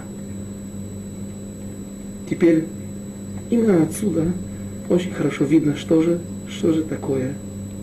Теперь 2.28 2.66
именно 3.52 3.84
отсюда 3.84 4.32
очень 4.90 5.12
хорошо 5.12 5.46
видно, 5.46 5.76
что 5.76 6.02
же, 6.02 6.20
что 6.50 6.74
же 6.74 6.82
такое 6.82 7.36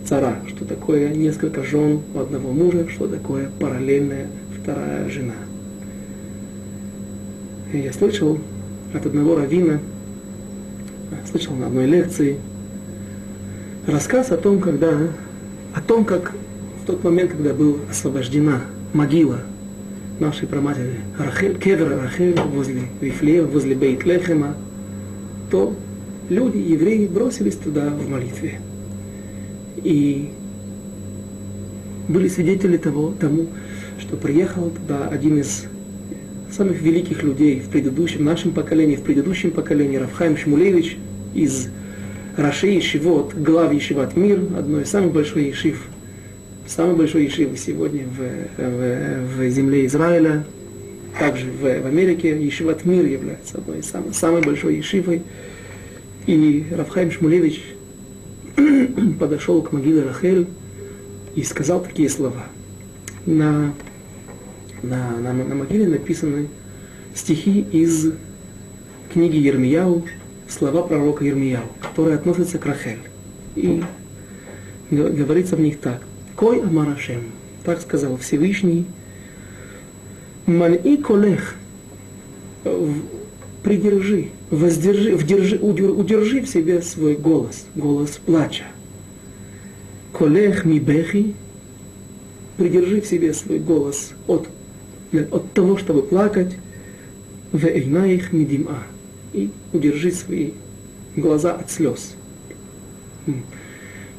цара, 0.05 0.37
что 0.47 0.65
такое 0.65 1.09
несколько 1.09 1.63
жен 1.63 2.01
у 2.13 2.19
одного 2.19 2.51
мужа, 2.51 2.87
что 2.89 3.07
такое 3.07 3.49
параллельная 3.59 4.27
вторая 4.61 5.09
жена. 5.09 5.35
И 7.73 7.79
я 7.79 7.93
слышал 7.93 8.39
от 8.93 9.05
одного 9.05 9.35
равина, 9.35 9.79
слышал 11.29 11.53
на 11.55 11.67
одной 11.67 11.85
лекции, 11.85 12.37
рассказ 13.85 14.31
о 14.31 14.37
том, 14.37 14.59
когда, 14.59 14.91
о 15.73 15.81
том, 15.81 16.05
как 16.05 16.33
в 16.81 16.85
тот 16.87 17.03
момент, 17.03 17.31
когда 17.31 17.53
была 17.53 17.77
освобождена 17.89 18.61
могила 18.93 19.41
нашей 20.19 20.47
праматери 20.47 20.99
Рахель, 21.17 21.57
Кевера 21.57 22.01
Рахель 22.01 22.39
возле 22.39 22.81
Вифлеева, 22.99 23.47
возле 23.47 23.75
Бейт-Лехема, 23.75 24.55
то 25.51 25.75
люди, 26.29 26.57
евреи, 26.57 27.07
бросились 27.07 27.55
туда 27.55 27.89
в 27.89 28.09
молитве. 28.09 28.59
И 29.83 30.29
были 32.07 32.27
свидетели 32.27 32.77
того, 32.77 33.13
тому, 33.19 33.47
что 33.99 34.17
приехал 34.17 34.69
туда 34.71 35.07
один 35.07 35.39
из 35.39 35.65
самых 36.51 36.81
великих 36.81 37.23
людей 37.23 37.59
в 37.59 37.69
предыдущем, 37.69 38.25
нашем 38.25 38.51
поколении, 38.51 38.95
в 38.95 39.03
предыдущем 39.03 39.51
поколении, 39.51 39.97
Рафхайм 39.97 40.37
Шмулевич 40.37 40.97
из 41.33 41.67
Раши 42.35 42.67
Ешивот, 42.67 43.33
глав 43.35 43.73
Ешиват 43.73 44.15
Мир, 44.15 44.39
одной 44.57 44.83
из 44.83 44.89
самых 44.89 45.13
больших 45.13 45.37
ешив, 45.37 45.85
самый 46.65 46.95
большой 46.95 47.25
ешивы 47.25 47.57
сегодня 47.57 48.05
в, 48.05 48.61
в, 48.61 49.37
в 49.37 49.49
земле 49.49 49.85
Израиля, 49.85 50.45
также 51.19 51.45
в, 51.47 51.61
в 51.61 51.85
Америке, 51.85 52.41
Ешиват 52.41 52.85
Мир 52.85 53.05
является 53.05 53.57
одной 53.57 53.79
из 53.79 53.85
самых, 53.85 54.15
самой 54.15 54.41
большой 54.41 54.77
ешивой. 54.77 55.21
И 56.25 56.65
Рафхайм 56.71 57.11
Шмулевич 57.11 57.63
подошел 59.19 59.61
к 59.61 59.71
могиле 59.71 60.03
Рахель 60.03 60.47
и 61.35 61.43
сказал 61.43 61.81
такие 61.81 62.09
слова. 62.09 62.43
На, 63.25 63.73
на, 64.81 65.17
на, 65.17 65.33
на 65.33 65.55
могиле 65.55 65.87
написаны 65.87 66.47
стихи 67.15 67.61
из 67.61 68.13
книги 69.13 69.37
Ермияу, 69.37 70.05
слова 70.47 70.83
пророка 70.83 71.23
Ермияу, 71.23 71.65
которые 71.81 72.15
относятся 72.15 72.57
к 72.57 72.65
Рахель. 72.65 72.99
И 73.55 73.83
говорится 74.91 75.55
в 75.55 75.59
них 75.59 75.79
так. 75.79 76.01
Кой 76.35 76.61
Амарашем, 76.61 77.31
так 77.63 77.81
сказал 77.81 78.17
Всевышний, 78.17 78.85
Мальи 80.45 80.97
колех, 80.97 81.55
придержи, 83.63 84.29
воздержи, 84.49 85.15
вдержи, 85.15 85.57
удержи 85.57 86.41
в 86.41 86.49
себе 86.49 86.81
свой 86.81 87.15
голос, 87.15 87.65
голос 87.75 88.19
плача. 88.25 88.65
Колех 90.13 90.65
мибехи, 90.65 91.35
придержи 92.57 93.01
в 93.01 93.05
себе 93.05 93.33
свой 93.33 93.59
голос 93.59 94.11
от, 94.27 94.47
от 95.13 95.53
того, 95.53 95.77
чтобы 95.77 96.03
плакать, 96.03 96.55
в 97.51 97.65
их 97.65 98.31
мидима, 98.31 98.83
и 99.33 99.49
удержи 99.73 100.11
свои 100.11 100.51
глаза 101.15 101.53
от 101.53 101.71
слез. 101.71 102.15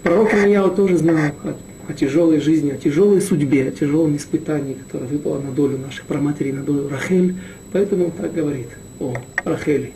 Пророк 0.03 0.33
Ильяу 0.35 0.75
тоже 0.75 0.97
знал 0.97 1.17
о, 1.45 1.57
о 1.89 1.93
тяжелой 1.93 2.41
жизни, 2.41 2.71
о 2.71 2.77
тяжелой 2.77 3.21
судьбе, 3.21 3.69
о 3.69 3.71
тяжелом 3.71 4.17
испытании, 4.17 4.75
которое 4.75 5.07
выпало 5.07 5.41
на 5.41 5.53
долю 5.53 5.79
наших 5.79 6.07
проматерей, 6.07 6.53
на 6.53 6.63
долю 6.63 6.89
Рахель, 6.89 7.37
поэтому 7.73 8.07
он 8.07 8.11
так 8.13 8.33
говорит– 8.33 8.69
о 9.01 9.17
Рахели. 9.45 9.93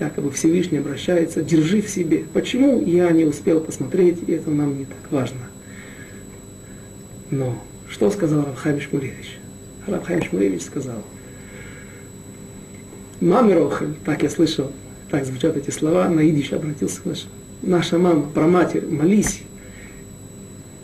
Якобы 0.00 0.30
Всевышний 0.30 0.78
обращается, 0.78 1.42
держи 1.42 1.82
в 1.82 1.88
себе. 1.88 2.24
Почему 2.32 2.80
я 2.82 3.10
не 3.10 3.24
успел 3.24 3.60
посмотреть, 3.60 4.18
и 4.26 4.32
это 4.32 4.50
нам 4.50 4.78
не 4.78 4.84
так 4.84 5.10
важно. 5.10 5.40
Но 7.30 7.58
что 7.90 8.10
сказал 8.10 8.44
Рабхайм 8.44 8.80
Шмулевич? 8.80 9.38
Рабхайм 9.86 10.22
Шмулевич 10.22 10.62
сказал, 10.62 11.02
маме 13.20 13.54
Рохель, 13.54 13.94
так 14.04 14.22
я 14.22 14.30
слышал, 14.30 14.70
так 15.10 15.24
звучат 15.24 15.56
эти 15.56 15.70
слова, 15.70 16.08
на 16.08 16.20
идиш 16.20 16.52
обратился 16.52 17.00
наш, 17.04 17.26
наша 17.62 17.98
мама, 17.98 18.22
проматерь, 18.22 18.86
молись, 18.86 19.42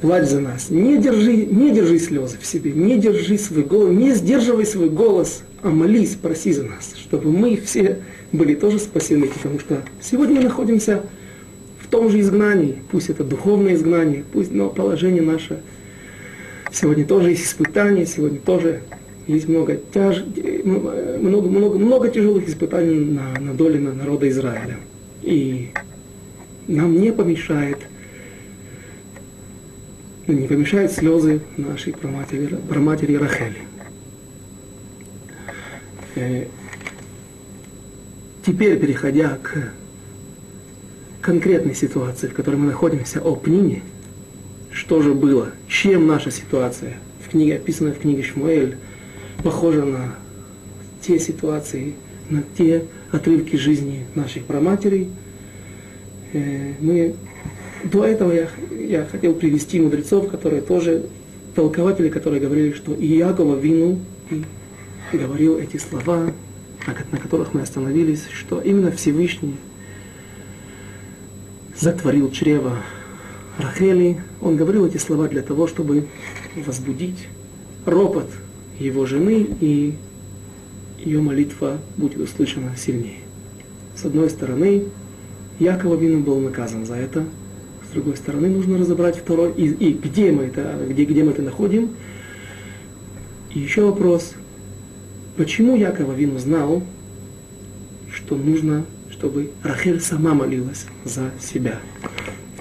плачь 0.04 0.28
за 0.28 0.40
нас, 0.40 0.68
не 0.68 0.98
держи, 0.98 1.34
не 1.46 1.70
держи 1.70 1.98
слезы 1.98 2.36
в 2.38 2.44
себе, 2.44 2.72
не 2.72 2.98
держи 2.98 3.38
свой 3.38 3.62
голос, 3.62 3.90
не 3.90 4.12
сдерживай 4.12 4.66
свой 4.66 4.90
голос, 4.90 5.42
а 5.62 5.70
молись, 5.70 6.10
проси 6.10 6.52
за 6.52 6.64
нас, 6.64 6.92
чтобы 6.94 7.32
мы 7.32 7.56
все 7.56 8.00
были 8.30 8.54
тоже 8.54 8.78
спасены, 8.80 9.28
потому 9.28 9.58
что 9.58 9.82
сегодня 10.02 10.36
мы 10.36 10.42
находимся 10.42 11.00
в 11.80 11.88
том 11.88 12.10
же 12.10 12.20
изгнании, 12.20 12.76
пусть 12.90 13.08
это 13.08 13.24
духовное 13.24 13.72
изгнание, 13.72 14.24
пусть, 14.30 14.52
но 14.52 14.68
положение 14.68 15.22
наше 15.22 15.60
сегодня 16.70 17.06
тоже 17.06 17.30
есть 17.30 17.46
испытания, 17.46 18.04
сегодня 18.04 18.40
тоже 18.40 18.82
есть 19.26 19.48
много, 19.48 19.80
тяж, 19.94 20.22
много, 21.16 21.48
много, 21.48 21.78
много 21.78 22.08
тяжелых 22.10 22.46
испытаний 22.46 22.98
на, 22.98 23.40
на 23.40 23.54
доле 23.54 23.80
на 23.80 23.94
народа 23.94 24.28
Израиля. 24.28 24.76
И 25.22 25.70
нам 26.68 27.00
не 27.00 27.10
помешает, 27.10 27.78
не 30.26 30.46
помешают 30.48 30.92
слезы 30.92 31.40
нашей 31.56 31.92
праматери, 31.92 32.56
праматери 32.68 33.14
Рахели. 33.14 33.62
Э, 36.14 36.46
теперь, 38.44 38.78
переходя 38.78 39.38
к 39.42 39.72
конкретной 41.20 41.74
ситуации, 41.74 42.28
в 42.28 42.34
которой 42.34 42.56
мы 42.56 42.66
находимся, 42.66 43.20
о 43.20 43.34
Пнине, 43.36 43.82
что 44.70 45.02
же 45.02 45.14
было, 45.14 45.52
чем 45.68 46.06
наша 46.06 46.30
ситуация 46.30 46.94
в 47.24 47.30
книге, 47.30 47.56
описанная 47.56 47.92
в 47.92 47.98
книге 47.98 48.22
Шмуэль, 48.22 48.76
похожа 49.42 49.84
на 49.84 50.14
те 51.00 51.18
ситуации, 51.18 51.94
на 52.30 52.42
те 52.56 52.86
отрывки 53.10 53.56
жизни 53.56 54.06
наших 54.14 54.44
праматерей. 54.44 55.10
Э, 56.32 56.72
мы 56.80 57.14
до 57.84 58.04
этого 58.04 58.48
я 58.88 59.04
хотел 59.04 59.34
привести 59.34 59.80
мудрецов, 59.80 60.30
которые 60.30 60.62
тоже 60.62 61.06
толкователи, 61.54 62.08
которые 62.08 62.40
говорили, 62.40 62.72
что 62.72 62.94
Иакова 62.94 63.56
вину 63.58 64.00
и 64.30 65.16
говорил 65.16 65.58
эти 65.58 65.76
слова, 65.76 66.32
на 67.12 67.18
которых 67.18 67.54
мы 67.54 67.62
остановились, 67.62 68.24
что 68.32 68.60
именно 68.60 68.90
Всевышний 68.90 69.56
затворил 71.78 72.30
чрево 72.30 72.78
Рахели. 73.58 74.20
Он 74.40 74.56
говорил 74.56 74.86
эти 74.86 74.96
слова 74.96 75.28
для 75.28 75.42
того, 75.42 75.66
чтобы 75.66 76.08
возбудить 76.56 77.28
ропот 77.84 78.30
его 78.78 79.06
жены, 79.06 79.46
и 79.60 79.94
ее 80.98 81.20
молитва 81.20 81.78
будет 81.96 82.18
услышана 82.18 82.76
сильнее. 82.76 83.18
С 83.94 84.04
одной 84.04 84.30
стороны, 84.30 84.84
Якова 85.58 85.94
Вину 85.94 86.20
был 86.20 86.40
наказан 86.40 86.84
за 86.84 86.96
это, 86.96 87.24
с 87.94 87.96
другой 87.96 88.16
стороны, 88.16 88.48
нужно 88.48 88.76
разобрать 88.76 89.16
второй, 89.16 89.52
и, 89.52 89.68
и 89.68 89.92
где, 89.92 90.32
мы 90.32 90.46
это, 90.46 90.84
где, 90.88 91.04
где 91.04 91.22
мы 91.22 91.30
это 91.30 91.42
находим. 91.42 91.90
И 93.54 93.60
еще 93.60 93.84
вопрос, 93.84 94.32
почему 95.36 95.76
Якова 95.76 96.12
Вину 96.12 96.40
знал, 96.40 96.82
что 98.12 98.34
нужно, 98.34 98.84
чтобы 99.12 99.50
Рахель 99.62 100.00
сама 100.00 100.34
молилась 100.34 100.86
за 101.04 101.30
себя. 101.40 101.78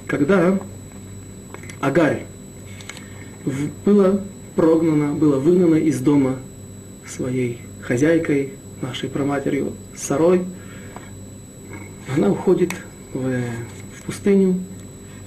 Когда 0.06 0.60
Агарь 1.82 2.26
была 3.84 4.22
прогнана, 4.56 5.16
была 5.16 5.40
выгнана 5.40 5.76
из 5.78 6.00
дома 6.00 6.36
своей 7.08 7.62
хозяйкой, 7.82 8.52
нашей 8.84 9.10
проматерью 9.10 9.74
Сарой, 9.96 10.46
она 12.16 12.30
уходит 12.30 12.70
в, 13.14 13.42
в 13.98 14.04
пустыню, 14.06 14.60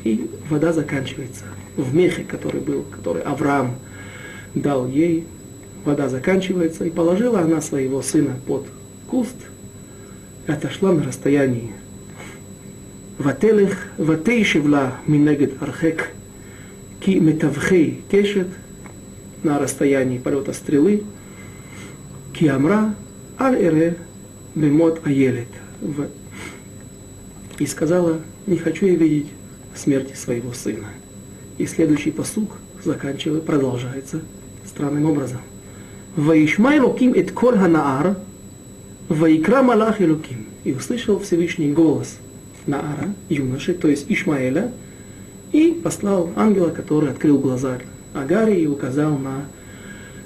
и 0.07 0.31
вода 0.49 0.73
заканчивается. 0.73 1.45
В 1.77 1.95
мехе, 1.95 2.23
который 2.23 2.61
был, 2.61 2.85
который 2.85 3.23
Авраам 3.23 3.75
дал 4.55 4.87
ей, 4.87 5.27
вода 5.85 6.09
заканчивается, 6.09 6.85
и 6.85 6.91
положила 6.91 7.41
она 7.41 7.61
своего 7.61 8.03
сына 8.03 8.37
под 8.47 8.67
куст, 9.11 9.37
и 10.47 10.53
отошла 10.53 10.93
на 10.93 11.03
расстоянии. 11.03 11.73
Вателех, 13.19 13.77
ватейшевла 13.99 14.95
минегет 15.07 15.61
архек, 15.61 16.11
ки 17.01 17.19
метавхей 17.19 18.03
кешет, 18.11 18.49
на 19.43 19.59
расстоянии 19.59 20.19
полета 20.19 20.53
стрелы, 20.53 21.03
ки 22.33 22.47
амра, 22.47 22.95
аль 23.39 23.57
эре, 23.57 23.97
бемот 24.55 25.01
аелет. 25.05 25.49
И 27.59 27.67
сказала, 27.67 28.21
не 28.47 28.59
хочу 28.59 28.87
я 28.87 28.95
видеть 28.95 29.29
смерти 29.79 30.15
своего 30.15 30.53
сына. 30.53 30.89
И 31.59 31.67
следующий 31.67 32.11
посук 32.11 32.53
заканчивает, 32.85 33.45
продолжается 33.45 34.21
странным 34.65 35.07
образом. 35.07 35.41
Ваишмай 36.17 36.81
луким 36.81 37.13
эт 37.13 37.33
коль 37.33 37.59
ханаар, 37.59 38.17
ваикра 39.09 39.63
малах 39.63 40.01
и 40.01 40.07
луким. 40.07 40.47
И 40.65 40.73
услышал 40.73 41.19
Всевышний 41.21 41.73
голос 41.73 42.19
Наара, 42.67 43.15
юноши, 43.29 43.75
то 43.75 43.89
есть 43.89 44.07
Ишмаэля, 44.09 44.73
и 45.53 45.73
послал 45.73 46.31
ангела, 46.35 46.71
который 46.71 47.11
открыл 47.11 47.39
глаза 47.39 47.79
Агаре 48.15 48.63
и 48.63 48.67
указал 48.67 49.17
на 49.17 49.47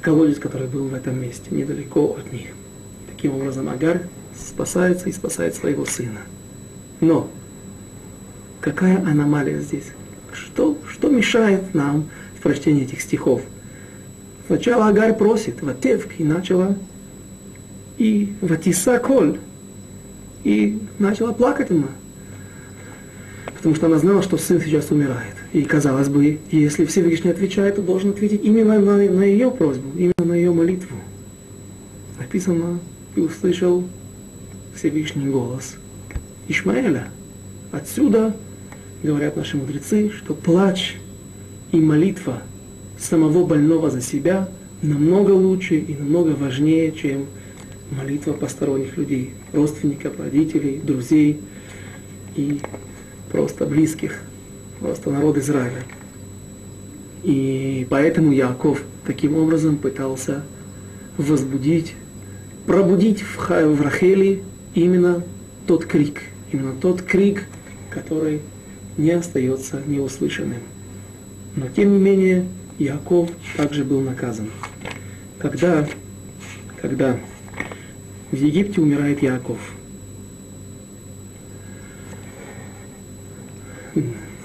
колодец, 0.01 0.39
который 0.39 0.67
был 0.67 0.87
в 0.87 0.95
этом 0.95 1.21
месте, 1.21 1.51
недалеко 1.51 2.17
от 2.19 2.33
них. 2.33 2.49
Таким 3.11 3.35
образом, 3.35 3.69
Агар 3.69 4.03
спасается 4.35 5.09
и 5.09 5.13
спасает 5.13 5.55
своего 5.55 5.85
сына. 5.85 6.21
Но 7.01 7.31
какая 8.61 8.99
аномалия 8.99 9.61
здесь? 9.61 9.87
Что, 10.33 10.79
что 10.89 11.09
мешает 11.09 11.75
нам 11.75 12.09
в 12.39 12.43
прочтении 12.43 12.85
этих 12.85 13.01
стихов? 13.01 13.43
Сначала 14.47 14.89
Агарь 14.89 15.17
просит, 15.17 15.63
ватевк, 15.63 16.19
начала, 16.19 16.77
и 17.99 18.35
ватиса 18.41 18.99
коль, 18.99 19.39
и 20.45 20.81
начала 20.99 21.33
плакать 21.33 21.71
она 21.71 21.89
потому 23.61 23.75
что 23.75 23.87
она 23.87 23.99
знала, 23.99 24.23
что 24.23 24.39
сын 24.39 24.59
сейчас 24.59 24.91
умирает. 24.91 25.35
И 25.53 25.61
казалось 25.63 26.09
бы, 26.09 26.39
если 26.51 26.87
Всевышний 26.87 27.31
отвечает, 27.31 27.77
то 27.77 27.83
должен 27.83 28.09
ответить 28.09 28.43
именно 28.43 28.81
на, 28.81 28.97
на 28.97 29.23
ее 29.23 29.51
просьбу, 29.51 29.87
именно 29.99 30.25
на 30.25 30.33
ее 30.33 30.51
молитву. 30.51 30.97
Написано, 32.19 32.81
и 33.17 33.21
услышал 33.21 33.85
Всевышний 34.75 35.29
голос 35.29 35.77
Ишмаэля. 36.49 37.09
Отсюда, 37.71 38.35
говорят 39.03 39.37
наши 39.37 39.57
мудрецы, 39.57 40.11
что 40.11 40.35
плач 40.35 40.97
и 41.73 41.77
молитва 41.79 42.43
самого 42.99 43.47
больного 43.47 43.91
за 43.91 44.01
себя 44.01 44.49
намного 44.83 45.33
лучше 45.33 45.77
и 45.77 45.95
намного 45.95 46.31
важнее, 46.31 46.93
чем 46.93 47.27
молитва 47.91 48.33
посторонних 48.33 48.97
людей, 48.97 49.31
родственников, 49.53 50.19
родителей, 50.19 50.81
друзей 50.83 51.41
и 52.37 52.61
просто 53.31 53.67
близких, 53.67 54.21
просто 54.81 55.11
народ 55.11 55.39
Израиля. 55.39 55.83
И 57.23 57.87
поэтому 57.91 58.33
Яков 58.33 58.83
таким 59.07 59.37
образом 59.37 59.77
пытался 59.77 60.43
возбудить, 61.17 61.95
пробудить 62.67 63.23
в, 63.23 63.37
в 63.49 63.83
Рахели 63.83 64.43
именно 64.75 65.23
тот 65.67 65.85
крик, 65.85 66.23
именно 66.53 66.73
тот 66.73 67.03
крик, 67.03 67.45
который 67.91 68.41
не 68.97 69.11
остается 69.11 69.83
неуслышанным. 69.87 70.61
Но 71.57 71.69
тем 71.69 71.93
не 71.93 71.99
менее 71.99 72.47
Яков 72.79 73.31
также 73.57 73.85
был 73.85 74.01
наказан. 74.01 74.51
Когда, 75.39 75.89
когда 76.81 77.19
в 78.31 78.37
Египте 78.37 78.81
умирает 78.81 79.23
Яков– 79.23 79.59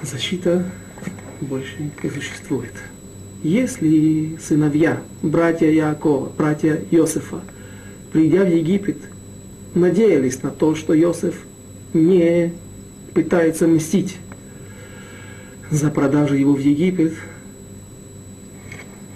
защита 0.06 0.64
больше 1.42 1.92
не 2.02 2.10
существует. 2.10 2.74
Если 3.44 4.38
сыновья, 4.42 5.02
братья 5.22 5.70
Якова, 5.70 6.32
братья 6.36 6.80
Иосифа, 6.92 7.42
придя 8.12 8.44
в 8.44 8.50
Египет, 8.50 8.98
надеялись 9.74 10.42
на 10.42 10.50
то, 10.50 10.76
что 10.76 10.98
Иосиф 11.00 11.36
не 11.94 12.54
пытается 13.14 13.68
мстить 13.68 14.18
за 15.72 15.90
продажу 15.90 16.36
его 16.36 16.54
в 16.54 16.60
Египет, 16.60 17.14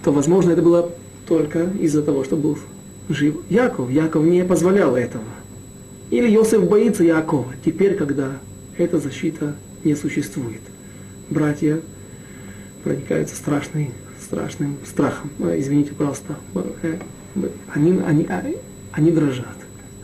то, 0.03 0.11
возможно, 0.11 0.51
это 0.51 0.61
было 0.61 0.91
только 1.27 1.69
из-за 1.79 2.01
того, 2.01 2.23
что 2.23 2.35
был 2.35 2.57
жив 3.09 3.37
Яков. 3.49 3.91
Яков 3.91 4.25
не 4.25 4.43
позволял 4.43 4.95
этого. 4.95 5.23
Или 6.09 6.33
Иосиф 6.33 6.67
боится 6.67 7.03
Якова, 7.03 7.53
теперь, 7.63 7.95
когда 7.95 8.31
эта 8.77 8.99
защита 8.99 9.55
не 9.83 9.95
существует. 9.95 10.61
Братья 11.29 11.81
проникаются 12.83 13.35
страшной, 13.35 13.91
страшным 14.19 14.77
страхом. 14.85 15.29
Э, 15.39 15.55
извините, 15.59 15.91
пожалуйста. 15.93 16.35
Они, 17.73 17.99
они, 18.05 18.25
а, 18.27 18.43
они 18.91 19.11
дрожат. 19.11 19.45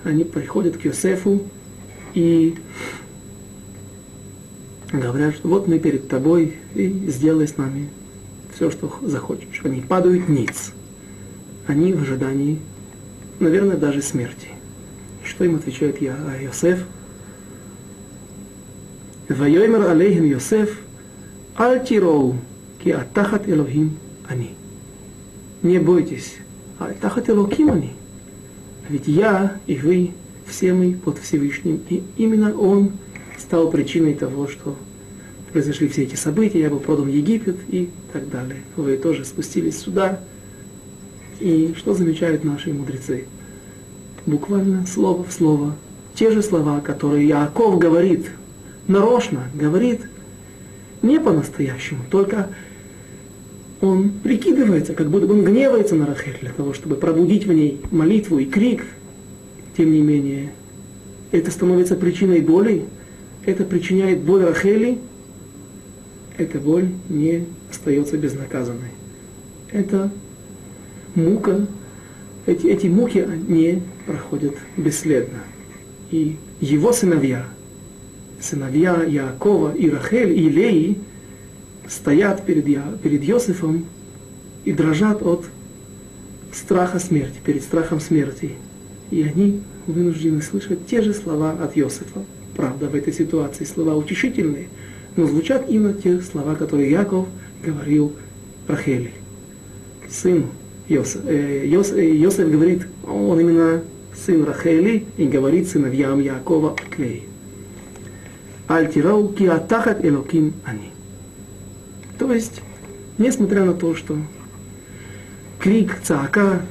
Они 0.03 0.23
приходят 0.23 0.77
к 0.77 0.85
Йосефу 0.85 1.41
и 2.13 2.55
говорят, 4.99 5.35
что 5.35 5.47
вот 5.47 5.67
мы 5.67 5.79
перед 5.79 6.07
тобой, 6.07 6.55
и 6.73 6.87
сделай 7.07 7.47
с 7.47 7.57
нами 7.57 7.89
все, 8.53 8.69
что 8.71 8.93
захочешь. 9.01 9.61
Они 9.63 9.81
падают 9.81 10.29
ниц. 10.29 10.71
Они 11.67 11.93
в 11.93 12.01
ожидании, 12.01 12.59
наверное, 13.39 13.77
даже 13.77 14.01
смерти. 14.01 14.49
Что 15.23 15.43
им 15.43 15.55
отвечает 15.55 16.01
я, 16.01 16.15
а 16.15 16.41
Йосеф? 16.41 16.85
Вайомер 19.27 19.81
алейхим 19.87 20.25
Йосеф, 20.25 20.77
альтироу, 21.55 22.35
ки 22.83 22.89
атахат 22.89 23.49
Элохим 23.49 23.97
они. 24.27 24.51
Не 25.63 25.79
бойтесь, 25.79 26.35
альтахат 26.77 27.29
Элохим 27.29 27.71
они. 27.71 27.93
Ведь 28.87 29.07
я 29.07 29.59
и 29.65 29.77
вы, 29.77 30.11
все 30.45 30.73
мы 30.73 30.93
под 30.93 31.17
Всевышним, 31.17 31.81
и 31.89 32.03
именно 32.17 32.55
Он– 32.55 32.91
стал 33.37 33.69
причиной 33.69 34.13
того, 34.13 34.47
что 34.47 34.75
произошли 35.51 35.87
все 35.87 36.03
эти 36.03 36.15
события. 36.15 36.59
Я 36.59 36.69
был 36.69 36.79
продан 36.79 37.05
в 37.05 37.13
Египет 37.13 37.55
и 37.69 37.89
так 38.11 38.29
далее. 38.29 38.57
Вы 38.75 38.97
тоже 38.97 39.23
спустились 39.25 39.79
сюда. 39.79 40.19
И 41.39 41.73
что 41.77 41.93
замечают 41.93 42.43
наши 42.43 42.73
мудрецы? 42.73 43.25
Буквально 44.25 44.85
слово 44.85 45.23
в 45.23 45.31
слово. 45.31 45.75
Те 46.13 46.31
же 46.31 46.41
слова, 46.41 46.79
которые 46.79 47.27
Яков 47.27 47.77
говорит, 47.77 48.31
нарочно 48.87 49.49
говорит, 49.53 50.01
не 51.01 51.19
по-настоящему, 51.19 52.01
только 52.09 52.49
он 53.81 54.11
прикидывается, 54.23 54.93
как 54.93 55.09
будто 55.09 55.27
бы 55.27 55.35
он 55.35 55.43
гневается 55.43 55.95
на 55.95 56.05
Рахель 56.05 56.37
для 56.41 56.51
того, 56.51 56.73
чтобы 56.73 56.95
пробудить 56.95 57.45
в 57.45 57.53
ней 57.53 57.81
молитву 57.91 58.39
и 58.39 58.45
крик. 58.45 58.85
Тем 59.77 59.91
не 59.91 60.01
менее, 60.01 60.53
это 61.31 61.51
становится 61.51 61.95
причиной 61.95 62.41
боли, 62.41 62.85
это 63.45 63.63
причиняет 63.63 64.21
боль 64.21 64.43
Рахели, 64.43 64.99
эта 66.37 66.59
боль 66.59 66.89
не 67.09 67.45
остается 67.69 68.17
безнаказанной. 68.17 68.91
Это 69.71 70.11
мука, 71.13 71.67
эти, 72.45 72.67
эти 72.67 72.87
муки 72.87 73.25
не 73.47 73.81
проходят 74.05 74.55
бесследно. 74.77 75.39
И 76.11 76.37
его 76.59 76.91
сыновья, 76.91 77.45
сыновья 78.39 79.03
Якова 79.03 79.75
и 79.75 79.89
Рахель 79.89 80.37
и 80.37 80.49
Леи, 80.49 80.97
стоят 81.87 82.45
перед, 82.45 82.67
Я, 82.67 82.83
перед 83.03 83.23
Йосифом 83.23 83.85
и 84.63 84.73
дрожат 84.73 85.21
от 85.21 85.45
страха 86.51 86.99
смерти, 86.99 87.35
перед 87.43 87.61
страхом 87.63 87.99
смерти. 87.99 88.53
И 89.11 89.21
они 89.21 89.61
вынуждены 89.85 90.41
слышать 90.41 90.87
те 90.87 91.01
же 91.01 91.13
слова 91.13 91.51
от 91.51 91.75
Йосифа. 91.75 92.23
Правда, 92.55 92.87
в 92.87 92.95
этой 92.95 93.11
ситуации 93.11 93.65
слова 93.65 93.95
утешительные, 93.95 94.69
но 95.15 95.27
звучат 95.27 95.69
именно 95.69 95.93
те 95.93 96.21
слова, 96.21 96.55
которые 96.55 96.89
Яков 96.89 97.27
говорил 97.63 98.13
Рахели, 98.67 99.13
сыну 100.09 100.47
Йосиф. 100.87 101.21
Э, 101.25 101.65
Йосиф, 101.65 101.95
э, 101.95 102.15
Йосиф 102.15 102.49
говорит, 102.49 102.87
он 103.05 103.39
именно 103.39 103.83
сын 104.13 104.43
Рахели, 104.45 105.05
и 105.17 105.25
говорит 105.27 105.67
сыновьям 105.67 106.21
Якова 106.21 106.75
Леи. 106.97 107.23
Альтирау 108.67 109.33
атахат 109.51 110.03
элоким 110.03 110.53
они. 110.63 110.91
То 112.17 112.31
есть, 112.31 112.61
несмотря 113.17 113.65
на 113.65 113.73
то, 113.73 113.95
что 113.95 114.17
крик, 115.59 115.99
цака 116.03 116.61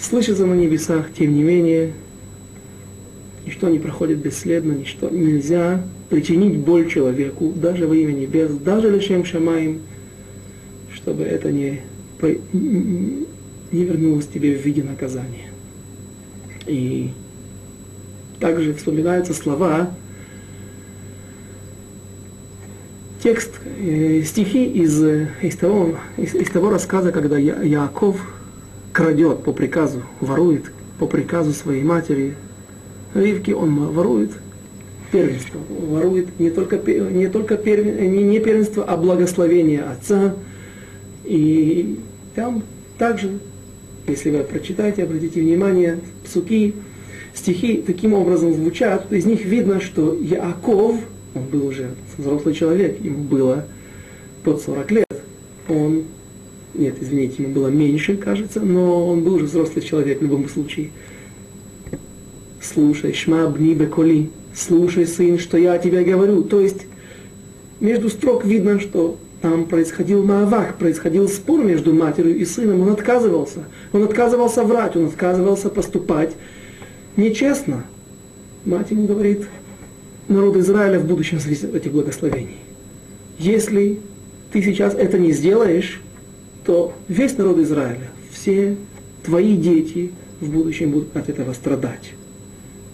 слышится 0.00 0.46
на 0.46 0.54
небесах, 0.54 1.06
тем 1.12 1.34
не 1.34 1.42
менее, 1.42 1.92
ничто 3.46 3.68
не 3.68 3.78
проходит 3.78 4.18
бесследно, 4.18 4.72
ничто 4.72 5.08
нельзя 5.08 5.82
причинить 6.10 6.58
боль 6.58 6.90
человеку, 6.90 7.52
даже 7.54 7.86
во 7.86 7.94
имя 7.94 8.12
небес, 8.12 8.50
даже 8.52 8.90
лишем 8.90 9.24
шамаем, 9.24 9.80
чтобы 10.92 11.22
это 11.24 11.52
не, 11.52 11.82
не 12.22 13.84
вернулось 13.84 14.26
тебе 14.26 14.56
в 14.56 14.64
виде 14.64 14.82
наказания. 14.82 15.50
И 16.66 17.12
также 18.40 18.74
вспоминаются 18.74 19.32
слова 19.32 19.90
текст, 23.22 23.54
э, 23.78 24.22
стихи 24.24 24.64
из, 24.64 25.02
из, 25.42 25.56
того, 25.56 25.96
из, 26.16 26.34
из 26.34 26.50
того 26.50 26.70
рассказа, 26.70 27.12
когда 27.12 27.38
Я, 27.38 27.62
Яков 27.62 28.20
крадет 28.92 29.42
по 29.44 29.52
приказу, 29.52 30.02
ворует 30.20 30.72
по 30.98 31.06
приказу 31.06 31.52
своей 31.52 31.82
матери 31.82 32.34
Ривки, 33.20 33.50
он 33.50 33.74
ворует 33.92 34.30
первенство, 35.12 35.58
ворует 35.68 36.38
не 36.38 36.50
только, 36.50 36.78
не 36.78 37.28
только 37.28 37.56
первен, 37.56 38.12
не, 38.12 38.22
не 38.22 38.40
первенство, 38.40 38.84
а 38.84 38.96
благословение 38.96 39.82
отца. 39.82 40.34
И 41.24 41.98
там 42.34 42.62
также, 42.98 43.38
если 44.06 44.30
вы 44.30 44.44
прочитаете, 44.44 45.04
обратите 45.04 45.40
внимание, 45.40 46.00
псуки, 46.24 46.74
стихи 47.34 47.82
таким 47.86 48.14
образом 48.14 48.54
звучат, 48.54 49.12
из 49.12 49.24
них 49.24 49.44
видно, 49.44 49.80
что 49.80 50.14
Яков– 50.14 50.96
он 51.36 51.44
был 51.44 51.66
уже 51.66 51.90
взрослый 52.16 52.54
человек, 52.54 52.98
ему 53.02 53.24
было 53.24 53.66
под 54.42 54.62
40 54.62 54.90
лет. 54.90 55.06
Он, 55.68 56.04
нет, 56.74 56.96
извините, 57.00 57.42
ему 57.42 57.52
было 57.52 57.68
меньше, 57.68 58.16
кажется, 58.16 58.60
но 58.60 59.08
он 59.08 59.22
был 59.22 59.34
уже 59.34 59.44
взрослый 59.44 59.84
человек 59.84 60.20
в 60.20 60.22
любом 60.22 60.48
случае. 60.48 60.90
Слушай, 62.72 63.12
шма 63.12 63.48
бни 63.48 63.74
беколи, 63.74 64.30
слушай, 64.54 65.06
сын, 65.06 65.38
что 65.38 65.56
я 65.56 65.78
тебе 65.78 66.02
говорю. 66.02 66.42
То 66.42 66.60
есть, 66.60 66.86
между 67.80 68.08
строк 68.10 68.44
видно, 68.44 68.80
что 68.80 69.18
там 69.40 69.66
происходил 69.66 70.24
маавах, 70.24 70.76
происходил 70.76 71.28
спор 71.28 71.62
между 71.62 71.92
матерью 71.92 72.36
и 72.36 72.44
сыном. 72.44 72.80
Он 72.80 72.90
отказывался. 72.90 73.64
Он 73.92 74.02
отказывался 74.02 74.64
врать, 74.64 74.96
он 74.96 75.06
отказывался 75.06 75.68
поступать 75.68 76.32
нечестно. 77.16 77.84
Мать 78.64 78.90
ему 78.90 79.06
говорит, 79.06 79.46
народ 80.26 80.56
Израиля 80.56 80.98
в 80.98 81.06
будущем 81.06 81.38
зависит 81.38 81.66
от 81.66 81.76
этих 81.76 81.92
благословений. 81.92 82.56
Если 83.38 84.00
ты 84.52 84.60
сейчас 84.62 84.94
это 84.94 85.18
не 85.18 85.30
сделаешь, 85.30 86.00
то 86.64 86.92
весь 87.06 87.36
народ 87.38 87.58
Израиля, 87.58 88.10
все 88.32 88.76
твои 89.22 89.56
дети 89.56 90.10
в 90.40 90.50
будущем 90.50 90.90
будут 90.90 91.16
от 91.16 91.28
этого 91.28 91.52
страдать. 91.52 92.12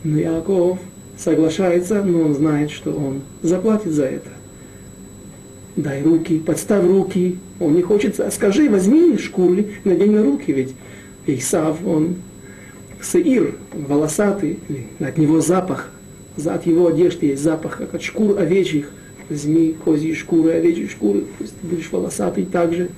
Но 0.04 0.18
Иаков 0.18 0.78
соглашается, 1.16 2.02
но 2.02 2.22
он 2.22 2.34
знает, 2.34 2.70
что 2.70 2.92
он 2.92 3.22
заплатит 3.42 3.92
за 3.92 4.04
это. 4.04 4.30
Дай 5.76 6.02
руки, 6.02 6.38
подставь 6.38 6.84
руки. 6.84 7.38
Он 7.60 7.74
не 7.74 7.82
хочет, 7.82 8.20
скажи, 8.32 8.68
возьми 8.68 9.16
шкуры, 9.18 9.66
надень 9.84 10.12
на 10.12 10.22
руки, 10.22 10.52
ведь 10.52 10.74
Исав, 11.26 11.78
он 11.86 12.16
сеир, 13.00 13.54
волосатый, 13.72 14.58
от 14.98 15.18
него 15.18 15.40
запах 15.40 15.90
от 16.36 16.66
его 16.66 16.88
одежды 16.88 17.26
есть 17.26 17.42
запах, 17.42 17.78
как 17.78 17.94
от 17.94 18.02
шкур 18.02 18.38
овечьих. 18.38 18.90
Возьми 19.28 19.74
козьи 19.84 20.14
шкуры, 20.14 20.52
овечьи 20.52 20.88
шкуры, 20.88 21.24
пусть 21.38 21.54
ты 21.60 21.66
будешь 21.66 21.90
волосатый 21.90 22.44
также. 22.44 22.90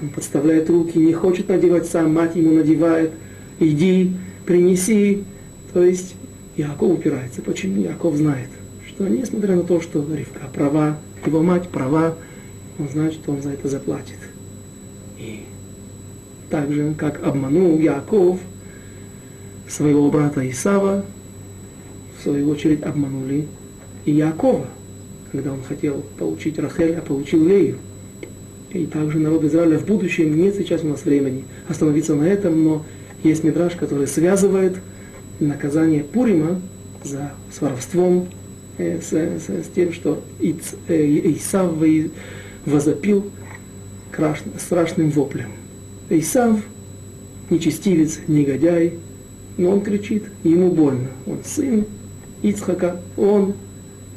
Он 0.00 0.08
подставляет 0.10 0.70
руки, 0.70 0.98
не 0.98 1.12
хочет 1.12 1.48
надевать 1.48 1.86
сам, 1.86 2.14
мать 2.14 2.36
ему 2.36 2.52
надевает. 2.52 3.12
Иди, 3.58 4.12
принеси. 4.44 5.24
То 5.72 5.82
есть 5.82 6.14
Яков 6.56 6.98
упирается. 6.98 7.42
Почему? 7.42 7.82
Яков 7.82 8.16
знает, 8.16 8.48
что 8.88 9.06
несмотря 9.06 9.56
на 9.56 9.62
то, 9.62 9.80
что 9.80 10.04
Ривка 10.14 10.48
права, 10.52 10.98
его 11.24 11.42
мать 11.42 11.68
права, 11.68 12.16
он 12.78 12.88
знает, 12.88 13.14
что 13.14 13.32
он 13.32 13.42
за 13.42 13.50
это 13.50 13.68
заплатит. 13.68 14.18
И 15.18 15.44
так 16.50 16.72
же, 16.72 16.94
как 16.94 17.24
обманул 17.26 17.78
Яков 17.78 18.40
своего 19.68 20.10
брата 20.10 20.48
Исава, 20.48 21.04
в 22.18 22.22
свою 22.22 22.48
очередь, 22.48 22.82
обманули 22.82 23.46
и 24.04 24.12
Якова, 24.12 24.66
когда 25.32 25.52
он 25.52 25.62
хотел 25.62 26.04
получить 26.18 26.58
Рахель, 26.58 26.94
а 26.94 27.02
получил 27.02 27.46
Лею. 27.46 27.76
И 28.70 28.86
также 28.86 29.18
народ 29.18 29.44
Израиля 29.44 29.78
в 29.78 29.86
будущем, 29.86 30.36
нет 30.36 30.54
сейчас 30.56 30.82
у 30.82 30.88
нас 30.88 31.04
времени 31.04 31.44
остановиться 31.68 32.14
на 32.14 32.24
этом, 32.24 32.62
но 32.64 32.84
есть 33.22 33.44
мидраж, 33.44 33.74
который 33.74 34.06
связывает 34.06 34.76
наказание 35.40 36.02
Пурима 36.02 36.60
за 37.04 37.32
с 37.52 37.60
воровством, 37.60 38.28
э, 38.78 39.00
с, 39.00 39.12
с, 39.12 39.48
с 39.48 39.68
тем, 39.74 39.92
что 39.92 40.22
Иц, 40.40 40.74
э, 40.88 41.32
Исав 41.36 41.72
возопил 42.64 43.30
краш, 44.10 44.42
страшным 44.58 45.10
воплем. 45.10 45.50
Исав, 46.10 46.58
нечестивец, 47.50 48.20
негодяй, 48.26 48.94
но 49.56 49.70
он 49.70 49.80
кричит, 49.82 50.24
ему 50.44 50.70
больно. 50.70 51.08
Он 51.26 51.38
сын 51.44 51.84
Ицхака, 52.42 53.00
он 53.16 53.54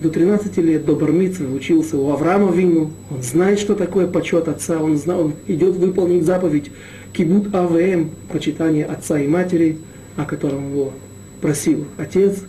до 0.02 0.10
13 0.10 0.58
лет, 0.58 0.86
до 0.86 0.96
Бармицы 0.96 1.46
учился 1.46 1.98
у 1.98 2.10
Авраама 2.12 2.52
Вину, 2.52 2.92
он 3.10 3.22
знает, 3.22 3.60
что 3.60 3.76
такое 3.76 4.08
почет 4.08 4.48
отца, 4.48 4.82
он, 4.82 4.98
знает, 4.98 5.22
он 5.22 5.34
идет 5.48 5.76
выполнить 5.76 6.26
заповедь 6.26 6.72
Кибут 7.12 7.54
АВМ, 7.54 8.12
почитание 8.32 8.86
отца 8.86 9.20
и 9.20 9.28
матери, 9.28 9.78
о 10.16 10.26
котором 10.26 10.72
его 10.72 10.94
просил 11.42 11.86
отец, 11.98 12.40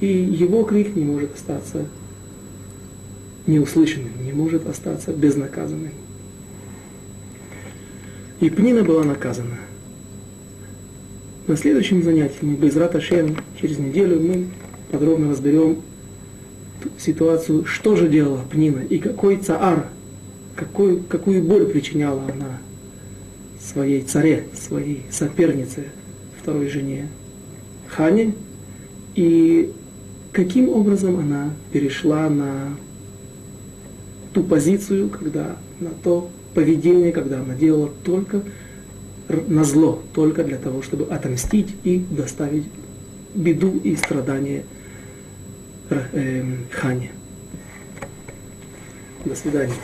и 0.00 0.06
его 0.06 0.64
крик 0.64 0.96
не 0.96 1.04
может 1.04 1.34
остаться 1.34 1.86
неуслышанным, 3.46 4.12
не 4.24 4.32
может 4.32 4.66
остаться 4.66 5.12
безнаказанным. 5.12 5.92
И 8.40 8.50
Пнина 8.50 8.82
была 8.82 9.04
наказана– 9.04 9.58
на 11.48 11.56
следующем 11.56 12.04
занятии 12.04 12.38
мы 12.42 12.54
без 12.54 12.76
Раташем 12.76 13.36
через 13.60 13.76
неделю 13.76 14.20
мы 14.20 14.46
подробно 14.92 15.32
разберем 15.32 15.82
ситуацию, 16.98 17.64
что 17.64 17.96
же 17.96 18.08
делала 18.08 18.42
Пнина 18.48 18.78
и 18.78 18.98
какой 18.98 19.38
цаар, 19.38 19.88
какой, 20.54 21.02
какую 21.02 21.42
боль 21.42 21.66
причиняла 21.66 22.22
она 22.22 22.60
своей 23.60 24.02
царе, 24.02 24.46
своей 24.54 25.02
сопернице, 25.10 25.86
второй 26.40 26.68
жене 26.68 27.08
Хане, 27.96 28.34
и 29.14 29.70
каким 30.32 30.68
образом 30.70 31.18
она 31.18 31.50
перешла 31.72 32.28
на 32.30 32.74
ту 34.32 34.42
позицию, 34.42 35.10
когда 35.10 35.56
на 35.78 35.90
то 36.02 36.30
поведение, 36.54 37.12
когда 37.12 37.40
она 37.40 37.54
делала 37.54 37.90
только 38.04 38.42
на 39.28 39.64
зло, 39.64 40.02
только 40.14 40.42
для 40.44 40.58
того, 40.58 40.82
чтобы 40.82 41.12
отомстить 41.12 41.74
и 41.84 41.98
доставить 41.98 42.64
беду 43.34 43.78
и 43.84 43.94
страдания 43.96 44.64
э, 45.90 46.44
Хане. 46.70 47.10
До 49.24 49.34
свидания. 49.34 49.74